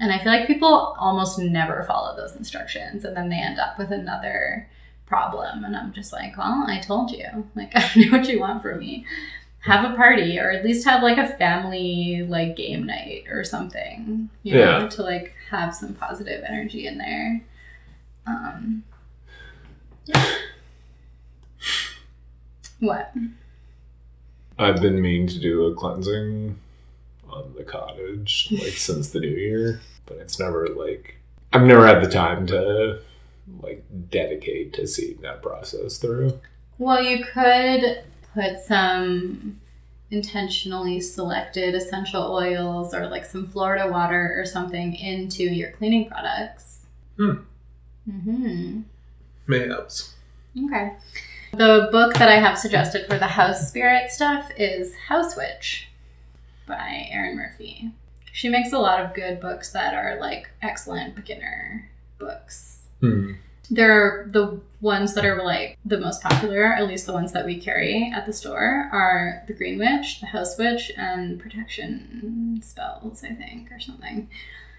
And 0.00 0.12
I 0.12 0.18
feel 0.18 0.32
like 0.32 0.46
people 0.46 0.94
almost 0.98 1.38
never 1.40 1.82
follow 1.82 2.16
those 2.16 2.36
instructions 2.36 3.04
and 3.04 3.16
then 3.16 3.28
they 3.28 3.36
end 3.36 3.58
up 3.58 3.78
with 3.78 3.90
another 3.90 4.68
problem 5.06 5.64
and 5.64 5.74
I'm 5.76 5.92
just 5.92 6.12
like, 6.12 6.36
well, 6.38 6.64
I 6.68 6.78
told 6.78 7.10
you. 7.10 7.26
Like 7.56 7.72
I 7.74 7.90
know 7.96 8.18
what 8.18 8.28
you 8.28 8.40
want 8.40 8.62
from 8.62 8.78
me. 8.78 9.06
Have 9.60 9.90
a 9.92 9.96
party 9.96 10.38
or 10.38 10.50
at 10.52 10.64
least 10.64 10.86
have 10.86 11.02
like 11.02 11.18
a 11.18 11.26
family 11.36 12.24
like 12.28 12.54
game 12.56 12.86
night 12.86 13.24
or 13.28 13.42
something. 13.42 14.30
You 14.44 14.54
know, 14.54 14.78
Yeah. 14.82 14.88
to 14.88 15.02
like 15.02 15.34
have 15.50 15.74
some 15.74 15.94
positive 15.94 16.44
energy 16.46 16.86
in 16.86 16.98
there. 16.98 17.40
Um 18.26 18.84
What? 22.80 23.12
I've 24.58 24.80
been 24.80 25.00
meaning 25.00 25.26
to 25.28 25.38
do 25.38 25.66
a 25.66 25.74
cleansing 25.74 26.58
on 27.28 27.54
the 27.56 27.64
cottage 27.64 28.48
like 28.50 28.72
since 28.72 29.10
the 29.10 29.20
new 29.20 29.28
year, 29.28 29.80
but 30.06 30.18
it's 30.18 30.38
never 30.38 30.66
like 30.68 31.16
I've 31.52 31.62
never 31.62 31.86
had 31.86 32.02
the 32.02 32.08
time 32.08 32.46
to 32.48 33.00
like 33.60 33.84
dedicate 34.10 34.72
to 34.74 34.86
seeing 34.86 35.20
that 35.22 35.42
process 35.42 35.98
through. 35.98 36.40
Well, 36.78 37.02
you 37.02 37.24
could 37.24 38.04
put 38.34 38.60
some 38.60 39.60
intentionally 40.10 41.00
selected 41.00 41.74
essential 41.74 42.22
oils 42.32 42.94
or 42.94 43.08
like 43.08 43.24
some 43.24 43.46
Florida 43.46 43.90
water 43.90 44.34
or 44.36 44.44
something 44.46 44.94
into 44.94 45.42
your 45.44 45.70
cleaning 45.72 46.08
products. 46.08 46.86
Hmm. 47.16 47.32
Mm-hmm. 48.08 48.80
May 49.46 49.66
Mayhaps. 49.66 50.14
Okay. 50.64 50.92
The 51.52 51.88
book 51.90 52.14
that 52.14 52.28
I 52.28 52.36
have 52.38 52.58
suggested 52.58 53.06
for 53.06 53.18
the 53.18 53.26
house 53.26 53.68
spirit 53.68 54.10
stuff 54.10 54.50
is 54.56 54.94
House 55.08 55.36
Witch 55.36 55.88
by 56.66 57.08
Arin 57.12 57.34
Murphy. 57.36 57.90
She 58.32 58.48
makes 58.48 58.72
a 58.72 58.78
lot 58.78 59.00
of 59.00 59.14
good 59.14 59.40
books 59.40 59.72
that 59.72 59.94
are 59.94 60.18
like 60.20 60.50
excellent 60.62 61.14
beginner 61.16 61.90
books. 62.18 62.82
Hmm. 63.00 63.32
They're 63.70 64.26
the 64.30 64.60
ones 64.80 65.14
that 65.14 65.24
are 65.26 65.42
like 65.42 65.78
the 65.84 65.98
most 65.98 66.22
popular, 66.22 66.64
at 66.66 66.86
least 66.86 67.06
the 67.06 67.12
ones 67.12 67.32
that 67.32 67.44
we 67.44 67.58
carry 67.60 68.10
at 68.14 68.24
the 68.26 68.32
store, 68.32 68.88
are 68.92 69.42
the 69.46 69.52
Green 69.52 69.78
Witch, 69.78 70.20
the 70.20 70.26
House 70.26 70.56
Witch, 70.56 70.90
and 70.96 71.38
Protection 71.40 72.60
Spells, 72.62 73.24
I 73.24 73.34
think, 73.34 73.70
or 73.72 73.80
something. 73.80 74.28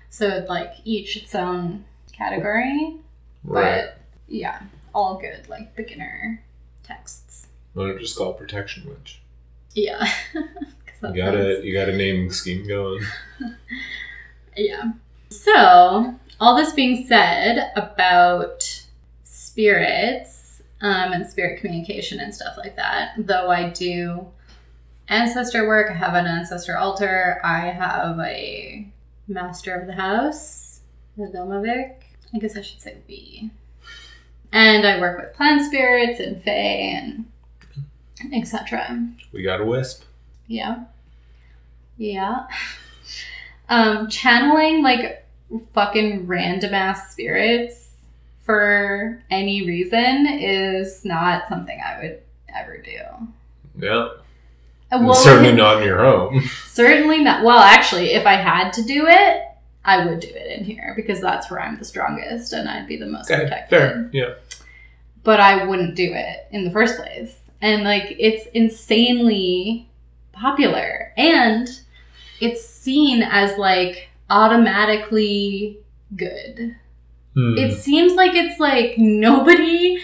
So 0.10 0.46
like 0.48 0.74
each 0.86 1.18
its 1.18 1.36
own 1.36 1.86
category, 2.14 2.98
Right. 3.44 3.86
but 3.86 3.98
yeah, 4.28 4.62
all 4.94 5.20
good 5.20 5.48
like 5.50 5.76
beginner 5.76 6.42
texts. 6.90 7.48
Why 7.74 7.88
don't 7.88 8.00
just 8.00 8.18
call 8.18 8.32
it 8.32 8.38
protection 8.38 8.88
witch? 8.90 9.22
Yeah. 9.74 10.08
You 11.02 11.14
got 11.16 11.34
a 11.34 11.54
sounds- 11.56 11.66
you 11.66 11.72
got 11.74 11.88
a 11.88 11.96
naming 11.96 12.30
scheme 12.30 12.68
going. 12.68 13.02
Yeah. 14.58 14.92
So, 15.30 16.16
all 16.42 16.56
this 16.58 16.74
being 16.74 17.06
said 17.08 17.72
about 17.78 18.86
spirits 19.24 20.62
um, 20.82 21.14
and 21.14 21.26
spirit 21.26 21.62
communication 21.62 22.20
and 22.20 22.36
stuff 22.36 22.58
like 22.58 22.76
that, 22.76 23.14
though 23.18 23.50
I 23.50 23.70
do 23.70 24.28
ancestor 25.08 25.66
work, 25.68 25.90
I 25.90 25.94
have 25.94 26.14
an 26.16 26.26
ancestor 26.28 26.78
altar, 26.78 27.40
I 27.44 27.68
have 27.68 28.20
a 28.20 28.88
master 29.30 29.74
of 29.76 29.88
the 29.88 29.94
house, 29.94 30.82
the 31.16 31.28
Domovic. 31.28 31.96
I 32.34 32.40
guess 32.40 32.58
I 32.58 32.62
should 32.62 32.82
say 32.82 32.98
we. 33.08 33.50
And 34.52 34.86
I 34.86 35.00
work 35.00 35.20
with 35.20 35.36
plant 35.36 35.64
spirits 35.64 36.20
and 36.20 36.42
fae 36.42 36.52
and 36.52 37.26
etc. 38.34 39.08
We 39.32 39.44
got 39.44 39.62
a 39.62 39.66
wisp. 39.66 40.04
Yeah. 40.48 40.86
Yeah. 41.98 42.48
Um, 43.68 44.10
channeling 44.10 44.82
like 44.82 45.26
fucking 45.74 46.28
random 46.28 46.74
ass 46.74 47.12
spirits 47.12 47.90
for 48.44 49.22
any 49.30 49.66
reason 49.66 50.26
is 50.28 51.06
not 51.06 51.48
something 51.48 51.80
I 51.80 52.02
would 52.02 52.20
ever 52.56 52.78
do. 52.78 52.98
Yeah. 53.78 54.10
Well, 54.92 55.14
Certainly 55.14 55.52
not 55.56 55.82
in 55.82 55.88
your 55.88 56.04
home. 56.04 56.42
Certainly 56.66 57.20
not. 57.20 57.44
Well, 57.44 57.60
actually, 57.60 58.14
if 58.14 58.26
I 58.26 58.34
had 58.34 58.72
to 58.74 58.82
do 58.82 59.06
it, 59.08 59.44
I 59.90 60.06
would 60.06 60.20
do 60.20 60.28
it 60.30 60.60
in 60.60 60.64
here 60.66 60.94
because 60.96 61.20
that's 61.20 61.50
where 61.50 61.60
I'm 61.60 61.78
the 61.80 61.86
strongest 61.86 62.54
and 62.54 62.70
I'd 62.70 62.88
be 62.88 62.96
the 62.98 63.08
most 63.08 63.30
Okay, 63.32 63.42
protected. 63.42 63.70
fair. 63.70 64.10
Yeah. 64.14 64.34
But 65.24 65.40
I 65.40 65.66
wouldn't 65.66 65.96
do 65.96 66.14
it 66.14 66.48
in 66.52 66.64
the 66.64 66.72
first 66.72 66.98
place. 66.98 67.40
And 67.62 67.84
like, 67.84 68.16
it's 68.20 68.46
insanely 68.54 69.90
popular 70.32 71.12
and 71.18 71.68
it's 72.40 72.64
seen 72.66 73.24
as 73.24 73.58
like 73.58 74.10
automatically 74.30 75.80
good. 76.16 76.76
Hmm. 77.34 77.58
It 77.58 77.74
seems 77.74 78.14
like 78.14 78.34
it's 78.36 78.60
like 78.60 78.98
nobody 78.98 80.00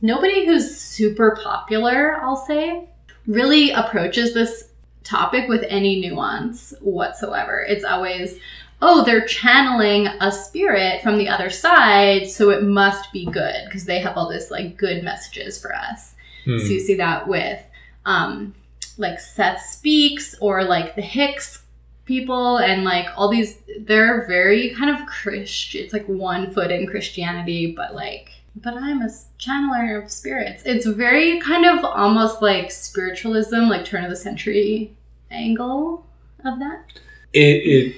nobody 0.00 0.46
who's 0.46 0.76
super 0.76 1.36
popular, 1.42 2.16
I'll 2.22 2.36
say, 2.36 2.88
really 3.26 3.70
approaches 3.72 4.32
this 4.34 4.69
topic 5.04 5.48
with 5.48 5.64
any 5.68 6.00
nuance 6.00 6.74
whatsoever. 6.80 7.64
It's 7.66 7.84
always, 7.84 8.38
oh, 8.82 9.04
they're 9.04 9.24
channeling 9.24 10.06
a 10.06 10.30
spirit 10.30 11.02
from 11.02 11.18
the 11.18 11.28
other 11.28 11.50
side, 11.50 12.28
so 12.28 12.50
it 12.50 12.62
must 12.62 13.12
be 13.12 13.26
good 13.26 13.64
because 13.66 13.84
they 13.84 14.00
have 14.00 14.16
all 14.16 14.28
this 14.28 14.50
like 14.50 14.76
good 14.76 15.02
messages 15.02 15.60
for 15.60 15.74
us. 15.74 16.14
Hmm. 16.44 16.58
So 16.58 16.66
you 16.66 16.80
see 16.80 16.96
that 16.96 17.28
with 17.28 17.62
um, 18.04 18.54
like 18.96 19.20
Seth 19.20 19.62
Speaks 19.62 20.34
or 20.40 20.64
like 20.64 20.94
the 20.94 21.02
Hicks 21.02 21.64
people 22.04 22.58
and 22.58 22.82
like 22.82 23.06
all 23.16 23.28
these 23.28 23.58
they're 23.78 24.26
very 24.26 24.70
kind 24.70 24.90
of 24.90 25.06
Christian. 25.06 25.84
It's 25.84 25.92
like 25.92 26.06
one 26.06 26.52
foot 26.52 26.70
in 26.70 26.86
Christianity, 26.86 27.72
but 27.72 27.94
like 27.94 28.30
but 28.56 28.74
I'm 28.74 29.02
a 29.02 29.08
channeler 29.38 30.02
of 30.02 30.10
spirits. 30.10 30.62
It's 30.64 30.86
very 30.86 31.40
kind 31.40 31.64
of 31.64 31.84
almost 31.84 32.42
like 32.42 32.70
spiritualism, 32.70 33.68
like 33.68 33.84
turn 33.84 34.04
of 34.04 34.10
the 34.10 34.16
century 34.16 34.96
angle 35.30 36.06
of 36.44 36.58
that. 36.58 36.84
It, 37.32 37.38
it 37.40 37.96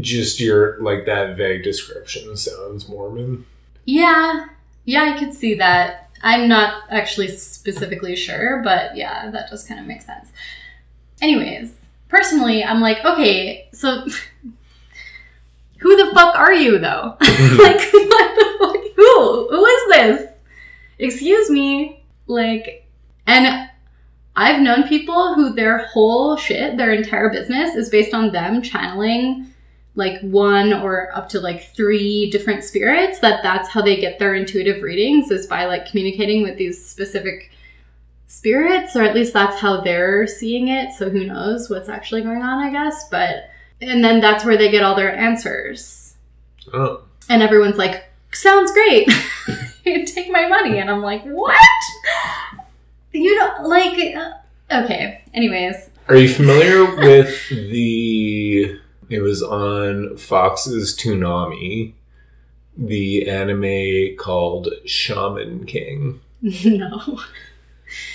just 0.00 0.40
your 0.40 0.80
like 0.80 1.06
that 1.06 1.36
vague 1.36 1.62
description 1.62 2.36
sounds 2.36 2.88
Mormon. 2.88 3.46
Yeah, 3.84 4.46
yeah, 4.84 5.14
I 5.14 5.18
could 5.18 5.34
see 5.34 5.54
that. 5.54 6.10
I'm 6.22 6.48
not 6.48 6.82
actually 6.90 7.28
specifically 7.28 8.14
sure, 8.14 8.60
but 8.62 8.96
yeah, 8.96 9.30
that 9.30 9.50
does 9.50 9.64
kind 9.64 9.80
of 9.80 9.86
make 9.86 10.02
sense. 10.02 10.30
Anyways, 11.22 11.74
personally, 12.08 12.62
I'm 12.62 12.80
like, 12.80 13.04
okay, 13.04 13.68
so 13.72 14.04
who 15.78 15.96
the 15.96 16.12
fuck 16.14 16.34
are 16.34 16.52
you 16.52 16.78
though? 16.78 17.16
like, 17.20 17.80
what 17.92 18.34
the 18.36 18.56
fuck? 18.58 18.69
Who? 19.00 19.48
Who 19.48 19.64
is 19.64 19.88
this? 19.88 20.28
Excuse 20.98 21.48
me. 21.50 22.04
Like, 22.26 22.86
and 23.26 23.70
I've 24.36 24.60
known 24.60 24.86
people 24.88 25.34
who 25.34 25.54
their 25.54 25.78
whole 25.86 26.36
shit, 26.36 26.76
their 26.76 26.92
entire 26.92 27.30
business 27.30 27.74
is 27.74 27.88
based 27.88 28.12
on 28.12 28.30
them 28.32 28.60
channeling 28.62 29.46
like 29.96 30.20
one 30.20 30.72
or 30.72 31.08
up 31.16 31.28
to 31.30 31.40
like 31.40 31.74
three 31.74 32.30
different 32.30 32.62
spirits 32.62 33.18
that 33.20 33.42
that's 33.42 33.68
how 33.70 33.82
they 33.82 33.96
get 33.96 34.18
their 34.20 34.34
intuitive 34.34 34.82
readings 34.82 35.30
is 35.32 35.46
by 35.48 35.64
like 35.64 35.84
communicating 35.84 36.42
with 36.44 36.56
these 36.56 36.82
specific 36.86 37.50
spirits 38.28 38.94
or 38.94 39.02
at 39.02 39.16
least 39.16 39.32
that's 39.32 39.58
how 39.58 39.80
they're 39.80 40.28
seeing 40.28 40.68
it 40.68 40.92
so 40.92 41.10
who 41.10 41.24
knows 41.26 41.68
what's 41.68 41.88
actually 41.88 42.22
going 42.22 42.40
on 42.40 42.58
i 42.64 42.70
guess 42.70 43.08
but 43.08 43.50
and 43.80 44.04
then 44.04 44.20
that's 44.20 44.44
where 44.44 44.56
they 44.56 44.70
get 44.70 44.84
all 44.84 44.94
their 44.94 45.14
answers 45.14 46.14
Oh. 46.72 47.02
and 47.28 47.42
everyone's 47.42 47.76
like 47.76 48.04
sounds 48.32 48.70
great 48.72 49.08
take 50.06 50.30
my 50.30 50.46
money 50.48 50.78
and 50.78 50.90
i'm 50.90 51.02
like 51.02 51.22
what 51.24 51.56
you 53.12 53.34
don't 53.36 53.64
like 53.64 54.14
uh, 54.16 54.32
okay 54.72 55.22
anyways 55.34 55.90
Are 56.08 56.16
you 56.16 56.28
familiar 56.28 56.84
with 56.96 57.48
the? 57.50 58.78
It 59.08 59.20
was 59.20 59.42
on 59.42 60.16
Fox's 60.16 60.96
Toonami, 60.96 61.94
the 62.76 63.28
anime 63.28 64.16
called 64.16 64.68
Shaman 64.86 65.66
King. 65.66 66.20
no 66.42 67.18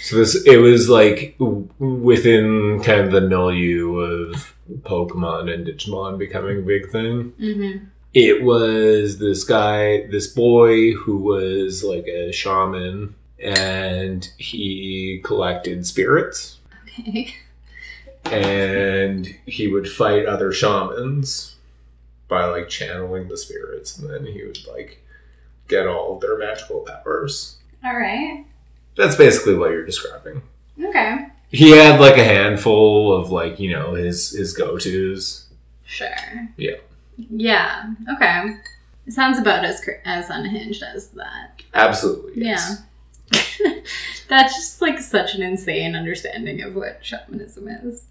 So 0.01 0.18
this, 0.18 0.36
it 0.45 0.57
was 0.57 0.89
like 0.89 1.36
within 1.80 2.82
kind 2.84 3.01
of 3.01 3.11
the 3.11 3.22
milieu 3.22 3.97
of 3.97 4.53
Pokemon 4.82 5.53
and 5.53 5.66
Digimon 5.68 6.18
becoming 6.18 6.59
a 6.59 6.61
big 6.61 6.89
thing. 6.91 7.34
mm-hmm. 7.39 7.86
It 8.16 8.43
was 8.43 9.20
this 9.20 9.43
guy, 9.43 10.07
this 10.07 10.26
boy 10.28 10.93
who 10.93 11.18
was 11.18 11.84
like 11.84 12.07
a 12.07 12.32
shaman, 12.32 13.13
and 13.43 14.28
he 14.38 15.22
collected 15.24 15.86
spirits. 15.86 16.57
okay 16.99 17.36
and 18.32 19.36
he 19.45 19.68
would 19.68 19.88
fight 19.88 20.26
other 20.26 20.51
shamans 20.51 21.55
by 22.28 22.45
like 22.45 22.68
channeling 22.70 23.28
the 23.28 23.38
spirits 23.38 23.99
and 23.99 24.09
then 24.09 24.26
he 24.26 24.43
would 24.43 24.57
like 24.68 24.99
get 25.68 25.86
all 25.86 26.16
of 26.16 26.22
their 26.22 26.36
magical 26.38 26.80
powers 26.80 27.57
all 27.84 27.95
right 27.95 28.43
that's 28.97 29.16
basically 29.16 29.53
what 29.55 29.70
you're 29.70 29.86
describing 29.86 30.41
okay 30.84 31.28
he 31.49 31.70
had 31.72 31.99
like 31.99 32.18
a 32.18 32.24
handful 32.24 33.13
of 33.16 33.30
like 33.30 33.59
you 33.59 33.70
know 33.72 33.93
his 33.93 34.32
his 34.32 34.53
go-to's 34.53 35.47
Sure. 35.88 36.07
Yeah. 36.57 36.78
Yeah. 37.18 37.93
Okay. 38.16 38.57
It 39.05 39.13
sounds 39.13 39.38
about 39.38 39.63
as 39.63 39.82
as 40.03 40.30
unhinged 40.30 40.84
as 40.84 41.09
that. 41.09 41.61
absolutely 41.74 42.43
yes. 42.43 42.82
Yeah. 43.32 43.70
That's 44.28 44.55
just 44.55 44.82
like 44.82 44.99
such 44.99 45.36
an 45.36 45.43
insane 45.43 45.95
understanding 45.95 46.61
of 46.61 46.76
what 46.76 46.99
shamanism 47.05 47.68
is. 47.68 48.05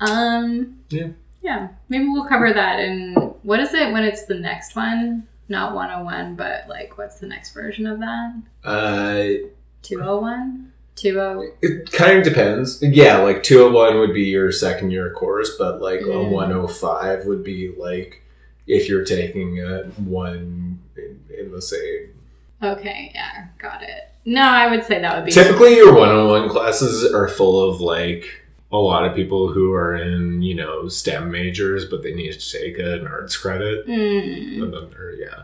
Um. 0.00 0.80
Yeah. 0.90 1.08
Yeah. 1.42 1.68
Maybe 1.88 2.06
we'll 2.08 2.26
cover 2.26 2.52
that 2.52 2.80
in 2.80 3.14
what 3.42 3.60
is 3.60 3.72
it 3.74 3.92
when 3.92 4.04
it's 4.04 4.26
the 4.26 4.34
next 4.34 4.76
one? 4.76 5.26
Not 5.48 5.74
101, 5.74 6.36
but 6.36 6.68
like 6.68 6.96
what's 6.98 7.18
the 7.18 7.26
next 7.26 7.52
version 7.52 7.86
of 7.86 7.98
that? 8.00 8.34
uh 8.64 9.48
201? 9.82 10.72
20 11.00 11.48
it 11.62 11.90
kind 11.92 12.18
of 12.18 12.24
depends 12.24 12.82
yeah 12.82 13.18
like 13.18 13.42
201 13.42 13.98
would 13.98 14.14
be 14.14 14.24
your 14.24 14.52
second 14.52 14.90
year 14.90 15.12
course 15.12 15.56
but 15.58 15.80
like 15.80 16.00
a 16.00 16.04
Mm. 16.04 16.30
105 16.30 17.24
would 17.26 17.42
be 17.44 17.74
like 17.76 18.22
if 18.66 18.88
you're 18.88 19.04
taking 19.04 19.60
a 19.60 19.84
one 19.98 20.78
in, 20.96 21.20
in 21.36 21.52
the 21.52 21.62
same 21.62 22.14
Okay, 22.62 23.10
yeah, 23.14 23.46
got 23.56 23.82
it. 23.82 24.12
No, 24.26 24.42
I 24.42 24.68
would 24.68 24.84
say 24.84 25.00
that 25.00 25.16
would 25.16 25.24
be 25.24 25.32
Typically, 25.32 25.76
your 25.76 25.94
101 25.94 26.50
classes 26.50 27.10
are 27.10 27.26
full 27.26 27.70
of 27.70 27.80
like 27.80 28.26
a 28.70 28.76
lot 28.76 29.06
of 29.06 29.16
people 29.16 29.48
who 29.50 29.72
are 29.72 29.96
in, 29.96 30.42
you 30.42 30.54
know, 30.54 30.86
STEM 30.86 31.30
majors, 31.30 31.86
but 31.86 32.02
they 32.02 32.12
need 32.12 32.38
to 32.38 32.52
take 32.58 32.78
an 32.78 33.06
arts 33.06 33.34
credit. 33.36 33.86
Mm. 33.88 34.62
And 34.62 34.74
then 34.74 34.90
they're, 34.90 35.14
yeah. 35.14 35.42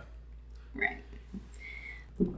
Right. 0.75 0.99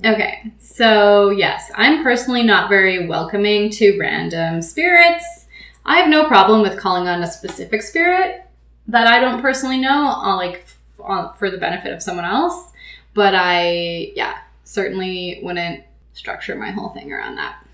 Okay, 0.04 0.52
so 0.58 1.30
yes, 1.30 1.70
I'm 1.74 2.02
personally 2.02 2.42
not 2.42 2.68
very 2.68 3.06
welcoming 3.06 3.70
to 3.70 3.98
random 3.98 4.60
spirits. 4.60 5.46
I 5.84 5.98
have 5.98 6.08
no 6.08 6.26
problem 6.26 6.62
with 6.62 6.78
calling 6.78 7.06
on 7.08 7.22
a 7.22 7.30
specific 7.30 7.82
spirit 7.82 8.44
that 8.88 9.06
I 9.06 9.20
don't 9.20 9.40
personally 9.40 9.78
know, 9.78 10.20
like 10.36 10.66
for 10.96 11.50
the 11.50 11.58
benefit 11.58 11.92
of 11.92 12.02
someone 12.02 12.24
else. 12.24 12.72
But 13.14 13.34
I, 13.34 14.12
yeah, 14.16 14.38
certainly 14.64 15.40
wouldn't 15.42 15.84
structure 16.12 16.56
my 16.56 16.70
whole 16.70 16.90
thing 16.90 17.12
around 17.12 17.36
that. 17.36 17.64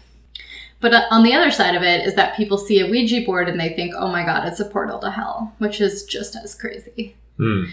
But 0.80 0.92
uh, 0.92 1.02
on 1.10 1.22
the 1.22 1.32
other 1.32 1.50
side 1.50 1.74
of 1.74 1.82
it 1.82 2.06
is 2.06 2.14
that 2.14 2.36
people 2.36 2.58
see 2.58 2.80
a 2.80 2.86
Ouija 2.86 3.22
board 3.24 3.48
and 3.48 3.58
they 3.58 3.70
think, 3.70 3.94
oh 3.96 4.08
my 4.08 4.24
god, 4.24 4.46
it's 4.46 4.60
a 4.60 4.66
portal 4.66 4.98
to 4.98 5.10
hell, 5.10 5.54
which 5.58 5.80
is 5.80 6.04
just 6.04 6.36
as 6.36 6.54
crazy. 6.54 7.16
Hmm. 7.38 7.64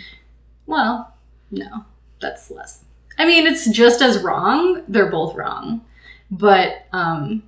Well, 0.65 1.13
no, 1.51 1.85
that's 2.21 2.49
less. 2.49 2.85
I 3.21 3.25
mean, 3.27 3.45
it's 3.45 3.69
just 3.69 4.01
as 4.01 4.23
wrong. 4.23 4.81
They're 4.87 5.11
both 5.11 5.35
wrong, 5.35 5.85
but 6.31 6.87
um, 6.91 7.43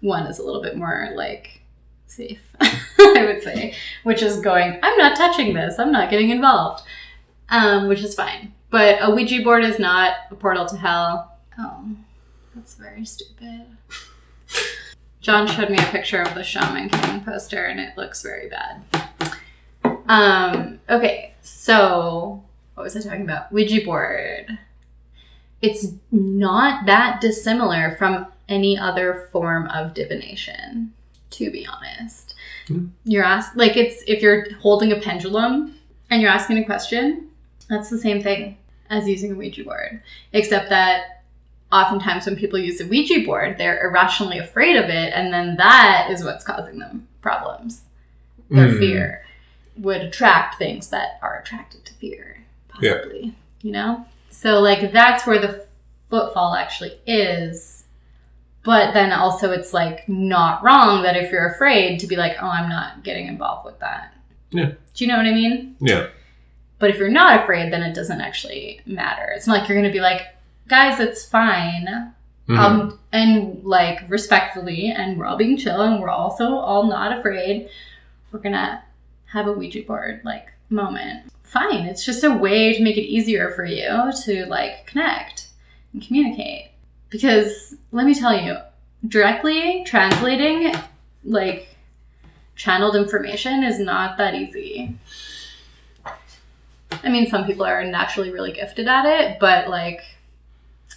one 0.00 0.26
is 0.26 0.38
a 0.38 0.42
little 0.42 0.62
bit 0.62 0.74
more 0.74 1.10
like 1.14 1.60
safe, 2.06 2.56
I 2.60 3.26
would 3.26 3.42
say, 3.42 3.74
which 4.04 4.22
is 4.22 4.40
going. 4.40 4.78
I'm 4.82 4.96
not 4.96 5.14
touching 5.14 5.52
this. 5.52 5.78
I'm 5.78 5.92
not 5.92 6.08
getting 6.08 6.30
involved, 6.30 6.82
um, 7.50 7.88
which 7.88 8.02
is 8.02 8.14
fine. 8.14 8.54
But 8.70 8.96
a 9.02 9.14
Ouija 9.14 9.42
board 9.42 9.64
is 9.64 9.78
not 9.78 10.14
a 10.30 10.34
portal 10.34 10.64
to 10.64 10.78
hell. 10.78 11.36
Oh, 11.58 11.88
that's 12.54 12.76
very 12.76 13.04
stupid. 13.04 13.66
John 15.20 15.46
showed 15.46 15.68
me 15.68 15.76
a 15.76 15.90
picture 15.90 16.22
of 16.22 16.34
the 16.34 16.42
Shaman 16.42 16.88
King 16.88 17.20
poster, 17.20 17.66
and 17.66 17.78
it 17.78 17.98
looks 17.98 18.22
very 18.22 18.48
bad. 18.48 18.82
Um, 20.08 20.80
okay, 20.88 21.34
so 21.42 22.42
what 22.72 22.84
was 22.84 22.96
I 22.96 23.02
talking 23.02 23.24
about? 23.24 23.52
Ouija 23.52 23.84
board. 23.84 24.58
It's 25.66 25.86
not 26.12 26.86
that 26.86 27.20
dissimilar 27.20 27.96
from 27.98 28.26
any 28.48 28.78
other 28.78 29.28
form 29.32 29.66
of 29.68 29.94
divination. 29.94 30.92
to 31.30 31.50
be 31.50 31.66
honest. 31.66 32.34
Hmm. 32.68 32.86
You're 33.04 33.24
asked 33.24 33.56
like 33.56 33.76
it's 33.76 34.02
if 34.06 34.22
you're 34.22 34.54
holding 34.54 34.92
a 34.92 34.96
pendulum 35.00 35.74
and 36.08 36.22
you're 36.22 36.30
asking 36.30 36.58
a 36.58 36.64
question, 36.64 37.28
that's 37.68 37.90
the 37.90 37.98
same 37.98 38.22
thing 38.22 38.56
as 38.88 39.06
using 39.08 39.32
a 39.32 39.34
Ouija 39.34 39.64
board. 39.64 40.02
Except 40.32 40.70
that 40.70 41.24
oftentimes 41.72 42.24
when 42.26 42.36
people 42.36 42.58
use 42.60 42.80
a 42.80 42.86
Ouija 42.86 43.26
board, 43.26 43.58
they're 43.58 43.84
irrationally 43.86 44.38
afraid 44.38 44.76
of 44.76 44.84
it, 44.88 45.12
and 45.14 45.32
then 45.34 45.56
that 45.56 46.08
is 46.10 46.22
what's 46.24 46.44
causing 46.44 46.78
them 46.78 47.06
problems. 47.20 47.82
Their 48.50 48.68
Mm. 48.68 48.78
fear 48.78 49.26
would 49.76 50.00
attract 50.02 50.56
things 50.58 50.88
that 50.90 51.18
are 51.22 51.40
attracted 51.40 51.84
to 51.86 51.92
fear, 51.94 52.38
Yeah. 52.80 52.94
possibly. 52.94 53.34
You 53.62 53.72
know? 53.72 54.06
So, 54.36 54.60
like, 54.60 54.92
that's 54.92 55.26
where 55.26 55.38
the 55.38 55.64
footfall 56.10 56.54
actually 56.54 56.98
is. 57.06 57.84
But 58.64 58.92
then 58.92 59.10
also, 59.12 59.50
it's 59.52 59.72
like 59.72 60.06
not 60.08 60.62
wrong 60.62 61.02
that 61.04 61.16
if 61.16 61.32
you're 61.32 61.48
afraid 61.48 62.00
to 62.00 62.06
be 62.06 62.16
like, 62.16 62.36
oh, 62.42 62.46
I'm 62.46 62.68
not 62.68 63.02
getting 63.02 63.28
involved 63.28 63.64
with 63.64 63.78
that. 63.78 64.12
Yeah. 64.50 64.72
Do 64.94 65.04
you 65.04 65.06
know 65.06 65.16
what 65.16 65.26
I 65.26 65.32
mean? 65.32 65.76
Yeah. 65.80 66.08
But 66.78 66.90
if 66.90 66.98
you're 66.98 67.08
not 67.08 67.42
afraid, 67.42 67.72
then 67.72 67.82
it 67.82 67.94
doesn't 67.94 68.20
actually 68.20 68.82
matter. 68.84 69.32
It's 69.34 69.46
not 69.46 69.58
like 69.60 69.68
you're 69.68 69.78
going 69.78 69.90
to 69.90 69.96
be 69.96 70.02
like, 70.02 70.22
guys, 70.68 71.00
it's 71.00 71.24
fine. 71.24 72.12
Mhm. 72.48 72.58
Um, 72.58 72.98
and 73.12 73.64
like 73.64 74.08
respectfully, 74.08 74.90
and 74.90 75.18
we're 75.18 75.26
all 75.26 75.36
being 75.38 75.56
chill, 75.56 75.80
and 75.80 76.00
we're 76.00 76.10
also 76.10 76.54
all 76.56 76.86
not 76.86 77.18
afraid. 77.18 77.68
We're 78.30 78.38
gonna 78.38 78.84
have 79.32 79.48
a 79.48 79.52
Ouija 79.52 79.82
board 79.82 80.20
like 80.24 80.52
moment. 80.70 81.24
Fine, 81.46 81.86
it's 81.86 82.04
just 82.04 82.24
a 82.24 82.30
way 82.30 82.74
to 82.76 82.82
make 82.82 82.96
it 82.96 83.02
easier 83.06 83.50
for 83.52 83.64
you 83.64 84.12
to 84.24 84.46
like 84.46 84.86
connect 84.86 85.48
and 85.92 86.02
communicate. 86.04 86.70
Because 87.08 87.76
let 87.92 88.04
me 88.04 88.14
tell 88.14 88.38
you, 88.38 88.56
directly 89.06 89.84
translating 89.86 90.74
like 91.24 91.76
channeled 92.56 92.96
information 92.96 93.62
is 93.62 93.78
not 93.78 94.18
that 94.18 94.34
easy. 94.34 94.96
I 97.04 97.08
mean, 97.10 97.28
some 97.28 97.44
people 97.46 97.64
are 97.64 97.84
naturally 97.84 98.30
really 98.32 98.52
gifted 98.52 98.88
at 98.88 99.04
it, 99.06 99.38
but 99.38 99.68
like 99.68 100.00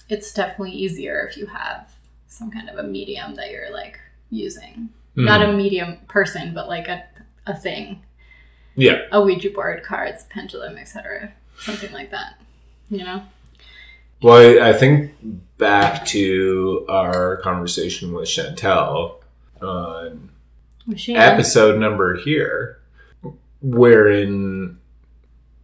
it's 0.08 0.34
definitely 0.34 0.72
easier 0.72 1.28
if 1.30 1.38
you 1.38 1.46
have 1.46 1.92
some 2.28 2.50
kind 2.50 2.70
of 2.70 2.78
a 2.78 2.84
medium 2.84 3.36
that 3.36 3.52
you're 3.52 3.72
like 3.72 4.00
using. 4.32 4.90
Mhm. 5.16 5.26
Not 5.26 5.42
a 5.44 5.54
medium 5.54 5.98
person, 6.08 6.54
but 6.54 6.68
like 6.68 6.88
a, 6.88 7.04
a 7.46 7.56
thing. 7.56 8.02
Yeah. 8.76 9.02
A 9.12 9.22
Ouija 9.22 9.50
board, 9.50 9.84
cards, 9.84 10.24
pendulum, 10.30 10.78
etc. 10.78 11.34
Something 11.60 11.92
like 11.92 12.12
that. 12.12 12.40
You 12.90 13.04
know? 13.04 13.24
Well, 14.22 14.64
I 14.64 14.70
I 14.70 14.74
think 14.74 15.12
back 15.58 16.06
to 16.08 16.86
our 16.90 17.38
conversation 17.38 18.14
with 18.14 18.28
Chantel 18.28 19.16
on 19.62 20.30
she 20.96 21.16
episode 21.16 21.80
number 21.80 22.18
here, 22.18 22.80
wherein 23.62 24.80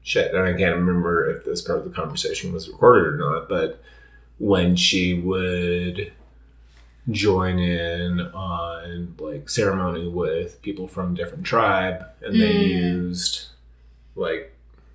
shit, 0.03 0.33
and 0.33 0.43
I 0.43 0.53
can't 0.53 0.75
remember 0.75 1.29
if 1.29 1.45
this 1.45 1.61
part 1.61 1.79
of 1.79 1.85
the 1.85 1.91
conversation 1.91 2.53
was 2.53 2.69
recorded 2.69 3.13
or 3.13 3.17
not, 3.17 3.49
but 3.49 3.81
when 4.37 4.75
she 4.75 5.19
would 5.19 6.11
join 7.11 7.59
in 7.59 8.19
on 8.19 9.13
like 9.19 9.47
ceremony 9.49 10.07
with 10.07 10.61
people 10.61 10.87
from 10.87 11.13
different 11.13 11.43
tribe 11.45 12.03
and 12.23 12.33
they 12.41 12.53
Mm. 12.53 12.67
used 12.67 13.45
like 14.15 14.51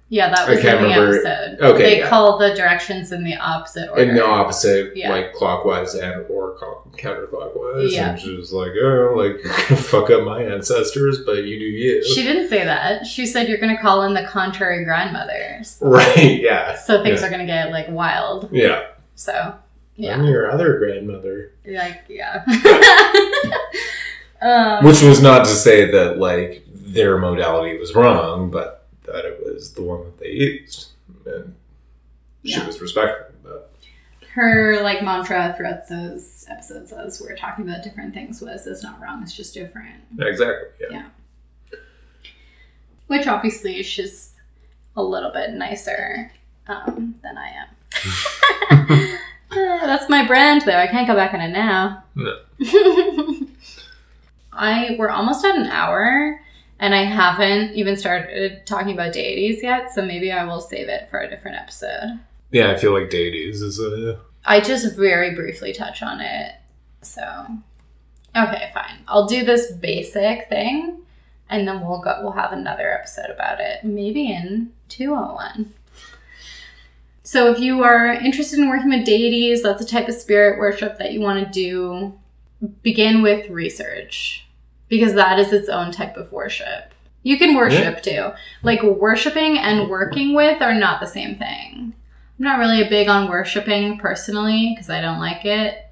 Yeah, 0.09 0.29
that 0.31 0.49
was 0.49 0.59
in 0.59 0.65
the 0.67 0.73
remember- 0.73 1.15
episode. 1.25 1.61
Okay, 1.61 1.83
They 1.85 1.99
yeah. 2.01 2.09
call 2.09 2.37
the 2.39 2.53
directions 2.55 3.13
in 3.13 3.23
the 3.23 3.37
opposite 3.37 3.89
order. 3.91 4.03
in 4.03 4.15
the 4.17 4.25
opposite, 4.25 4.97
Yeah. 4.97 5.11
like 5.13 5.33
clockwise 5.35 5.95
and 5.95 6.25
or 6.29 6.57
counterclockwise. 6.99 7.93
Yeah. 7.93 8.11
And 8.11 8.21
she 8.21 8.35
was 8.37 8.53
like, 8.53 8.73
"Oh, 8.83 9.13
like 9.17 9.41
fuck 9.79 10.11
up 10.11 10.25
my 10.25 10.43
ancestors, 10.43 11.19
but 11.25 11.45
you 11.45 11.59
do 11.61 11.65
you." 11.65 12.05
She 12.05 12.23
didn't 12.25 12.49
say 12.49 12.65
that. 12.65 13.07
She 13.07 13.25
said 13.27 13.49
you're 13.49 13.59
going 13.59 13.75
to 13.77 13.81
call 13.81 14.03
in 14.03 14.15
the 14.15 14.25
contrary 14.25 14.85
grandmothers. 14.85 15.79
right? 15.81 16.41
Yeah. 16.41 16.75
So 16.77 17.03
things 17.05 17.21
Yeah. 17.21 17.27
are 17.27 17.31
going 17.31 17.47
to 17.47 17.53
get 17.53 17.71
like 17.71 17.87
wild. 17.89 18.49
Yeah. 18.53 18.83
So, 19.15 19.55
yeah. 20.03 20.15
I'm 20.15 20.25
your 20.25 20.51
other 20.51 20.79
grandmother. 20.79 21.53
Like, 21.67 22.05
yeah. 22.09 22.45
um, 24.43 24.85
Which 24.85 25.03
was 25.03 25.23
not 25.23 25.45
to 25.45 25.51
say 25.51 25.91
that 25.91 26.19
like 26.19 26.65
their 26.73 27.19
modality 27.19 27.79
was 27.79 27.95
wrong, 27.95 28.51
but 28.51 28.87
that 29.07 29.25
it 29.25 29.41
was 29.45 29.75
the 29.75 29.83
one 29.83 30.05
that 30.05 30.19
they 30.19 30.31
used, 30.31 30.89
and 31.27 31.55
she 32.45 32.53
Yeah. 32.53 32.67
was 32.67 32.81
respectful. 32.81 33.27
But 33.43 33.71
her 34.35 34.81
like 34.83 35.03
mantra 35.03 35.55
throughout 35.57 35.89
those 35.89 36.47
episodes 36.49 36.93
as 36.93 37.21
we're 37.21 37.37
talking 37.37 37.69
about 37.69 37.83
different 37.83 38.15
things 38.15 38.41
was 38.41 38.67
it's 38.67 38.83
not 38.83 39.01
wrong, 39.01 39.23
it's 39.23 39.35
just 39.37 39.55
different. 39.55 39.97
exactly. 40.19 40.69
Yeah. 40.91 41.07
Which 43.09 43.27
obviously 43.27 43.83
she's 43.83 44.33
a 44.97 45.03
little 45.03 45.31
bit 45.33 45.51
nicer 45.55 46.33
um, 46.69 47.17
than 47.23 47.37
I 47.37 47.49
am. 47.49 47.69
Uh, 49.51 49.87
that's 49.87 50.09
my 50.09 50.27
brand 50.27 50.63
though. 50.63 50.77
I 50.77 50.87
can't 50.87 51.07
go 51.07 51.15
back 51.15 51.35
on 51.35 51.41
it 51.41 51.49
now. 51.49 52.05
No. 52.15 52.39
I 54.53 54.97
we're 54.99 55.09
almost 55.09 55.45
at 55.45 55.57
an 55.57 55.67
hour 55.67 56.41
and 56.79 56.95
I 56.95 57.05
haven't 57.05 57.75
even 57.75 57.97
started 57.97 58.67
talking 58.67 58.93
about 58.93 59.13
deities 59.13 59.63
yet, 59.63 59.93
so 59.93 60.05
maybe 60.05 60.33
I 60.33 60.45
will 60.45 60.61
save 60.61 60.89
it 60.89 61.09
for 61.11 61.21
a 61.21 61.29
different 61.29 61.59
episode. 61.59 62.21
Yeah, 62.51 62.71
I 62.71 62.77
feel 62.77 62.93
like 62.93 63.11
deities 63.11 63.61
is 63.61 63.79
a 63.79 64.19
I 64.45 64.61
just 64.61 64.97
very 64.97 65.35
briefly 65.35 65.73
touch 65.73 66.03
on 66.03 66.21
it. 66.21 66.55
So, 67.03 67.23
okay, 68.37 68.71
fine. 68.73 69.05
I'll 69.07 69.27
do 69.27 69.45
this 69.45 69.71
basic 69.73 70.49
thing 70.49 71.03
and 71.51 71.67
then 71.67 71.81
we'll 71.81 72.01
go 72.01 72.21
we'll 72.23 72.33
have 72.33 72.53
another 72.53 72.93
episode 72.93 73.31
about 73.31 73.61
it 73.61 73.85
maybe 73.85 74.31
in 74.31 74.73
201. 74.89 75.75
So, 77.23 77.53
if 77.53 77.61
you 77.61 77.83
are 77.83 78.13
interested 78.13 78.59
in 78.59 78.69
working 78.69 78.91
with 78.91 79.05
deities, 79.05 79.63
that's 79.63 79.83
a 79.83 79.87
type 79.87 80.09
of 80.09 80.15
spirit 80.15 80.59
worship 80.59 80.99
that 80.99 81.13
you 81.13 81.21
want 81.21 81.45
to 81.45 81.53
do, 81.53 82.19
begin 82.83 83.23
with 83.23 83.51
research 83.51 84.47
because 84.89 85.15
that 85.15 85.39
is 85.39 85.53
its 85.53 85.69
own 85.69 85.93
type 85.93 86.17
of 86.17 86.33
worship. 86.33 86.93
You 87.23 87.39
can 87.39 87.57
worship 87.57 88.03
too. 88.03 88.31
Like 88.63 88.83
worshiping 88.83 89.59
and 89.59 89.89
working 89.89 90.35
with 90.35 90.63
are 90.63 90.75
not 90.75 91.01
the 91.01 91.07
same 91.07 91.37
thing. 91.37 91.95
I'm 92.39 92.45
not 92.45 92.59
really 92.59 92.83
a 92.83 92.89
big 92.89 93.09
on 93.09 93.29
worshiping 93.29 93.99
personally 93.99 94.73
because 94.75 94.91
I 94.91 95.01
don't 95.01 95.21
like 95.21 95.45
it. 95.45 95.87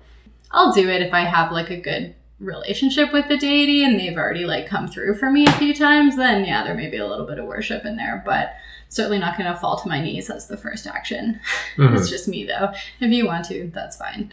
I'll 0.50 0.72
do 0.72 0.88
it 0.88 1.02
if 1.02 1.12
I 1.12 1.20
have 1.20 1.52
like 1.52 1.70
a 1.70 1.80
good 1.80 2.14
relationship 2.40 3.12
with 3.12 3.28
the 3.28 3.36
deity 3.36 3.84
and 3.84 3.98
they've 3.98 4.16
already 4.16 4.46
like 4.46 4.66
come 4.66 4.88
through 4.88 5.16
for 5.16 5.30
me 5.30 5.46
a 5.46 5.52
few 5.52 5.74
times, 5.74 6.16
then 6.16 6.44
yeah, 6.44 6.64
there 6.64 6.74
may 6.74 6.88
be 6.88 6.96
a 6.96 7.06
little 7.06 7.26
bit 7.26 7.38
of 7.38 7.44
worship 7.44 7.84
in 7.84 7.96
there, 7.96 8.22
but 8.24 8.54
certainly 8.88 9.18
not 9.18 9.36
going 9.38 9.52
to 9.52 9.58
fall 9.58 9.78
to 9.78 9.88
my 9.88 10.00
knees 10.02 10.30
as 10.30 10.46
the 10.48 10.56
first 10.56 10.86
action. 10.86 11.40
Mhm. 11.76 11.96
It's 11.96 12.08
just 12.10 12.26
me 12.28 12.44
though. 12.44 12.72
If 13.00 13.12
you 13.12 13.26
want 13.26 13.44
to, 13.46 13.70
that's 13.74 13.96
fine. 13.96 14.32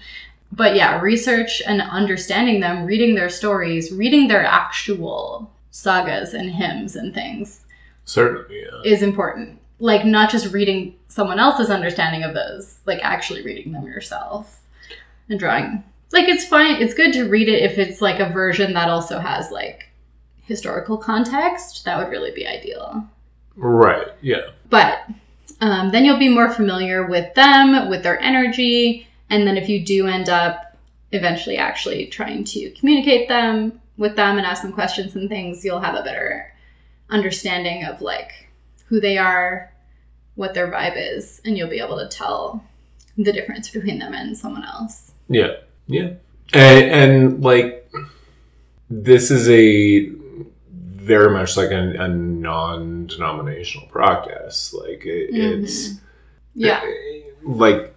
But 0.51 0.75
yeah, 0.75 0.99
research 1.01 1.61
and 1.67 1.81
understanding 1.81 2.59
them, 2.61 2.85
reading 2.85 3.15
their 3.15 3.29
stories, 3.29 3.91
reading 3.91 4.27
their 4.27 4.45
actual 4.45 5.51
sagas 5.71 6.33
and 6.33 6.51
hymns 6.51 6.95
and 6.95 7.13
things 7.13 7.65
certainly. 8.05 8.61
Yeah. 8.63 8.81
is 8.91 9.01
important. 9.01 9.59
Like 9.79 10.05
not 10.05 10.29
just 10.31 10.53
reading 10.53 10.95
someone 11.09 11.39
else's 11.39 11.69
understanding 11.69 12.23
of 12.23 12.33
those, 12.33 12.79
like 12.85 12.99
actually 13.03 13.43
reading 13.43 13.73
them 13.73 13.85
yourself 13.85 14.61
and 15.29 15.37
drawing. 15.39 15.83
Like 16.13 16.29
it's 16.29 16.45
fine. 16.45 16.81
It's 16.81 16.93
good 16.93 17.11
to 17.13 17.25
read 17.27 17.49
it 17.49 17.61
if 17.63 17.77
it's 17.77 18.01
like 18.01 18.19
a 18.19 18.29
version 18.29 18.73
that 18.73 18.89
also 18.89 19.19
has 19.19 19.51
like 19.51 19.89
historical 20.43 20.97
context. 20.97 21.83
That 21.85 21.97
would 21.97 22.09
really 22.09 22.31
be 22.31 22.47
ideal. 22.47 23.07
Right. 23.55 24.07
Yeah. 24.21 24.49
But 24.69 25.09
um, 25.61 25.91
then 25.91 26.05
you'll 26.05 26.19
be 26.19 26.29
more 26.29 26.51
familiar 26.51 27.05
with 27.05 27.33
them, 27.35 27.89
with 27.89 28.03
their 28.03 28.19
energy, 28.21 29.07
and 29.29 29.47
then 29.47 29.57
if 29.57 29.69
you 29.69 29.83
do 29.83 30.07
end 30.07 30.29
up 30.29 30.77
eventually 31.11 31.57
actually 31.57 32.07
trying 32.07 32.43
to 32.43 32.71
communicate 32.71 33.27
them 33.27 33.79
with 33.97 34.15
them 34.15 34.37
and 34.37 34.45
ask 34.45 34.61
them 34.61 34.73
questions 34.73 35.15
and 35.15 35.29
things, 35.29 35.63
you'll 35.63 35.79
have 35.79 35.95
a 35.95 36.03
better 36.03 36.53
understanding 37.09 37.85
of 37.85 38.01
like 38.01 38.49
who 38.87 38.99
they 38.99 39.17
are, 39.17 39.71
what 40.35 40.53
their 40.53 40.69
vibe 40.69 40.95
is, 40.97 41.41
and 41.45 41.57
you'll 41.57 41.69
be 41.69 41.79
able 41.79 41.97
to 41.97 42.07
tell 42.07 42.63
the 43.17 43.31
difference 43.31 43.69
between 43.69 43.99
them 43.99 44.13
and 44.13 44.37
someone 44.37 44.65
else. 44.65 45.13
Yeah. 45.29 45.53
Yeah. 45.87 46.13
And, 46.53 46.85
and 46.91 47.43
like, 47.43 47.89
this 48.89 49.31
is 49.31 49.49
a 49.49 50.11
very 51.05 51.31
much 51.31 51.55
like 51.57 51.71
a, 51.71 51.93
a 51.99 52.07
non 52.07 53.07
denominational 53.07 53.87
practice. 53.87 54.73
Like, 54.73 55.05
it, 55.05 55.29
it's. 55.31 55.95
Yeah. 56.53 56.81
Like, 57.43 57.93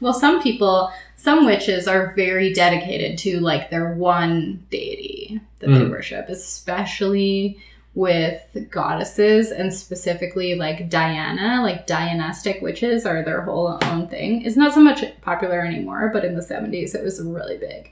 Well, 0.00 0.14
some 0.14 0.40
people, 0.42 0.90
some 1.16 1.44
witches 1.44 1.88
are 1.88 2.12
very 2.14 2.52
dedicated 2.52 3.18
to 3.18 3.40
like 3.40 3.70
their 3.70 3.94
one 3.94 4.64
deity 4.70 5.40
that 5.58 5.66
they 5.66 5.72
Mhm. 5.72 5.90
worship, 5.90 6.28
especially 6.28 7.58
with 7.94 8.40
goddesses 8.70 9.50
and 9.50 9.74
specifically 9.74 10.54
like 10.54 10.88
Diana, 10.88 11.60
like 11.62 11.88
Dianastic 11.88 12.62
witches 12.62 13.04
are 13.04 13.24
their 13.24 13.40
whole 13.42 13.76
own 13.82 14.06
thing. 14.06 14.42
It's 14.42 14.56
not 14.56 14.72
so 14.72 14.80
much 14.80 15.02
popular 15.20 15.60
anymore, 15.62 16.10
but 16.12 16.24
in 16.24 16.36
the 16.36 16.42
70s 16.42 16.94
it 16.94 17.02
was 17.02 17.20
really 17.20 17.56
big. 17.56 17.90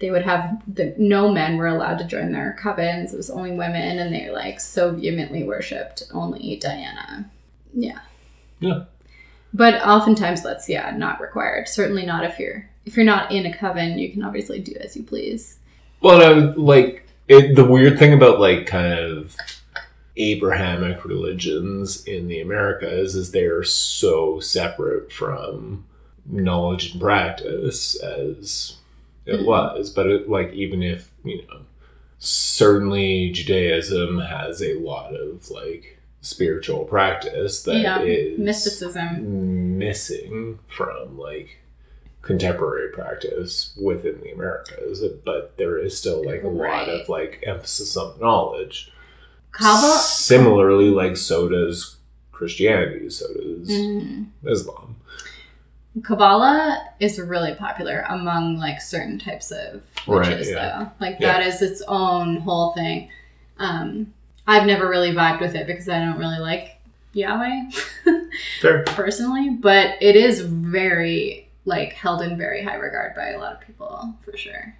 They 0.00 0.10
would 0.10 0.22
have 0.22 0.62
the 0.72 0.94
no 0.98 1.30
men 1.30 1.56
were 1.56 1.66
allowed 1.66 1.98
to 1.98 2.04
join 2.04 2.32
their 2.32 2.56
covens. 2.60 3.12
It 3.12 3.16
was 3.16 3.30
only 3.30 3.52
women, 3.52 3.98
and 3.98 4.14
they 4.14 4.30
like 4.30 4.60
so 4.60 4.92
vehemently 4.92 5.42
worshipped 5.44 6.04
only 6.12 6.56
Diana. 6.56 7.30
Yeah. 7.74 8.00
Yeah. 8.60 8.84
But 9.52 9.82
oftentimes 9.86 10.42
that's 10.42 10.68
yeah 10.68 10.90
not 10.96 11.20
required. 11.20 11.68
Certainly 11.68 12.06
not 12.06 12.24
if 12.24 12.38
you're 12.38 12.68
if 12.84 12.96
you're 12.96 13.06
not 13.06 13.32
in 13.32 13.46
a 13.46 13.56
coven. 13.56 13.98
You 13.98 14.12
can 14.12 14.22
obviously 14.22 14.60
do 14.60 14.74
as 14.80 14.96
you 14.96 15.02
please. 15.02 15.58
Well, 16.00 16.22
I 16.22 16.32
would, 16.32 16.56
like 16.58 17.04
it, 17.26 17.56
the 17.56 17.64
weird 17.64 17.98
thing 17.98 18.12
about 18.12 18.40
like 18.40 18.66
kind 18.66 18.98
of 18.98 19.36
Abrahamic 20.16 21.04
religions 21.04 22.04
in 22.04 22.28
the 22.28 22.40
Americas 22.40 23.14
is 23.14 23.30
they 23.30 23.44
are 23.44 23.64
so 23.64 24.40
separate 24.40 25.12
from 25.12 25.84
knowledge 26.26 26.92
and 26.92 27.00
practice 27.00 27.94
as 27.96 28.76
it 29.28 29.40
Mhm. 29.40 29.44
was. 29.46 29.90
But 29.90 30.06
it, 30.08 30.28
like 30.28 30.52
even 30.52 30.82
if 30.82 31.12
you 31.24 31.38
know, 31.48 31.60
certainly 32.18 33.30
Judaism 33.30 34.18
has 34.20 34.62
a 34.62 34.74
lot 34.74 35.14
of 35.14 35.50
like 35.50 35.98
spiritual 36.20 36.84
practice 36.84 37.62
that 37.62 37.76
is 38.06 38.38
Yeah, 38.38 38.44
Mysticism. 38.44 39.78
missing 39.78 40.58
from 40.68 41.18
like 41.18 41.58
contemporary 42.22 42.90
practice 42.90 43.72
within 43.80 44.20
the 44.20 44.32
Americas, 44.32 45.02
but 45.24 45.56
there 45.56 45.78
is 45.78 45.96
still 45.96 46.24
like 46.24 46.42
a 46.42 46.48
lot 46.48 46.88
of 46.88 47.08
like 47.08 47.42
emphasis 47.46 47.96
on 47.96 48.18
knowledge. 48.20 48.90
Kaba. 49.52 49.98
Similarly, 49.98 50.90
like 50.90 51.16
so 51.16 51.48
does 51.48 51.96
Christianity, 52.32 53.08
so 53.10 53.26
does 53.34 53.68
Mhm. 53.70 54.26
Islam. 54.44 54.96
Kabbalah 56.02 56.88
is 57.00 57.18
really 57.20 57.54
popular 57.54 58.04
among 58.08 58.58
like 58.58 58.80
certain 58.80 59.18
types 59.18 59.50
of 59.50 59.82
Right, 60.06 60.28
witches, 60.28 60.50
yeah. 60.50 60.54
though. 60.78 60.90
Like 61.04 61.16
Yeah. 61.20 61.38
that 61.38 61.46
is 61.46 61.62
its 61.62 61.82
own 61.88 62.36
whole 62.38 62.72
thing. 62.72 63.10
Um, 63.58 64.12
I've 64.46 64.66
never 64.66 64.88
really 64.88 65.12
vibed 65.12 65.40
with 65.40 65.54
it 65.54 65.66
because 65.66 65.88
I 65.88 65.98
don't 65.98 66.18
really 66.18 66.38
like 66.38 66.76
Yahweh 67.12 67.70
personally, 68.86 69.50
but 69.50 69.96
it 70.00 70.16
is 70.16 70.40
very 70.40 71.48
like 71.64 71.92
held 71.92 72.22
in 72.22 72.38
very 72.38 72.62
high 72.62 72.76
regard 72.76 73.14
by 73.14 73.28
a 73.30 73.38
lot 73.38 73.52
of 73.54 73.60
people 73.60 74.14
for 74.22 74.36
sure. 74.36 74.74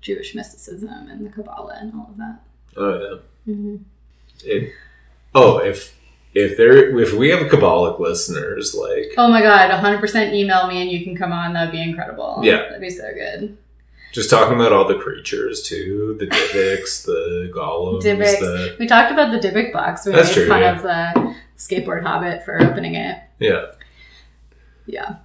Jewish 0.00 0.34
mysticism 0.34 1.08
and 1.10 1.24
the 1.24 1.30
Kabbalah 1.30 1.78
and 1.80 1.92
all 1.94 2.08
of 2.10 2.16
that. 2.18 2.40
Oh 2.76 2.94
yeah. 3.46 3.54
Mm-hmm. 3.54 3.76
It, 4.44 4.72
oh, 5.34 5.58
if 5.58 5.98
if 6.34 6.56
there 6.56 6.98
if 6.98 7.12
we 7.12 7.30
have 7.30 7.48
Kabbalic 7.50 7.98
listeners, 8.00 8.74
like 8.74 9.12
Oh 9.16 9.28
my 9.28 9.40
god, 9.42 9.70
100% 9.70 10.32
email 10.32 10.66
me 10.66 10.82
and 10.82 10.90
you 10.90 11.04
can 11.04 11.16
come 11.16 11.32
on. 11.32 11.52
That'd 11.52 11.72
be 11.72 11.82
incredible. 11.82 12.40
Yeah. 12.42 12.62
That'd 12.62 12.80
be 12.80 12.90
so 12.90 13.10
good. 13.14 13.56
just 14.12 14.30
talking 14.30 14.54
about 14.54 14.72
all 14.72 14.86
the 14.86 14.98
creatures 14.98 15.62
too, 15.62 16.16
the 16.18 16.26
Dybbuks, 16.26 17.04
the 17.06 17.52
Golems, 17.54 18.02
Dybbuks. 18.02 18.40
the 18.40 18.76
We 18.78 18.86
talked 18.86 19.12
about 19.12 19.30
the 19.32 19.38
Dybbuk 19.48 19.72
box. 19.72 20.06
We 20.06 20.12
That's 20.12 20.28
made 20.28 20.34
true, 20.34 20.48
fun 20.48 20.60
yeah. 20.62 20.76
of 20.76 20.82
the 20.82 21.34
skateboard 21.56 22.02
hobbit 22.02 22.44
for 22.44 22.60
opening 22.62 22.94
it. 22.96 23.18
yeah. 23.38 23.66
Yeah. 24.86 25.16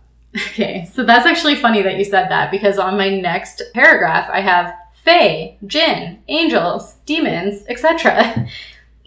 Okay, 0.52 0.88
so 0.94 1.04
that's 1.04 1.26
actually 1.26 1.56
funny 1.56 1.82
that 1.82 1.98
you 1.98 2.04
said 2.04 2.30
that 2.30 2.52
because 2.52 2.78
on 2.78 2.96
my 2.98 3.10
next 3.10 3.64
paragraph 3.74 4.30
I 4.32 4.42
have 4.42 4.74
fae, 4.94 5.58
jinn, 5.66 6.20
angels, 6.28 6.96
demons, 7.08 7.64
etc. 7.68 8.48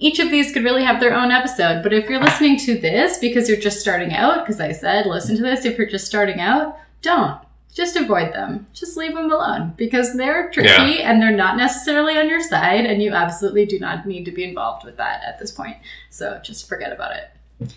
Each 0.03 0.19
of 0.19 0.33
these 0.33 0.53
could 0.53 0.65
really 0.65 0.83
have 0.83 0.99
their 0.99 1.15
own 1.15 1.31
episode, 1.31 1.81
but 1.85 1.93
if 1.93 2.11
you're 2.11 2.21
listening 2.21 2.59
to 2.59 2.77
this 2.77 3.19
because 3.19 3.49
you're 3.49 3.57
just 3.57 3.79
starting 3.79 4.13
out, 4.13 4.45
because 4.45 4.61
I 4.61 4.73
said 4.73 5.07
listen 5.07 5.37
to 5.37 5.43
this 5.43 5.65
if 5.65 5.79
you're 5.79 5.87
just 5.87 6.09
starting 6.09 6.41
out, 6.41 6.77
don't. 7.03 7.41
Just 7.73 7.95
avoid 7.95 8.35
them. 8.35 8.67
Just 8.73 8.97
leave 8.97 9.15
them 9.15 9.31
alone 9.31 9.75
because 9.77 10.17
they're 10.17 10.51
tricky 10.51 11.01
and 11.01 11.23
they're 11.23 11.31
not 11.31 11.57
necessarily 11.57 12.19
on 12.19 12.29
your 12.29 12.43
side, 12.43 12.85
and 12.85 13.01
you 13.01 13.13
absolutely 13.13 13.65
do 13.65 13.79
not 13.79 14.05
need 14.05 14.25
to 14.25 14.33
be 14.33 14.43
involved 14.43 14.85
with 14.85 14.97
that 14.97 15.23
at 15.23 15.39
this 15.39 15.53
point. 15.53 15.77
So 16.11 16.41
just 16.43 16.69
forget 16.69 16.93
about 16.93 17.13
it. 17.13 17.73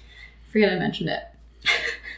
Forget 0.51 0.73
I 0.73 0.79
mentioned 0.79 1.11
it. 1.11 1.21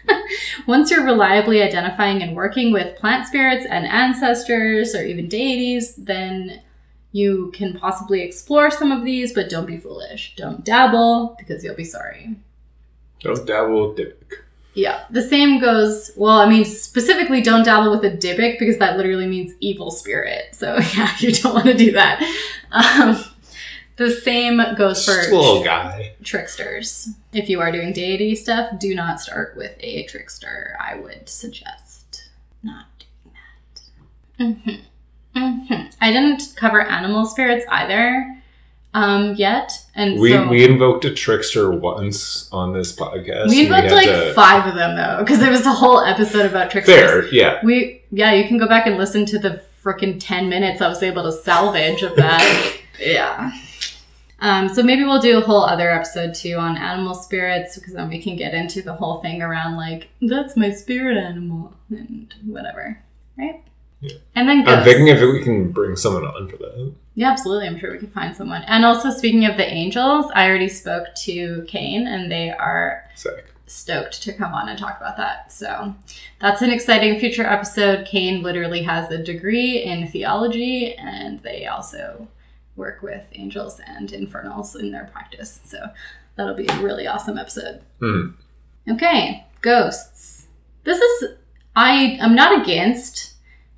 Once 0.67 0.89
you're 0.89 1.03
reliably 1.03 1.61
identifying 1.61 2.23
and 2.23 2.33
working 2.33 2.71
with 2.71 2.95
plant 2.95 3.27
spirits 3.27 3.65
and 3.69 3.85
ancestors 3.85 4.95
or 4.95 5.03
even 5.03 5.27
deities, 5.27 5.95
then 5.97 6.61
you 7.17 7.51
can 7.53 7.77
possibly 7.79 8.21
explore 8.21 8.69
some 8.69 8.91
of 8.91 9.03
these, 9.03 9.33
but 9.33 9.49
don't 9.49 9.65
be 9.65 9.77
foolish. 9.77 10.33
Don't 10.35 10.63
dabble 10.63 11.35
because 11.39 11.63
you'll 11.63 11.75
be 11.75 11.83
sorry. 11.83 12.35
Don't 13.21 13.45
dabble 13.47 13.89
with 13.89 13.97
Dybbuk. 13.97 14.33
Yeah, 14.75 15.05
the 15.09 15.23
same 15.23 15.59
goes. 15.59 16.11
Well, 16.15 16.37
I 16.37 16.47
mean, 16.47 16.63
specifically, 16.63 17.41
don't 17.41 17.63
dabble 17.63 17.89
with 17.89 18.05
a 18.05 18.15
Dybbuk 18.15 18.59
because 18.59 18.77
that 18.77 18.95
literally 18.97 19.25
means 19.25 19.53
evil 19.59 19.89
spirit. 19.89 20.49
So, 20.53 20.77
yeah, 20.95 21.09
you 21.17 21.31
don't 21.31 21.55
want 21.55 21.65
to 21.65 21.73
do 21.73 21.91
that. 21.93 22.21
Um, 22.71 23.23
the 23.95 24.11
same 24.11 24.61
goes 24.77 25.03
for 25.03 25.19
a 25.19 25.63
guy. 25.63 26.13
tricksters. 26.23 27.09
If 27.33 27.49
you 27.49 27.59
are 27.61 27.71
doing 27.71 27.93
deity 27.93 28.35
stuff, 28.35 28.77
do 28.79 28.93
not 28.93 29.19
start 29.19 29.57
with 29.57 29.75
a 29.79 30.03
trickster. 30.03 30.77
I 30.79 30.95
would 30.95 31.27
suggest 31.27 32.29
not 32.61 32.85
doing 32.99 33.33
that. 34.37 34.71
hmm 34.71 34.81
hmm 35.37 35.83
I 36.01 36.11
didn't 36.11 36.53
cover 36.55 36.81
animal 36.81 37.25
spirits 37.25 37.65
either 37.69 38.37
um, 38.93 39.35
yet, 39.35 39.85
and 39.95 40.19
We 40.19 40.31
so 40.31 40.47
we 40.47 40.65
invoked 40.65 41.05
a 41.05 41.13
trickster 41.13 41.69
once 41.69 42.49
on 42.51 42.73
this 42.73 42.95
podcast. 42.95 43.49
we 43.49 43.61
invoked 43.61 43.83
had 43.83 43.91
like 43.91 44.07
to- 44.07 44.33
five 44.33 44.65
of 44.67 44.75
them 44.75 44.95
though, 44.95 45.17
because 45.19 45.39
there 45.39 45.51
was 45.51 45.65
a 45.65 45.71
whole 45.71 46.01
episode 46.01 46.45
about 46.45 46.71
tricksters. 46.71 46.95
Fair, 46.95 47.33
yeah. 47.33 47.59
We 47.63 48.01
yeah, 48.11 48.33
you 48.33 48.47
can 48.47 48.57
go 48.57 48.67
back 48.67 48.87
and 48.87 48.97
listen 48.97 49.25
to 49.27 49.39
the 49.39 49.61
freaking 49.83 50.17
ten 50.19 50.49
minutes 50.49 50.81
I 50.81 50.87
was 50.87 51.03
able 51.03 51.23
to 51.23 51.31
salvage 51.31 52.01
of 52.01 52.15
that. 52.15 52.77
yeah. 52.99 53.51
Um, 54.39 54.69
so 54.69 54.83
maybe 54.83 55.03
we'll 55.03 55.21
do 55.21 55.37
a 55.37 55.41
whole 55.41 55.63
other 55.63 55.91
episode 55.91 56.33
too 56.33 56.55
on 56.55 56.77
animal 56.77 57.15
spirits 57.15 57.75
because 57.77 57.93
then 57.93 58.07
we 58.09 58.21
can 58.21 58.35
get 58.35 58.53
into 58.53 58.81
the 58.81 58.93
whole 58.93 59.19
thing 59.21 59.41
around 59.41 59.77
like 59.77 60.09
that's 60.21 60.55
my 60.55 60.71
spirit 60.71 61.17
animal 61.17 61.73
and 61.89 62.33
whatever, 62.45 62.99
right? 63.37 63.63
Yeah. 63.99 64.17
And 64.35 64.47
then 64.47 64.67
I'm 64.67 64.83
thinking 64.83 65.07
if 65.07 65.21
we 65.21 65.43
can 65.43 65.71
bring 65.71 65.95
someone 65.95 66.23
on 66.25 66.47
for 66.47 66.57
that. 66.57 66.93
Yeah, 67.15 67.31
absolutely. 67.31 67.67
I'm 67.67 67.79
sure 67.79 67.91
we 67.91 67.97
can 67.97 68.11
find 68.11 68.35
someone. 68.35 68.61
And 68.67 68.85
also, 68.85 69.09
speaking 69.09 69.45
of 69.45 69.57
the 69.57 69.65
angels, 69.65 70.31
I 70.35 70.47
already 70.47 70.69
spoke 70.69 71.07
to 71.23 71.65
Kane, 71.67 72.05
and 72.05 72.31
they 72.31 72.51
are 72.51 73.03
Sick. 73.15 73.45
stoked 73.65 74.21
to 74.21 74.33
come 74.33 74.53
on 74.53 74.69
and 74.69 74.77
talk 74.77 74.97
about 74.97 75.17
that. 75.17 75.51
So 75.51 75.95
that's 76.39 76.61
an 76.61 76.69
exciting 76.69 77.19
future 77.19 77.45
episode. 77.45 78.05
Kane 78.05 78.43
literally 78.43 78.83
has 78.83 79.09
a 79.09 79.17
degree 79.23 79.81
in 79.83 80.07
theology, 80.07 80.93
and 80.93 81.39
they 81.39 81.65
also 81.65 82.27
work 82.75 83.01
with 83.01 83.25
angels 83.33 83.81
and 83.87 84.11
infernals 84.11 84.75
in 84.75 84.91
their 84.91 85.05
practice. 85.11 85.59
So 85.65 85.87
that'll 86.35 86.53
be 86.53 86.67
a 86.67 86.79
really 86.81 87.07
awesome 87.07 87.39
episode. 87.39 87.81
Hmm. 87.99 88.27
Okay, 88.87 89.43
ghosts. 89.61 90.47
This 90.83 90.99
is 90.99 91.31
I 91.75 92.19
I'm 92.21 92.35
not 92.35 92.61
against 92.61 93.33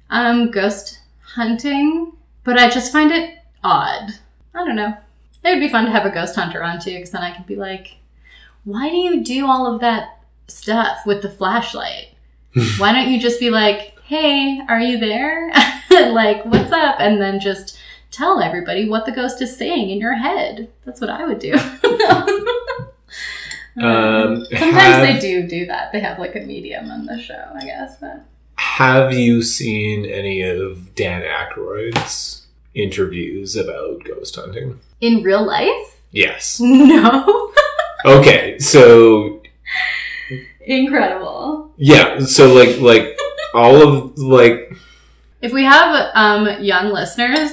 um 0.10 0.52
ghost 0.52 1.00
hunting, 1.36 2.14
but 2.44 2.58
I 2.58 2.70
just 2.70 2.92
find 2.92 3.12
it 3.12 3.40
odd. 3.64 4.12
I 4.54 4.66
don't 4.66 4.76
know. 4.76 4.98
It 5.44 5.50
would 5.52 5.60
be 5.60 5.70
fun 5.70 5.86
to 5.86 5.92
have 5.92 6.06
a 6.06 6.10
ghost 6.10 6.36
hunter 6.36 6.64
on 6.64 6.80
too, 6.80 6.96
because 6.96 7.12
then 7.12 7.22
I 7.22 7.36
could 7.36 7.46
be 7.46 7.56
like, 7.56 7.98
why 8.64 8.90
do 8.90 8.96
you 8.96 9.24
do 9.24 9.48
all 9.48 9.74
of 9.74 9.82
that 9.82 10.20
stuff 10.48 11.06
with 11.06 11.22
the 11.22 11.30
flashlight? 11.30 12.10
why 12.78 12.92
don't 12.92 13.12
you 13.12 13.20
just 13.20 13.40
be 13.40 13.50
like, 13.50 13.98
hey, 14.04 14.62
are 14.68 14.82
you 14.82 14.98
there? 14.98 15.52
like, 15.92 16.44
what's 16.46 16.72
up? 16.72 16.96
And 17.00 17.22
then 17.22 17.40
just 17.40 17.78
tell 18.12 18.42
everybody 18.42 18.90
what 18.90 19.06
the 19.06 19.12
ghost 19.12 19.42
is 19.42 19.56
saying 19.56 19.90
in 19.90 20.00
your 20.00 20.16
head. 20.16 20.70
That's 20.86 21.00
what 21.00 21.10
I 21.10 21.26
would 21.26 21.40
do. 21.40 21.56
Um, 23.78 24.44
Sometimes 24.46 24.74
have, 24.74 25.02
they 25.02 25.20
do 25.20 25.48
do 25.48 25.66
that. 25.68 25.92
They 25.92 26.02
have 26.02 26.20
like 26.20 26.36
a 26.36 26.42
medium 26.42 26.92
on 26.92 27.06
the 27.06 27.18
show, 27.18 27.46
I 27.56 27.64
guess. 27.64 27.96
But 28.00 28.26
Have 28.60 29.14
you 29.14 29.42
seen 29.42 30.06
any 30.06 30.42
of 30.42 30.94
Dan 30.94 31.22
Aykroyd's 31.22 32.46
interviews 32.76 33.56
about 33.56 34.04
ghost 34.04 34.36
hunting? 34.36 34.80
in 35.02 35.24
real 35.24 35.46
life, 35.46 36.02
Yes. 36.12 36.60
no. 36.64 37.54
Okay, 38.04 38.60
so 38.60 39.42
Incredible. 40.62 41.72
yeah, 41.78 42.20
so 42.20 42.54
like 42.54 42.80
like 42.80 43.18
all 43.54 43.82
of 43.82 44.18
like 44.18 44.76
If 45.42 45.54
we 45.54 45.64
have 45.64 46.12
um, 46.16 46.62
young 46.62 46.92
listeners, 46.92 47.52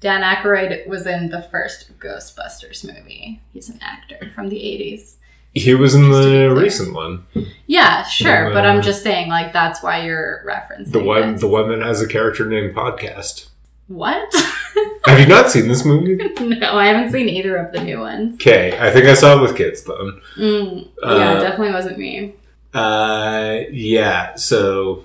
Dan 0.00 0.22
Aykroyd 0.22 0.86
was 0.86 1.06
in 1.06 1.28
the 1.28 1.42
first 1.50 1.98
Ghostbusters 1.98 2.84
movie. 2.84 3.40
He's 3.52 3.68
an 3.68 3.78
actor 3.82 4.30
from 4.34 4.48
the 4.48 4.56
80s. 4.56 5.16
He 5.58 5.74
was 5.74 5.94
in 5.94 6.02
Just 6.10 6.22
to 6.22 6.28
be 6.30 6.38
the 6.48 6.54
recent 6.54 6.94
one, 6.94 7.24
Yeah, 7.66 8.02
sure, 8.04 8.50
but 8.52 8.64
Uh, 8.66 8.68
I'm 8.68 8.82
just 8.82 9.02
saying, 9.02 9.28
like, 9.28 9.52
that's 9.52 9.82
why 9.82 10.04
you're 10.04 10.44
referencing 10.46 10.92
the 10.92 11.02
one 11.02 11.32
this. 11.32 11.40
the 11.40 11.48
one 11.48 11.68
that 11.70 11.80
has 11.86 12.00
a 12.02 12.06
character 12.08 12.44
named 12.46 12.74
Podcast. 12.74 13.48
What? 13.88 14.34
Have 15.06 15.20
you 15.20 15.26
not 15.26 15.48
seen 15.50 15.68
this 15.68 15.84
movie? 15.84 16.16
no, 16.40 16.76
I 16.76 16.86
haven't 16.86 17.12
seen 17.12 17.28
either 17.28 17.56
of 17.56 17.72
the 17.72 17.82
new 17.82 18.00
ones. 18.00 18.34
Okay, 18.34 18.76
I 18.78 18.90
think 18.90 19.06
I 19.06 19.14
saw 19.14 19.38
it 19.38 19.42
with 19.42 19.56
kids 19.56 19.82
though. 19.84 20.12
Mm, 20.36 20.88
yeah, 21.02 21.08
Uh, 21.08 21.40
definitely 21.40 21.72
wasn't 21.72 21.98
me. 21.98 22.34
Uh, 22.74 23.60
yeah. 23.70 24.34
So 24.34 25.04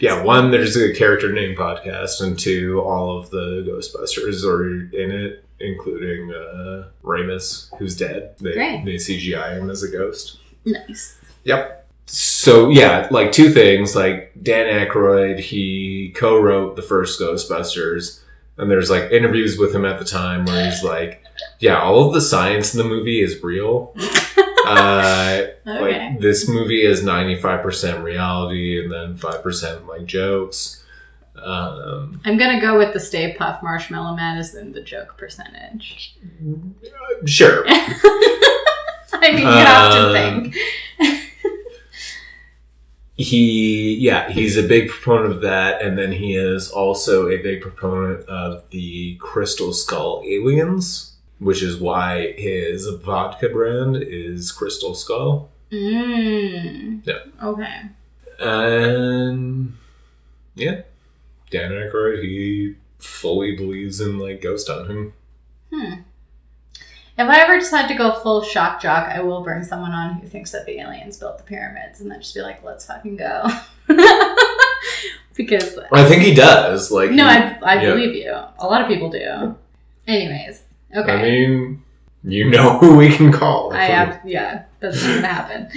yeah, 0.00 0.22
one, 0.22 0.50
there's 0.50 0.76
a 0.76 0.92
character 0.94 1.32
name 1.32 1.56
podcast, 1.56 2.20
and 2.20 2.38
two, 2.38 2.80
all 2.80 3.18
of 3.18 3.30
the 3.30 3.64
Ghostbusters 3.68 4.44
are 4.44 4.66
in 4.94 5.10
it, 5.10 5.44
including 5.60 6.32
uh, 6.32 6.88
Ramis, 7.02 7.74
who's 7.78 7.96
dead. 7.96 8.34
They, 8.40 8.52
Great. 8.52 8.84
they 8.84 8.94
CGI 8.94 9.58
him 9.58 9.70
as 9.70 9.82
a 9.82 9.90
ghost. 9.90 10.38
Nice. 10.64 11.18
Yep. 11.44 11.86
So 12.06 12.68
yeah, 12.68 13.08
like 13.10 13.32
two 13.32 13.50
things. 13.50 13.94
Like 13.94 14.32
Dan 14.42 14.66
Aykroyd, 14.66 15.38
he 15.38 16.12
co-wrote 16.16 16.76
the 16.76 16.82
first 16.82 17.20
Ghostbusters, 17.20 18.20
and 18.58 18.70
there's 18.70 18.90
like 18.90 19.10
interviews 19.10 19.58
with 19.58 19.74
him 19.74 19.84
at 19.84 19.98
the 19.98 20.04
time 20.04 20.44
where 20.44 20.64
he's 20.64 20.82
like, 20.82 21.24
"Yeah, 21.60 21.80
all 21.80 22.06
of 22.06 22.14
the 22.14 22.20
science 22.20 22.74
in 22.74 22.78
the 22.78 22.88
movie 22.88 23.22
is 23.22 23.42
real. 23.42 23.94
uh, 24.66 25.42
Okay. 25.66 25.80
like 26.10 26.20
this 26.20 26.48
movie 26.48 26.82
is 26.82 27.02
ninety 27.04 27.36
five 27.36 27.62
percent 27.62 28.02
reality, 28.04 28.82
and 28.82 28.92
then 28.92 29.16
five 29.16 29.42
percent 29.42 29.86
like 29.86 30.04
jokes." 30.06 30.78
Um, 31.42 32.20
I'm 32.24 32.36
gonna 32.36 32.60
go 32.60 32.76
with 32.78 32.92
the 32.92 33.00
Stay 33.00 33.34
Puft 33.34 33.62
Marshmallow 33.62 34.14
Man 34.16 34.38
is 34.38 34.54
in 34.54 34.72
the 34.72 34.82
joke 34.82 35.16
percentage. 35.16 36.14
sure. 37.24 37.64
I 37.68 39.30
mean, 39.30 39.38
you 39.38 39.44
have 39.46 39.92
to 39.92 40.06
Um, 40.08 40.50
think. 40.50 40.56
he 43.16 43.96
yeah 44.00 44.30
he's 44.30 44.56
a 44.56 44.62
big 44.62 44.88
proponent 44.88 45.32
of 45.34 45.42
that 45.42 45.82
and 45.82 45.98
then 45.98 46.10
he 46.10 46.34
is 46.34 46.70
also 46.70 47.28
a 47.28 47.36
big 47.36 47.60
proponent 47.60 48.26
of 48.28 48.64
the 48.70 49.16
crystal 49.20 49.72
skull 49.72 50.22
aliens 50.26 51.11
which 51.42 51.62
is 51.62 51.80
why 51.80 52.32
his 52.38 52.86
vodka 53.04 53.48
brand 53.48 53.96
is 53.96 54.52
crystal 54.52 54.94
skull 54.94 55.48
Mm. 55.72 57.00
Yeah. 57.06 57.20
Okay. 57.42 57.80
and 58.38 59.72
yeah 60.54 60.82
dan 61.50 61.70
Aykroyd, 61.72 62.22
he 62.22 62.74
fully 62.98 63.56
believes 63.56 64.00
in 64.00 64.18
like 64.18 64.40
ghost 64.42 64.68
hunting 64.68 65.12
Hmm. 65.72 65.94
If 67.16 67.28
I 67.28 67.40
ever 67.40 67.58
decide 67.58 67.88
to 67.88 67.94
go 67.94 68.12
full 68.12 68.42
shock 68.42 68.80
jock, 68.80 69.08
I 69.08 69.20
will 69.22 69.42
bring 69.42 69.62
someone 69.64 69.92
on 69.92 70.14
who 70.14 70.26
thinks 70.26 70.50
that 70.52 70.66
the 70.66 70.78
aliens 70.80 71.16
built 71.18 71.38
the 71.38 71.44
pyramids 71.44 72.00
and 72.00 72.10
then 72.10 72.20
just 72.20 72.34
be 72.34 72.40
like, 72.42 72.62
let's 72.64 72.84
fucking 72.86 73.16
go. 73.16 73.48
because, 75.34 75.78
i 75.92 76.04
think 76.08 76.22
he 76.22 76.34
does 76.34 76.90
like 76.90 77.10
no, 77.10 77.26
he- 77.28 77.30
I, 77.38 77.58
I 77.62 77.74
yeah. 77.82 77.90
believe 77.94 78.14
you. 78.14 78.32
A 78.32 78.66
lot 78.66 78.82
of 78.82 78.88
people 78.88 79.08
do. 79.10 79.56
Anyways, 80.06 80.62
okay. 80.94 81.12
i 81.12 81.22
mean 81.22 81.82
you 82.24 82.48
know 82.48 82.78
who 82.78 82.96
we 82.96 83.10
can 83.10 83.32
call 83.32 83.72
I 83.72 83.84
have, 83.84 84.20
yeah, 84.24 84.64
that's 84.80 85.02
not 85.04 85.14
gonna 85.16 85.26
happen. 85.26 85.68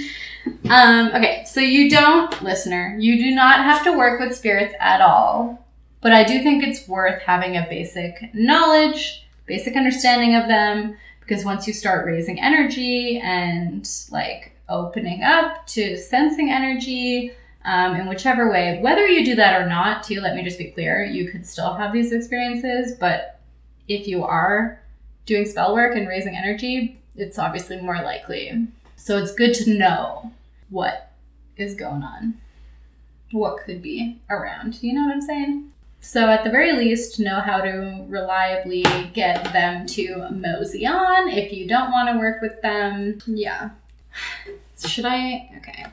Um, 0.70 1.08
okay, 1.08 1.44
so 1.46 1.60
you 1.60 1.90
don't, 1.90 2.42
listener, 2.42 2.96
you 2.98 3.18
do 3.18 3.34
not 3.34 3.64
have 3.64 3.82
to 3.84 3.96
work 3.96 4.20
with 4.20 4.36
spirits 4.36 4.74
at 4.80 5.00
all, 5.00 5.66
but 6.00 6.12
I 6.12 6.22
do 6.22 6.42
think 6.42 6.62
it's 6.62 6.86
worth 6.86 7.20
having 7.22 7.56
a 7.56 7.66
basic 7.68 8.32
knowledge, 8.32 9.26
basic 9.46 9.76
understanding 9.76 10.36
of 10.36 10.46
them, 10.46 10.96
because 11.20 11.44
once 11.44 11.66
you 11.66 11.72
start 11.72 12.06
raising 12.06 12.40
energy 12.40 13.18
and 13.18 13.88
like 14.12 14.52
opening 14.68 15.24
up 15.24 15.66
to 15.68 15.96
sensing 15.96 16.50
energy, 16.50 17.32
um, 17.64 17.96
in 17.96 18.06
whichever 18.06 18.48
way, 18.48 18.78
whether 18.80 19.04
you 19.08 19.24
do 19.24 19.34
that 19.34 19.60
or 19.60 19.68
not, 19.68 20.04
too, 20.04 20.20
let 20.20 20.36
me 20.36 20.44
just 20.44 20.58
be 20.58 20.70
clear, 20.70 21.04
you 21.04 21.28
could 21.28 21.44
still 21.44 21.74
have 21.74 21.92
these 21.92 22.12
experiences, 22.12 22.96
but 23.00 23.40
if 23.88 24.06
you 24.06 24.22
are 24.22 24.80
doing 25.26 25.44
spell 25.44 25.74
work 25.74 25.96
and 25.96 26.08
raising 26.08 26.36
energy, 26.36 26.98
it's 27.16 27.38
obviously 27.38 27.80
more 27.80 28.02
likely. 28.02 28.68
So 28.96 29.18
it's 29.18 29.34
good 29.34 29.54
to 29.54 29.70
know 29.70 30.32
what 30.70 31.12
is 31.56 31.74
going 31.74 32.02
on, 32.02 32.34
what 33.32 33.58
could 33.64 33.82
be 33.82 34.20
around. 34.30 34.82
You 34.82 34.94
know 34.94 35.04
what 35.06 35.14
I'm 35.14 35.22
saying? 35.22 35.72
So 36.00 36.28
at 36.28 36.44
the 36.44 36.50
very 36.50 36.72
least, 36.72 37.18
know 37.18 37.40
how 37.40 37.60
to 37.60 38.04
reliably 38.08 38.84
get 39.12 39.52
them 39.52 39.86
to 39.88 40.28
mosey 40.30 40.86
on 40.86 41.28
if 41.28 41.52
you 41.52 41.66
don't 41.66 41.90
want 41.90 42.08
to 42.10 42.18
work 42.18 42.40
with 42.40 42.62
them. 42.62 43.18
Yeah. 43.26 43.70
Should 44.86 45.06
I? 45.06 45.50
Okay. 45.58 45.86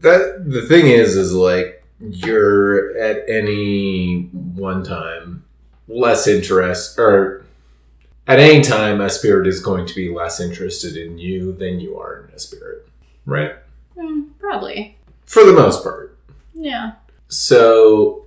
that 0.00 0.44
the 0.46 0.62
thing 0.62 0.86
is 0.86 1.16
is 1.16 1.34
like 1.34 1.84
you're 2.00 2.96
at 2.98 3.28
any 3.28 4.22
one 4.32 4.82
time 4.84 5.44
less 5.88 6.26
interest 6.26 6.98
or 6.98 7.44
at 8.26 8.38
any 8.38 8.62
time 8.62 9.00
a 9.00 9.10
spirit 9.10 9.46
is 9.46 9.60
going 9.60 9.86
to 9.86 9.94
be 9.94 10.08
less 10.10 10.40
interested 10.40 10.96
in 10.96 11.18
you 11.18 11.52
than 11.52 11.78
you 11.80 11.98
are 11.98 12.24
in 12.28 12.34
a 12.34 12.38
spirit 12.38 12.88
right 13.26 13.52
Hmm, 13.98 14.22
probably. 14.40 14.96
for 15.26 15.44
the 15.44 15.52
most 15.52 15.82
part 15.82 16.16
Yeah. 16.54 16.92
so 17.28 18.24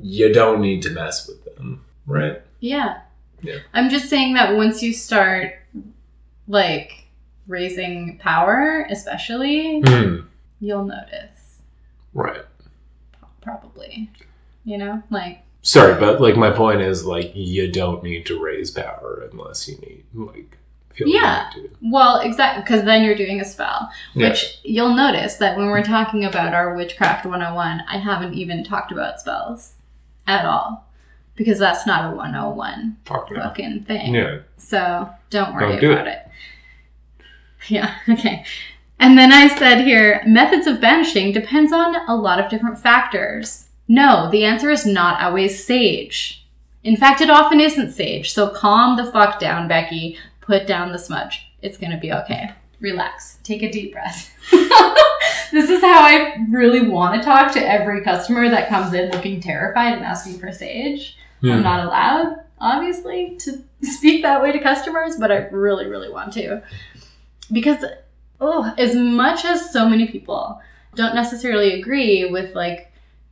you 0.00 0.32
don't 0.32 0.60
need 0.60 0.82
to 0.82 0.90
mess 0.90 1.26
with 1.28 1.44
them 1.44 1.84
right 2.06 2.40
Yeah. 2.60 3.00
Yeah. 3.42 3.58
I'm 3.72 3.88
just 3.90 4.08
saying 4.10 4.34
that 4.34 4.54
once 4.56 4.82
you 4.82 4.92
start 4.92 5.52
like 6.46 7.06
raising 7.46 8.18
power, 8.18 8.86
especially, 8.90 9.80
Hmm. 9.80 10.26
you'll 10.60 10.84
notice. 10.84 11.62
right 12.14 12.42
Probably. 13.40 14.10
You 14.64 14.76
know? 14.78 15.02
Like 15.10 15.40
sorry 15.62 15.98
but 16.00 16.20
like 16.20 16.36
my 16.36 16.50
point 16.50 16.80
is 16.80 17.04
like 17.04 17.32
you 17.34 17.70
don't 17.70 18.02
need 18.02 18.24
to 18.26 18.40
raise 18.42 18.70
power 18.70 19.28
unless 19.30 19.68
you 19.68 19.76
need 19.78 20.04
like 20.14 20.56
Yeah. 20.98 21.50
well, 21.82 22.20
exactly 22.20 22.62
because 22.62 22.84
then 22.84 23.04
you're 23.04 23.14
doing 23.16 23.40
a 23.40 23.44
spell. 23.44 23.88
Yeah. 24.14 24.28
Which 24.30 24.58
you'll 24.64 24.94
notice 24.94 25.36
that 25.36 25.56
when 25.56 25.68
we're 25.68 25.82
talking 25.84 26.24
about 26.26 26.52
our 26.52 26.74
Witchcraft 26.74 27.24
101, 27.24 27.82
I 27.88 27.96
haven't 27.96 28.34
even 28.34 28.62
talked 28.64 28.92
about 28.92 29.18
spells 29.20 29.76
at 30.26 30.44
all. 30.44 30.86
Because 31.36 31.58
that's 31.58 31.86
not 31.86 32.12
a 32.12 32.14
101 32.16 32.98
Fuck 33.06 33.30
no. 33.30 33.40
fucking 33.40 33.84
thing. 33.84 34.12
yeah 34.14 34.40
So 34.58 35.08
don't 35.30 35.54
worry 35.54 35.70
Don't 35.70 35.80
do 35.80 35.92
about 35.92 36.06
it. 36.08 36.28
Yeah, 37.68 37.94
okay. 38.08 38.44
And 38.98 39.16
then 39.16 39.32
I 39.32 39.48
said 39.48 39.82
here 39.84 40.22
methods 40.26 40.66
of 40.66 40.82
banishing 40.82 41.32
depends 41.32 41.72
on 41.72 41.96
a 42.08 42.14
lot 42.14 42.40
of 42.40 42.50
different 42.50 42.78
factors. 42.78 43.69
No, 43.90 44.30
the 44.30 44.44
answer 44.44 44.70
is 44.70 44.86
not 44.86 45.20
always 45.20 45.64
sage. 45.64 46.46
In 46.84 46.96
fact, 46.96 47.20
it 47.20 47.28
often 47.28 47.58
isn't 47.60 47.90
sage. 47.90 48.30
So 48.32 48.48
calm 48.48 48.96
the 48.96 49.10
fuck 49.10 49.40
down, 49.40 49.66
Becky. 49.66 50.16
Put 50.40 50.68
down 50.68 50.92
the 50.92 50.98
smudge. 50.98 51.50
It's 51.60 51.76
gonna 51.76 51.98
be 51.98 52.12
okay. 52.12 52.52
Relax. 52.80 53.38
Take 53.42 53.62
a 53.64 53.70
deep 53.70 53.92
breath. 53.92 54.32
this 55.50 55.68
is 55.68 55.80
how 55.80 56.02
I 56.02 56.36
really 56.50 56.88
want 56.88 57.16
to 57.20 57.24
talk 57.26 57.52
to 57.54 57.68
every 57.68 58.02
customer 58.04 58.48
that 58.48 58.68
comes 58.68 58.94
in 58.94 59.10
looking 59.10 59.40
terrified 59.40 59.94
and 59.94 60.04
asking 60.04 60.38
for 60.38 60.52
sage. 60.52 61.16
I'm 61.42 61.56
Hmm. 61.58 61.62
not 61.62 61.84
allowed, 61.84 62.36
obviously, 62.60 63.36
to 63.40 63.60
speak 63.82 64.22
that 64.22 64.40
way 64.40 64.52
to 64.52 64.60
customers, 64.60 65.16
but 65.18 65.32
I 65.32 65.48
really, 65.48 65.86
really 65.88 66.10
want 66.10 66.32
to. 66.34 66.62
Because, 67.50 67.84
oh, 68.40 68.72
as 68.78 68.94
much 68.94 69.44
as 69.44 69.72
so 69.72 69.88
many 69.88 70.06
people 70.06 70.60
don't 70.94 71.16
necessarily 71.16 71.80
agree 71.80 72.26
with 72.30 72.54
like 72.54 72.89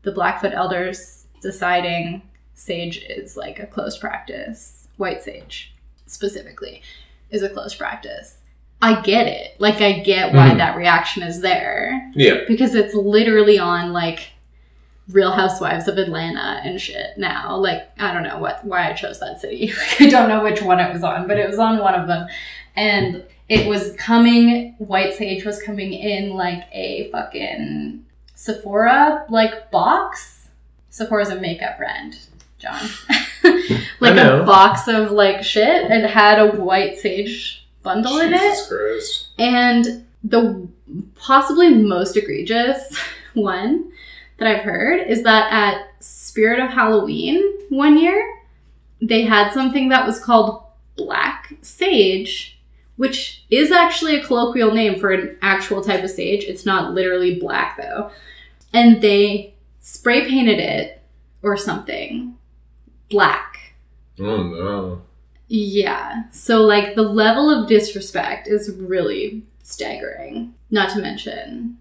the 0.09 0.15
Blackfoot 0.15 0.55
elders 0.55 1.27
deciding 1.43 2.23
sage 2.55 2.97
is 3.11 3.37
like 3.37 3.59
a 3.59 3.67
closed 3.67 4.01
practice, 4.01 4.89
white 4.97 5.23
sage 5.23 5.75
specifically 6.07 6.81
is 7.29 7.43
a 7.43 7.49
closed 7.51 7.77
practice. 7.77 8.39
I 8.81 9.03
get 9.03 9.27
it. 9.27 9.55
Like, 9.61 9.83
I 9.83 9.99
get 9.99 10.33
why 10.33 10.49
Mhm. 10.49 10.57
that 10.57 10.77
reaction 10.77 11.23
is 11.23 11.43
there 11.43 12.11
yeah 12.15 12.39
because 12.49 12.75
it's 12.75 12.95
literally 12.95 13.59
on 13.59 13.93
like 13.93 14.31
Real 15.11 15.33
Housewives 15.33 15.89
of 15.89 15.99
Atlanta 15.99 16.63
and 16.65 16.81
shit 16.81 17.19
now. 17.19 17.57
Like 17.57 17.83
I 17.99 18.15
don't 18.15 18.23
know 18.23 18.39
what 18.39 18.65
why 18.65 18.89
I 18.89 18.95
chose 18.95 19.21
that 19.21 19.41
city. 19.43 19.73
I 20.01 20.09
don't 20.09 20.31
know 20.31 20.43
which 20.43 20.63
one 20.63 20.81
it 20.81 20.91
was 20.91 21.05
on, 21.05 21.29
but 21.29 21.39
it 21.39 21.49
was 21.49 21.59
on 21.59 21.79
one 21.81 21.95
of 21.95 22.09
them. 22.09 22.27
And 22.77 23.25
it 23.49 23.67
was 23.67 23.93
coming 23.97 24.75
White 24.79 25.13
Sage 25.15 25.45
was 25.45 25.61
coming 25.63 25.93
in 25.93 26.31
like 26.35 26.65
a 26.73 27.11
fucking 27.13 28.05
Sephora 28.39 29.27
like 29.29 29.69
box. 29.73 30.51
Sephora's 30.91 31.29
a 31.29 31.41
makeup 31.41 31.77
brand, 31.77 32.21
John. 32.59 32.89
like 33.99 34.17
a 34.17 34.45
box 34.47 34.87
of 34.87 35.11
like 35.11 35.43
shit 35.43 35.91
and 35.91 36.07
had 36.07 36.39
a 36.39 36.53
white 36.53 37.01
sage 37.01 37.67
bundle 37.83 38.19
in 38.19 38.33
it. 38.33 38.39
Jesus 38.39 38.69
Christ. 38.69 39.29
And 39.41 40.07
the 40.23 40.69
possibly 41.17 41.75
most 41.75 42.17
egregious 42.17 42.97
one 43.35 43.91
that 44.37 44.47
I've 44.47 44.63
heard 44.63 45.09
is 45.09 45.25
that 45.25 45.53
at 45.53 45.89
Spirit 45.99 46.61
of 46.61 46.71
Halloween 46.71 47.43
one 47.71 47.99
year, 47.99 48.39
they 49.03 49.25
had 49.25 49.53
something 49.53 49.89
that 49.89 50.07
was 50.07 50.21
called 50.23 50.63
black 50.95 51.55
sage, 51.63 52.57
which 52.99 53.45
is 53.49 53.71
actually 53.73 54.17
a 54.17 54.25
colloquial 54.25 54.75
name 54.75 55.01
for 55.01 55.11
an 55.11 55.37
actual 55.41 55.83
type 55.83 56.05
of 56.05 56.11
sage. 56.11 56.45
It's 56.45 56.67
not 56.67 56.93
literally 56.93 57.39
black 57.41 57.79
though. 57.81 58.11
And 58.75 59.01
they 59.01 59.55
spray 59.81 60.29
painted 60.29 60.59
it 60.59 61.01
or 61.43 61.57
something 61.57 62.37
black. 63.09 63.73
Oh 64.21 64.43
no. 64.43 65.03
Yeah. 65.47 66.25
So 66.31 66.63
like 66.63 66.95
the 66.95 67.03
level 67.03 67.49
of 67.49 67.69
disrespect 67.69 68.49
is 68.49 68.71
really 68.77 69.45
staggering. 69.63 70.53
Not 70.71 70.91
to 70.95 71.01
mention 71.01 71.79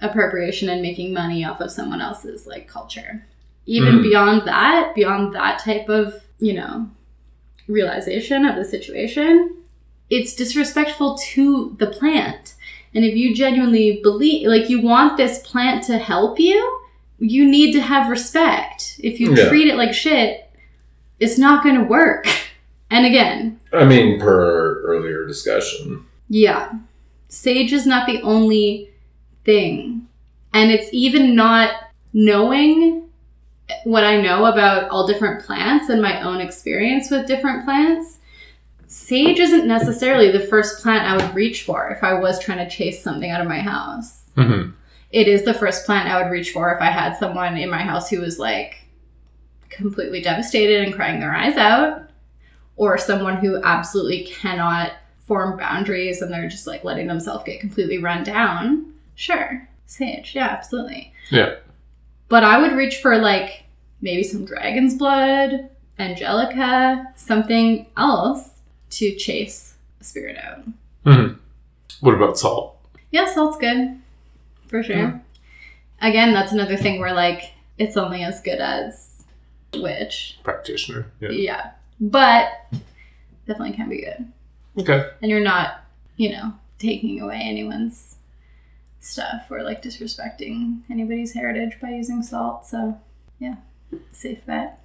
appropriation 0.00 0.68
and 0.68 0.80
making 0.82 1.12
money 1.12 1.44
off 1.44 1.60
of 1.60 1.70
someone 1.70 2.00
else's 2.00 2.46
like 2.46 2.68
culture. 2.68 3.26
Even 3.66 3.94
Mhm. 3.98 4.02
beyond 4.02 4.42
that, 4.46 4.94
beyond 4.94 5.34
that 5.34 5.58
type 5.58 5.88
of, 5.88 6.22
you 6.38 6.52
know, 6.54 6.88
realization 7.66 8.44
of 8.44 8.56
the 8.56 8.64
situation, 8.64 9.56
it's 10.10 10.34
disrespectful 10.34 11.16
to 11.18 11.74
the 11.78 11.86
plant. 11.86 12.54
And 12.94 13.04
if 13.04 13.16
you 13.16 13.34
genuinely 13.34 14.00
believe, 14.02 14.46
like, 14.48 14.68
you 14.70 14.80
want 14.80 15.16
this 15.16 15.38
plant 15.40 15.82
to 15.84 15.98
help 15.98 16.38
you, 16.38 16.80
you 17.18 17.44
need 17.48 17.72
to 17.72 17.80
have 17.80 18.08
respect. 18.10 19.00
If 19.02 19.18
you 19.20 19.34
Yeah. 19.34 19.48
treat 19.48 19.68
it 19.68 19.76
like 19.76 19.92
shit, 19.94 20.48
it's 21.18 21.38
not 21.38 21.62
going 21.64 21.76
to 21.76 21.84
work. 21.84 22.26
And 22.90 23.06
again, 23.06 23.58
I 23.72 23.84
mean, 23.86 24.20
per 24.20 24.80
earlier 24.84 25.26
discussion. 25.26 26.04
yeah, 26.28 26.70
sage 27.28 27.72
is 27.72 27.86
not 27.86 28.06
the 28.06 28.20
only 28.22 28.90
thing. 29.44 30.06
And 30.52 30.70
it's 30.70 30.90
even 30.92 31.34
not 31.34 31.72
knowing 32.12 33.08
what 33.84 34.04
I 34.04 34.20
know 34.20 34.44
about 34.44 34.90
all 34.90 35.08
different 35.08 35.44
plants 35.44 35.88
and 35.88 36.00
my 36.00 36.20
own 36.22 36.40
experience 36.40 37.10
with 37.10 37.26
different 37.26 37.64
plants. 37.64 38.18
Sage 38.86 39.40
isn't 39.40 39.66
necessarily 39.66 40.30
the 40.30 40.46
first 40.46 40.82
plant 40.82 41.04
I 41.04 41.16
would 41.16 41.34
reach 41.34 41.62
for 41.62 41.90
if 41.90 42.04
I 42.04 42.14
was 42.14 42.38
trying 42.38 42.58
to 42.58 42.74
chase 42.74 43.02
something 43.02 43.30
out 43.30 43.40
of 43.40 43.48
my 43.48 43.60
house. 43.60 44.24
Mm-hmm. 44.36 44.70
It 45.10 45.28
is 45.28 45.44
the 45.44 45.54
first 45.54 45.86
plant 45.86 46.08
I 46.08 46.22
would 46.22 46.30
reach 46.30 46.50
for 46.50 46.74
if 46.74 46.80
I 46.80 46.90
had 46.90 47.16
someone 47.16 47.56
in 47.56 47.70
my 47.70 47.82
house 47.82 48.10
who 48.10 48.20
was 48.20 48.38
like 48.38 48.78
completely 49.68 50.20
devastated 50.20 50.84
and 50.84 50.94
crying 50.94 51.20
their 51.20 51.34
eyes 51.34 51.56
out, 51.56 52.10
or 52.76 52.98
someone 52.98 53.36
who 53.36 53.62
absolutely 53.62 54.24
cannot 54.24 54.92
form 55.18 55.56
boundaries 55.56 56.20
and 56.20 56.32
they're 56.32 56.48
just 56.48 56.66
like 56.66 56.84
letting 56.84 57.06
themselves 57.06 57.44
get 57.44 57.60
completely 57.60 57.98
run 57.98 58.24
down. 58.24 58.92
Sure, 59.14 59.68
sage, 59.86 60.34
yeah, 60.34 60.48
absolutely. 60.48 61.12
Yeah. 61.30 61.56
But 62.28 62.44
I 62.44 62.60
would 62.60 62.72
reach 62.72 62.96
for 62.96 63.16
like 63.18 63.64
maybe 64.00 64.22
some 64.22 64.44
dragon's 64.44 64.94
blood, 64.94 65.70
angelica, 65.98 67.12
something 67.16 67.86
else 67.96 68.50
to 68.94 69.14
chase 69.16 69.74
a 70.00 70.04
spirit 70.04 70.36
out. 70.36 70.62
Mm-hmm. 71.04 71.34
What 72.00 72.14
about 72.14 72.38
salt? 72.38 72.78
Yeah, 73.10 73.26
salt's 73.26 73.58
good. 73.58 74.00
For 74.66 74.82
sure. 74.82 74.96
Yeah. 74.96 75.18
Again, 76.00 76.32
that's 76.32 76.52
another 76.52 76.76
thing 76.76 77.00
where 77.00 77.14
like 77.14 77.52
it's 77.78 77.96
only 77.96 78.22
as 78.22 78.40
good 78.40 78.60
as 78.60 79.24
witch. 79.74 80.38
Practitioner. 80.42 81.06
Yeah. 81.20 81.30
Yeah. 81.30 81.70
But 82.00 82.48
definitely 83.46 83.76
can 83.76 83.88
be 83.88 84.02
good. 84.02 84.32
Okay. 84.78 85.10
And 85.22 85.30
you're 85.30 85.40
not, 85.40 85.84
you 86.16 86.30
know, 86.30 86.54
taking 86.78 87.20
away 87.20 87.40
anyone's 87.42 88.16
stuff 89.00 89.50
or 89.50 89.62
like 89.62 89.82
disrespecting 89.82 90.80
anybody's 90.90 91.34
heritage 91.34 91.78
by 91.80 91.90
using 91.90 92.22
salt. 92.22 92.66
So 92.66 93.00
yeah, 93.38 93.56
safe 94.12 94.44
bet. 94.46 94.80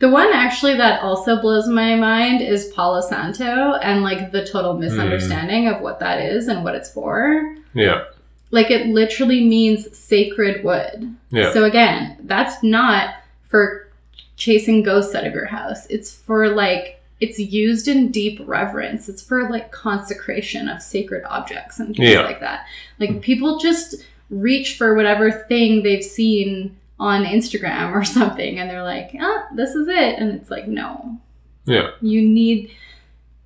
The 0.00 0.08
one 0.08 0.32
actually 0.32 0.76
that 0.76 1.02
also 1.02 1.40
blows 1.40 1.68
my 1.68 1.94
mind 1.94 2.40
is 2.40 2.72
Palo 2.74 3.02
Santo 3.02 3.74
and 3.74 4.02
like 4.02 4.32
the 4.32 4.46
total 4.46 4.74
hmm. 4.74 4.80
misunderstanding 4.80 5.68
of 5.68 5.80
what 5.80 6.00
that 6.00 6.20
is 6.20 6.48
and 6.48 6.64
what 6.64 6.74
it's 6.74 6.90
for. 6.90 7.56
Yeah. 7.74 8.04
Like 8.50 8.70
it 8.70 8.88
literally 8.88 9.46
means 9.46 9.96
sacred 9.96 10.64
wood. 10.64 11.14
Yeah. 11.30 11.52
So 11.52 11.64
again, 11.64 12.16
that's 12.24 12.62
not 12.62 13.14
for 13.48 13.88
chasing 14.36 14.82
ghosts 14.82 15.14
out 15.14 15.26
of 15.26 15.34
your 15.34 15.46
house. 15.46 15.86
It's 15.86 16.12
for 16.12 16.48
like 16.48 17.02
it's 17.20 17.38
used 17.38 17.86
in 17.86 18.10
deep 18.10 18.40
reverence. 18.46 19.06
It's 19.06 19.22
for 19.22 19.50
like 19.50 19.70
consecration 19.70 20.66
of 20.68 20.80
sacred 20.80 21.24
objects 21.28 21.78
and 21.78 21.94
things 21.94 22.08
Yeah. 22.08 22.22
like 22.22 22.40
that. 22.40 22.66
Like 22.98 23.20
people 23.20 23.58
just 23.58 23.96
reach 24.30 24.78
for 24.78 24.94
whatever 24.94 25.30
thing 25.30 25.82
they've 25.82 26.02
seen 26.02 26.74
on 27.00 27.24
Instagram 27.24 27.92
or 27.92 28.04
something 28.18 28.60
and 28.60 28.70
they're 28.70 28.84
like, 28.84 29.10
"Ah, 29.20 29.46
this 29.56 29.74
is 29.74 29.88
it." 29.88 30.18
And 30.20 30.30
it's 30.32 30.50
like, 30.50 30.68
"No. 30.68 31.18
Yeah. 31.64 31.90
You 32.00 32.22
need 32.22 32.70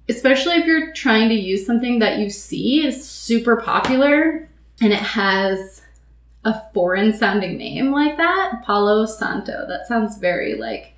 especially 0.09 0.57
if 0.57 0.66
you're 0.66 0.92
trying 0.92 1.30
to 1.30 1.34
use 1.34 1.64
something 1.64 1.98
that 2.00 2.18
you 2.18 2.28
see 2.28 2.86
is 2.86 3.09
super 3.09 3.57
popular 3.57 4.46
and 4.82 4.92
it 4.92 4.98
has 4.98 5.80
a 6.44 6.61
foreign 6.74 7.14
sounding 7.14 7.57
name 7.57 7.90
like 7.90 8.18
that, 8.18 8.62
Palo 8.66 9.07
Santo. 9.07 9.64
That 9.66 9.86
sounds 9.86 10.18
very 10.18 10.57
like 10.57 10.92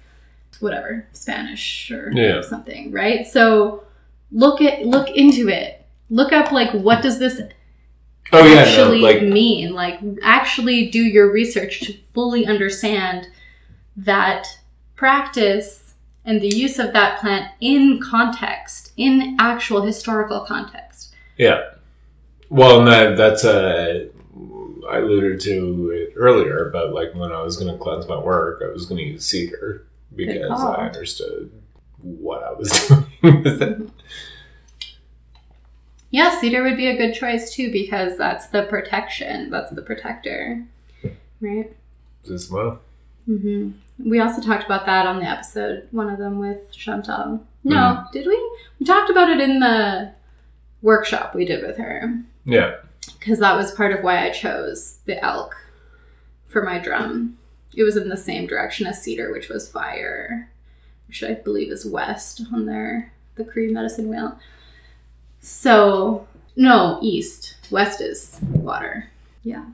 whatever, 0.59 1.07
Spanish 1.13 1.89
or 1.93 2.11
Yeah. 2.13 2.41
something, 2.41 2.91
right? 2.91 3.25
So 3.27 3.85
look 4.33 4.61
at 4.61 4.85
look 4.87 5.09
into 5.11 5.49
it. 5.49 5.85
Look 6.11 6.33
up 6.33 6.51
like 6.51 6.73
what 6.73 7.01
does 7.03 7.19
this 7.21 7.41
Oh 8.33 8.45
yeah. 8.45 8.55
No, 8.55 8.61
actually 8.61 9.01
like 9.01 9.23
mean? 9.23 9.73
Like 9.73 10.01
actually 10.23 10.91
do 10.91 11.03
your 11.03 11.31
research 11.31 11.81
to 11.81 11.95
fully 12.13 12.47
understand 12.47 13.29
that 13.97 14.47
practice 14.95 15.95
and 16.25 16.41
the 16.41 16.49
use 16.49 16.79
of 16.79 16.93
that 16.93 17.21
plant 17.21 17.53
in 17.61 18.01
context, 18.01 18.93
in 18.97 19.37
actual 19.39 19.83
historical 19.83 20.41
context. 20.41 21.15
Yeah. 21.39 21.63
Well, 22.51 22.81
and 22.81 22.89
that 22.89 23.17
that's 23.17 23.45
a. 23.45 24.11
I 24.89 24.99
alluded 24.99 25.41
to 25.41 25.91
it 25.91 26.13
earlier, 26.17 26.71
but 26.73 26.95
like 26.95 27.13
when 27.15 27.33
I 27.33 27.43
was 27.43 27.57
going 27.57 27.73
to 27.73 27.79
cleanse 27.79 28.07
my 28.07 28.19
work, 28.19 28.63
I 28.65 28.69
was 28.71 28.87
going 28.87 28.99
to 28.99 29.05
use 29.05 29.25
cedar 29.25 29.87
because. 30.15 30.61
I 30.61 30.87
understood 30.87 31.51
what 31.99 32.43
I 32.43 32.53
was 32.53 32.71
doing 32.89 33.43
with 33.43 33.63
it. 33.63 33.91
Yeah, 36.11 36.39
cedar 36.39 36.63
would 36.63 36.77
be 36.77 36.87
a 36.89 36.97
good 36.97 37.15
choice 37.15 37.55
too 37.55 37.71
because 37.73 38.17
that's 38.17 38.47
the 38.49 38.63
protection, 38.65 39.51
that's 39.51 39.71
the 39.73 39.83
protector, 39.83 40.65
right? 41.41 41.75
As 42.33 42.51
well. 42.51 42.81
hmm 43.27 43.71
We 43.99 44.21
also 44.21 44.41
talked 44.43 44.65
about 44.65 44.87
that 44.87 45.07
on 45.07 45.19
the 45.21 45.29
episode, 45.29 45.89
one 45.91 46.09
of 46.11 46.19
them 46.19 46.39
with 46.39 46.71
Chantal. 46.71 47.45
No, 47.65 47.77
Mhm. 47.77 48.13
did 48.13 48.27
we? 48.27 48.37
We 48.79 48.87
talked 48.87 49.11
about 49.11 49.31
it 49.31 49.41
in 49.41 49.59
the 49.59 50.13
workshop 50.83 51.35
we 51.35 51.45
did 51.45 51.67
with 51.67 51.77
her 51.79 52.13
Yeah. 52.45 52.77
because 53.19 53.39
that 53.41 53.57
was 53.57 53.73
part 53.73 53.93
of 53.93 54.05
why 54.05 54.25
I 54.25 54.31
chose 54.31 54.99
the 55.07 55.23
elk 55.25 55.57
for 56.47 56.63
my 56.63 56.79
drum. 56.79 57.39
It 57.75 57.83
was 57.83 57.97
in 57.97 58.09
the 58.09 58.17
same 58.17 58.47
direction 58.47 58.87
as 58.87 59.03
cedar, 59.03 59.33
which 59.33 59.49
was 59.49 59.69
fire, 59.69 60.51
which 61.09 61.23
I 61.25 61.35
believe 61.35 61.73
is 61.73 61.85
west 61.85 62.43
on 62.53 62.67
their 62.67 63.13
the 63.35 63.45
Cree 63.45 63.71
medicine 63.73 64.09
wheel. 64.09 64.39
So 65.51 66.27
no, 66.57 66.99
east. 67.03 67.55
West 67.71 68.01
is 68.01 68.37
water. 68.51 69.09
Yeah, 69.45 69.65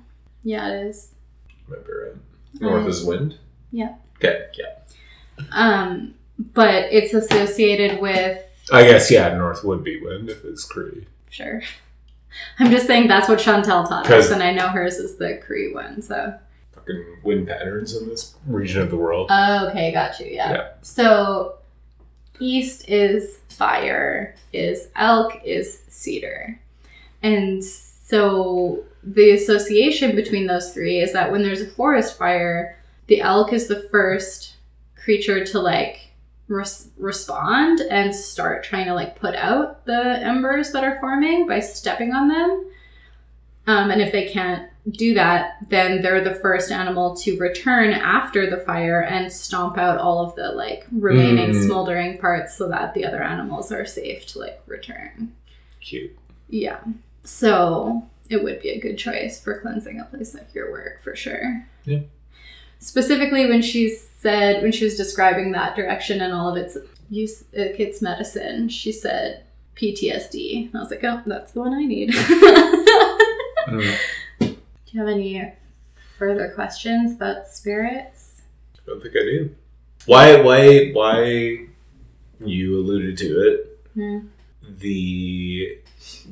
yeah, 0.43 0.69
it 0.69 0.87
is. 0.89 1.15
Be 1.67 1.75
right. 1.77 2.13
North 2.61 2.85
Uh, 2.85 2.89
is 2.89 3.05
wind. 3.07 3.39
yeah. 3.71 3.95
Okay. 4.17 4.45
Yeah. 4.59 5.45
Um, 5.53 6.15
but 6.39 6.93
it's 6.93 7.15
associated 7.15 8.01
with 8.03 8.39
I 8.71 8.83
guess 8.85 9.11
yeah. 9.11 9.35
North 9.35 9.65
would 9.65 9.83
be 9.83 9.99
wind 9.99 10.29
if 10.29 10.45
it's 10.45 10.65
Cree. 10.65 11.07
sure. 11.31 11.63
I'm 12.59 12.71
just 12.71 12.87
saying 12.87 13.09
that's 13.09 13.29
what 13.29 13.39
Chantel 13.39 13.89
taught 13.89 14.11
us, 14.11 14.31
and 14.31 14.43
I 14.43 14.53
know 14.53 14.69
hers 14.69 14.97
is 14.97 15.17
the 15.17 15.41
Cree 15.45 15.73
one. 15.73 16.03
So 16.03 16.35
Fucking 16.75 17.05
wind 17.23 17.49
patterns 17.49 17.97
in 17.97 18.09
this 18.11 18.35
region 18.47 18.83
of 18.83 18.91
the 18.91 18.97
world. 18.99 19.29
Oh, 19.31 19.69
okay, 19.71 19.91
got 19.93 20.21
you. 20.21 20.27
Yeah. 20.27 20.53
Yeah. 20.53 20.69
So 20.83 21.57
east 22.41 22.89
is 22.89 23.39
fire, 23.49 24.35
is 24.53 24.89
elk, 24.97 25.41
is 25.45 25.83
cedar. 25.89 26.61
And 27.23 27.63
so 27.63 28.85
the 29.03 29.33
association 29.33 30.17
between 30.17 30.47
those 30.47 30.73
three 30.73 30.99
is 31.01 31.13
that 31.13 31.31
when 31.31 31.43
there's 31.43 31.61
a 31.61 31.71
forest 31.71 32.19
fire, 32.19 32.79
the 33.07 33.21
elk 33.21 33.53
is 33.53 33.67
the 33.67 33.89
first 33.91 34.57
creature 34.97 35.45
to 35.45 35.61
like 35.61 36.13
res- 36.49 36.91
respond 36.99 37.81
and 37.91 38.15
start 38.15 38.65
trying 38.65 38.87
to 38.87 38.95
like 38.95 39.19
put 39.19 39.35
out 39.35 39.85
the 39.87 40.21
embers 40.23 40.73
that 40.73 40.85
are 40.85 41.01
forming 41.01 41.47
by 41.47 41.61
stepping 41.61 42.13
on 42.13 42.29
them. 42.29 42.67
Um, 43.67 43.91
and 43.91 44.01
if 44.01 44.13
they 44.13 44.29
can't 44.29 44.69
do 44.91 45.15
that, 45.15 45.59
then 45.69 46.03
they're 46.03 46.25
the 46.25 46.35
first 46.35 46.73
animal 46.73 47.15
to 47.17 47.39
return 47.39 47.93
after 47.93 48.51
the 48.51 48.57
fire 48.59 49.01
and 49.01 49.33
stomp 49.33 49.79
out 49.79 49.99
all 49.99 50.25
of 50.27 50.35
the 50.35 50.49
like 50.53 50.87
remaining 50.91 51.51
Mm. 51.53 51.65
smoldering 51.67 52.19
parts 52.19 52.57
so 52.57 52.69
that 52.69 52.93
the 52.95 53.05
other 53.05 53.23
animals 53.23 53.71
are 53.71 53.87
safe 53.87 54.27
to 54.27 54.41
like 54.41 54.61
return. 54.67 55.33
Cute. 55.81 56.17
Yeah. 56.49 56.81
So 57.23 58.09
it 58.29 58.43
would 58.43 58.61
be 58.61 58.71
a 58.71 58.81
good 58.81 58.99
choice 58.99 59.41
for 59.41 59.61
cleansing 59.61 60.01
a 60.01 60.05
place 60.05 60.35
like 60.35 60.53
your 60.55 60.73
work 60.73 61.01
for 61.05 61.15
sure. 61.15 61.65
Yeah. 61.85 62.01
Specifically 62.81 63.47
when 63.47 63.63
she 63.63 63.89
said 63.89 64.63
when 64.63 64.73
she 64.73 64.85
was 64.85 64.97
describing 64.97 65.53
that 65.53 65.77
direction 65.77 66.21
and 66.21 66.33
all 66.33 66.49
of 66.51 66.57
its 66.57 66.77
use 67.09 67.45
its 67.53 68.03
medicine, 68.03 68.69
she 68.69 68.91
said 68.91 69.45
PTSD. 69.77 70.67
And 70.67 70.77
I 70.77 70.81
was 70.81 70.91
like, 70.91 71.05
oh, 71.05 71.23
that's 71.25 71.53
the 71.53 71.61
one 71.61 71.73
I 71.73 71.85
need. 71.85 72.13
Do 74.93 74.99
you 74.99 75.05
have 75.07 75.09
any 75.15 75.53
further 76.19 76.51
questions 76.55 77.13
about 77.17 77.47
spirits? 77.49 78.43
I 78.77 78.81
don't 78.91 79.03
think 79.03 79.15
I 79.17 79.21
do. 79.21 79.55
Why? 80.05 80.41
Why? 80.43 80.91
Why? 80.93 81.67
You 82.45 82.77
alluded 82.79 83.17
to 83.19 83.41
it. 83.41 83.81
Hmm. 83.95 84.19
The 84.81 85.79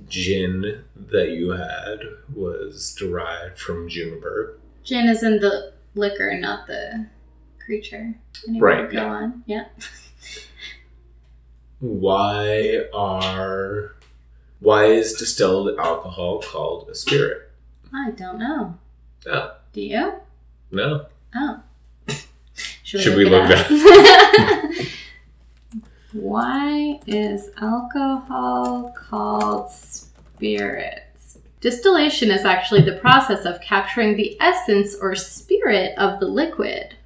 gin 0.08 0.84
that 0.94 1.30
you 1.30 1.50
had 1.52 2.00
was 2.34 2.94
derived 2.96 3.58
from 3.58 3.88
juniper. 3.88 4.58
Gin 4.84 5.08
is 5.08 5.22
in 5.22 5.38
the 5.38 5.72
liquor, 5.94 6.36
not 6.38 6.66
the 6.66 7.06
creature. 7.64 8.14
Anyway, 8.46 8.61
Right, 8.66 8.90
Go 8.90 8.98
yeah. 8.98 9.06
on. 9.06 9.42
Yeah. 9.46 9.64
Why 11.78 12.84
are 12.92 13.94
why 14.58 14.84
is 14.86 15.14
distilled 15.14 15.78
alcohol 15.78 16.42
called 16.42 16.90
a 16.90 16.94
spirit? 16.94 17.49
I 17.93 18.11
don't 18.12 18.38
know. 18.38 18.78
Oh, 19.26 19.55
Do 19.72 19.80
you? 19.80 20.12
no. 20.70 21.07
Oh. 21.34 21.61
Should 22.84 23.16
we 23.16 23.24
look 23.24 23.49
that? 23.49 24.86
Why 26.12 27.01
is 27.07 27.51
alcohol 27.61 28.93
called 28.99 29.70
spirits? 29.70 31.38
Distillation 31.61 32.30
is 32.30 32.45
actually 32.45 32.82
the 32.82 32.97
process 32.99 33.45
of 33.45 33.61
capturing 33.61 34.16
the 34.16 34.36
essence 34.41 34.97
or 35.01 35.14
spirit 35.14 35.93
of 35.99 36.18
the 36.18 36.26
liquid. 36.26 36.97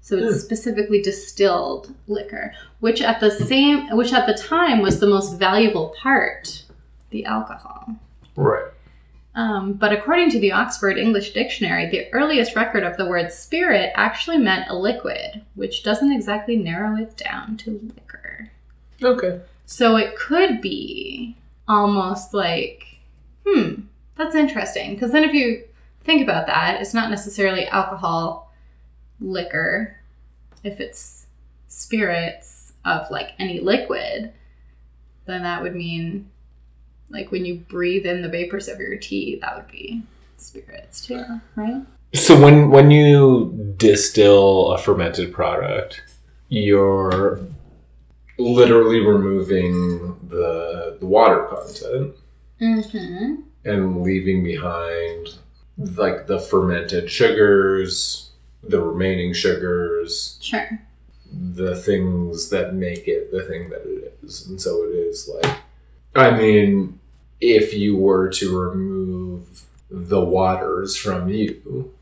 So 0.00 0.16
it's 0.18 0.34
Hmm. 0.34 0.40
specifically 0.40 1.00
distilled 1.00 1.94
liquor, 2.06 2.52
which 2.80 3.00
at 3.00 3.20
the 3.20 3.30
same 3.30 3.88
which 3.96 4.12
at 4.12 4.26
the 4.26 4.34
time 4.34 4.80
was 4.82 5.00
the 5.00 5.06
most 5.06 5.38
valuable 5.38 5.94
part, 6.00 6.64
the 7.10 7.24
alcohol. 7.24 7.94
Right. 8.36 8.64
Um, 9.34 9.74
but 9.74 9.92
according 9.92 10.30
to 10.30 10.40
the 10.40 10.52
Oxford 10.52 10.98
English 10.98 11.32
Dictionary, 11.32 11.88
the 11.88 12.12
earliest 12.12 12.56
record 12.56 12.82
of 12.82 12.96
the 12.96 13.06
word 13.06 13.32
spirit 13.32 13.92
actually 13.94 14.38
meant 14.38 14.68
a 14.68 14.76
liquid, 14.76 15.42
which 15.54 15.82
doesn't 15.84 16.12
exactly 16.12 16.56
narrow 16.56 16.96
it 16.96 17.16
down 17.16 17.56
to 17.58 17.92
liquor. 17.94 18.50
Okay. 19.02 19.40
So 19.66 19.96
it 19.96 20.16
could 20.16 20.60
be 20.60 21.36
almost 21.68 22.34
like, 22.34 23.00
hmm, 23.46 23.82
that's 24.16 24.34
interesting. 24.34 24.94
Because 24.94 25.12
then 25.12 25.24
if 25.24 25.34
you 25.34 25.64
think 26.02 26.22
about 26.22 26.46
that, 26.46 26.80
it's 26.80 26.94
not 26.94 27.10
necessarily 27.10 27.66
alcohol, 27.66 28.52
liquor. 29.20 29.96
If 30.64 30.80
it's 30.80 31.26
spirits 31.68 32.72
of 32.84 33.10
like 33.10 33.32
any 33.38 33.60
liquid, 33.60 34.32
then 35.26 35.42
that 35.42 35.62
would 35.62 35.76
mean 35.76 36.30
like 37.10 37.30
when 37.30 37.44
you 37.44 37.56
breathe 37.56 38.06
in 38.06 38.22
the 38.22 38.28
vapors 38.28 38.68
of 38.68 38.78
your 38.78 38.96
tea, 38.96 39.38
that 39.40 39.56
would 39.56 39.68
be 39.70 40.02
spirits 40.36 41.04
too, 41.06 41.24
right? 41.56 41.82
So 42.14 42.40
when 42.40 42.70
when 42.70 42.90
you 42.90 43.74
distill 43.76 44.72
a 44.72 44.78
fermented 44.78 45.32
product, 45.32 46.02
you're 46.48 47.40
literally 48.38 49.00
removing 49.00 50.16
the 50.28 50.96
the 51.00 51.06
water 51.06 51.44
content 51.44 52.14
Mm-hmm. 52.60 53.34
and 53.64 54.02
leaving 54.02 54.42
behind 54.42 55.28
like 55.76 56.26
the 56.26 56.40
fermented 56.40 57.08
sugars, 57.08 58.32
the 58.64 58.80
remaining 58.80 59.32
sugars, 59.32 60.38
Sure. 60.42 60.80
the 61.32 61.76
things 61.76 62.48
that 62.50 62.74
make 62.74 63.06
it 63.06 63.30
the 63.30 63.44
thing 63.44 63.70
that 63.70 63.82
it 63.86 64.18
is. 64.24 64.48
And 64.48 64.60
so 64.60 64.82
it 64.84 64.88
is 64.96 65.28
like 65.42 65.56
I 66.14 66.30
mean, 66.30 66.98
if 67.40 67.74
you 67.74 67.96
were 67.96 68.28
to 68.30 68.58
remove 68.58 69.64
the 69.90 70.20
waters 70.20 70.96
from 70.96 71.28
you, 71.28 71.94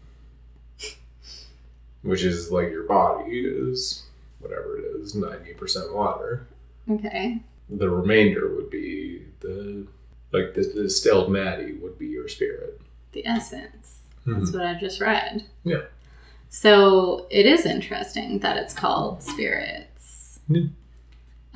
which 2.02 2.22
is 2.22 2.50
like 2.50 2.70
your 2.70 2.84
body 2.84 3.40
is 3.40 4.04
whatever 4.40 4.78
it 4.78 4.84
is, 5.00 5.14
ninety 5.14 5.52
percent 5.54 5.92
water. 5.94 6.46
Okay. 6.88 7.40
The 7.68 7.90
remainder 7.90 8.54
would 8.54 8.70
be 8.70 9.22
the 9.40 9.86
like 10.32 10.54
the 10.54 10.62
distilled 10.62 11.30
matty 11.30 11.72
would 11.74 11.98
be 11.98 12.06
your 12.06 12.28
spirit. 12.28 12.80
The 13.12 13.26
essence. 13.26 14.00
That's 14.24 14.50
mm-hmm. 14.50 14.58
what 14.58 14.66
I 14.66 14.74
just 14.78 15.00
read. 15.00 15.44
Yeah. 15.64 15.82
So 16.48 17.26
it 17.30 17.46
is 17.46 17.66
interesting 17.66 18.40
that 18.40 18.56
it's 18.56 18.74
called 18.74 19.22
spirits. 19.22 20.40
Yeah. 20.48 20.66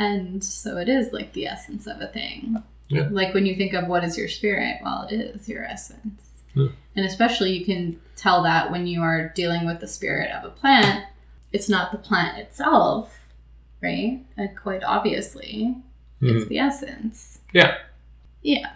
And 0.01 0.43
so 0.43 0.79
it 0.79 0.89
is 0.89 1.13
like 1.13 1.35
the 1.35 1.47
essence 1.47 1.87
of 1.87 2.01
a 2.01 2.07
thing. 2.07 2.63
Yeah. 2.89 3.09
Like 3.11 3.35
when 3.35 3.45
you 3.45 3.55
think 3.55 3.75
of 3.75 3.87
what 3.87 4.03
is 4.03 4.17
your 4.17 4.29
spirit, 4.29 4.79
well, 4.83 5.07
it 5.11 5.21
is 5.21 5.47
your 5.47 5.63
essence. 5.63 6.23
Yeah. 6.55 6.69
And 6.97 7.05
especially 7.05 7.53
you 7.53 7.67
can 7.67 8.01
tell 8.17 8.43
that 8.45 8.71
when 8.71 8.87
you 8.87 9.03
are 9.03 9.29
dealing 9.35 9.67
with 9.67 9.81
the 9.81 9.87
spirit 9.87 10.31
of 10.31 10.45
a 10.45 10.49
plant, 10.49 11.05
it's 11.53 11.69
not 11.69 11.93
the 11.93 11.99
plant 11.99 12.39
itself, 12.39 13.21
right? 13.83 14.25
And 14.39 14.57
quite 14.57 14.83
obviously, 14.83 15.77
it's 16.23 16.49
the 16.49 16.59
essence. 16.59 17.41
Mm-hmm. 17.49 17.59
Yeah. 17.59 17.77
Yeah. 18.41 18.71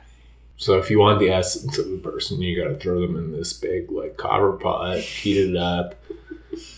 So 0.59 0.79
if 0.79 0.91
you 0.91 0.99
want 0.99 1.20
the 1.20 1.31
essence 1.31 1.79
of 1.79 1.91
a 1.91 1.97
person, 1.97 2.43
you 2.43 2.62
got 2.62 2.68
to 2.68 2.77
throw 2.77 3.01
them 3.01 3.16
in 3.16 3.33
this 3.33 3.55
big 3.55 3.91
like 3.91 4.18
copper 4.18 4.53
pot, 4.53 4.99
heat 4.99 5.51
it 5.51 5.57
up, 5.57 5.95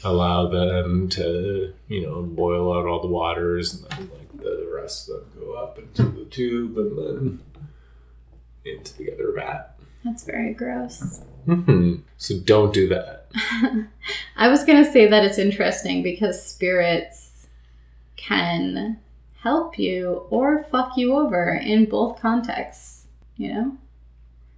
allow 0.05 0.47
them 0.47 1.09
to 1.11 1.75
you 1.89 2.03
know 2.07 2.23
boil 2.23 2.73
out 2.79 2.87
all 2.87 3.03
the 3.03 3.09
waters, 3.09 3.75
and 3.75 3.91
then 3.91 4.11
like 4.17 4.26
the 4.51 4.71
rest 4.75 5.09
of 5.09 5.17
them 5.21 5.33
go 5.41 5.53
up 5.55 5.79
into 5.79 6.03
the 6.05 6.25
tube 6.27 6.77
and 6.79 6.99
then 6.99 7.41
into 8.65 8.97
the 8.97 9.13
other 9.13 9.33
vat. 9.33 9.77
That's 10.05 10.25
very 10.25 10.55
gross. 10.55 11.21
hmm 11.45 11.97
So 12.17 12.39
don't 12.39 12.73
do 12.73 12.89
that. 12.89 13.31
I 14.37 14.49
was 14.49 14.65
going 14.65 14.83
to 14.85 14.91
say 14.91 15.07
that 15.07 15.25
it's 15.25 15.39
interesting 15.39 16.03
because 16.03 16.45
spirits 16.45 17.49
can 18.17 18.99
help 19.41 19.79
you 19.79 20.27
or 20.31 20.65
fuck 20.65 20.97
you 20.97 21.15
over 21.15 21.55
in 21.55 21.87
both 21.87 22.21
contexts, 22.21 23.07
you 23.37 23.53
know? 23.53 23.77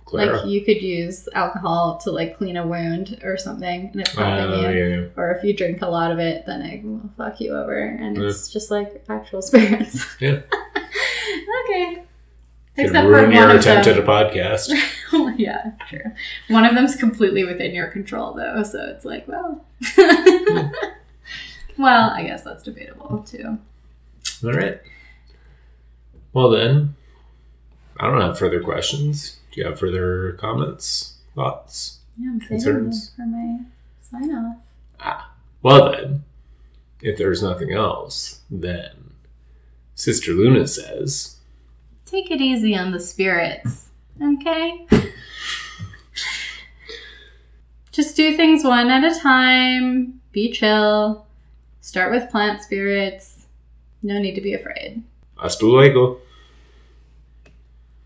Clara. 0.08 0.38
Like 0.38 0.46
you 0.46 0.64
could 0.64 0.80
use 0.82 1.28
alcohol 1.34 1.98
to 2.04 2.10
like 2.10 2.38
clean 2.38 2.56
a 2.56 2.66
wound 2.66 3.20
or 3.22 3.36
something 3.36 3.90
and 3.92 4.00
it's 4.00 4.12
helping 4.14 4.54
Oh, 4.64 4.70
you. 4.70 4.78
yeah, 4.78 4.96
yeah. 5.00 5.06
Or 5.16 5.30
if 5.32 5.44
you 5.44 5.54
drink 5.54 5.82
a 5.82 5.86
lot 5.88 6.10
of 6.10 6.18
it, 6.18 6.44
then 6.46 6.62
it 6.62 6.82
will 6.82 7.10
fuck 7.16 7.40
you 7.40 7.54
over 7.54 7.78
and 7.78 8.16
it's 8.16 8.50
just 8.52 8.70
like 8.70 9.04
actual 9.08 9.42
spirits. 9.50 10.04
Yeah. 10.20 10.40
okay. 11.64 12.02
Could 12.76 12.92
ruin 12.92 13.32
your 13.32 13.50
attempt 13.50 13.86
them. 13.86 13.98
at 13.98 14.04
a 14.04 14.06
podcast. 14.06 14.70
yeah, 15.36 15.72
true. 15.88 16.04
One 16.48 16.64
of 16.64 16.74
them's 16.76 16.94
completely 16.94 17.44
within 17.44 17.74
your 17.74 17.88
control, 17.88 18.34
though, 18.34 18.62
so 18.62 18.78
it's 18.94 19.04
like, 19.04 19.26
well. 19.26 19.64
well, 21.76 22.10
I 22.10 22.22
guess 22.22 22.44
that's 22.44 22.62
debatable, 22.62 23.24
too. 23.28 23.58
All 24.44 24.52
right. 24.52 24.80
Well 26.32 26.50
then, 26.50 26.94
I 27.98 28.06
don't 28.06 28.20
have 28.20 28.38
further 28.38 28.60
questions. 28.62 29.37
You 29.58 29.64
have 29.64 29.80
further 29.80 30.34
comments, 30.34 31.16
thoughts? 31.34 31.98
Yeah, 32.16 32.28
I'm 32.30 32.38
Concerns? 32.38 33.10
for 33.16 33.26
my 33.26 33.58
sign 34.00 34.30
off. 34.32 34.56
Ah, 35.00 35.32
Well 35.62 35.90
then, 35.90 36.22
if 37.02 37.18
there's 37.18 37.42
nothing 37.42 37.72
else, 37.72 38.42
then 38.48 39.14
Sister 39.96 40.30
Luna 40.30 40.68
says, 40.68 41.38
Take 42.06 42.30
it 42.30 42.40
easy 42.40 42.76
on 42.76 42.92
the 42.92 43.00
spirits, 43.00 43.88
okay? 44.22 44.86
Just 47.90 48.14
do 48.14 48.36
things 48.36 48.62
one 48.62 48.90
at 48.90 49.02
a 49.02 49.18
time. 49.18 50.20
Be 50.30 50.52
chill. 50.52 51.26
Start 51.80 52.12
with 52.12 52.30
plant 52.30 52.62
spirits. 52.62 53.46
No 54.04 54.20
need 54.20 54.36
to 54.36 54.40
be 54.40 54.54
afraid. 54.54 55.02
Hasta 55.36 55.66
luego. 55.66 56.18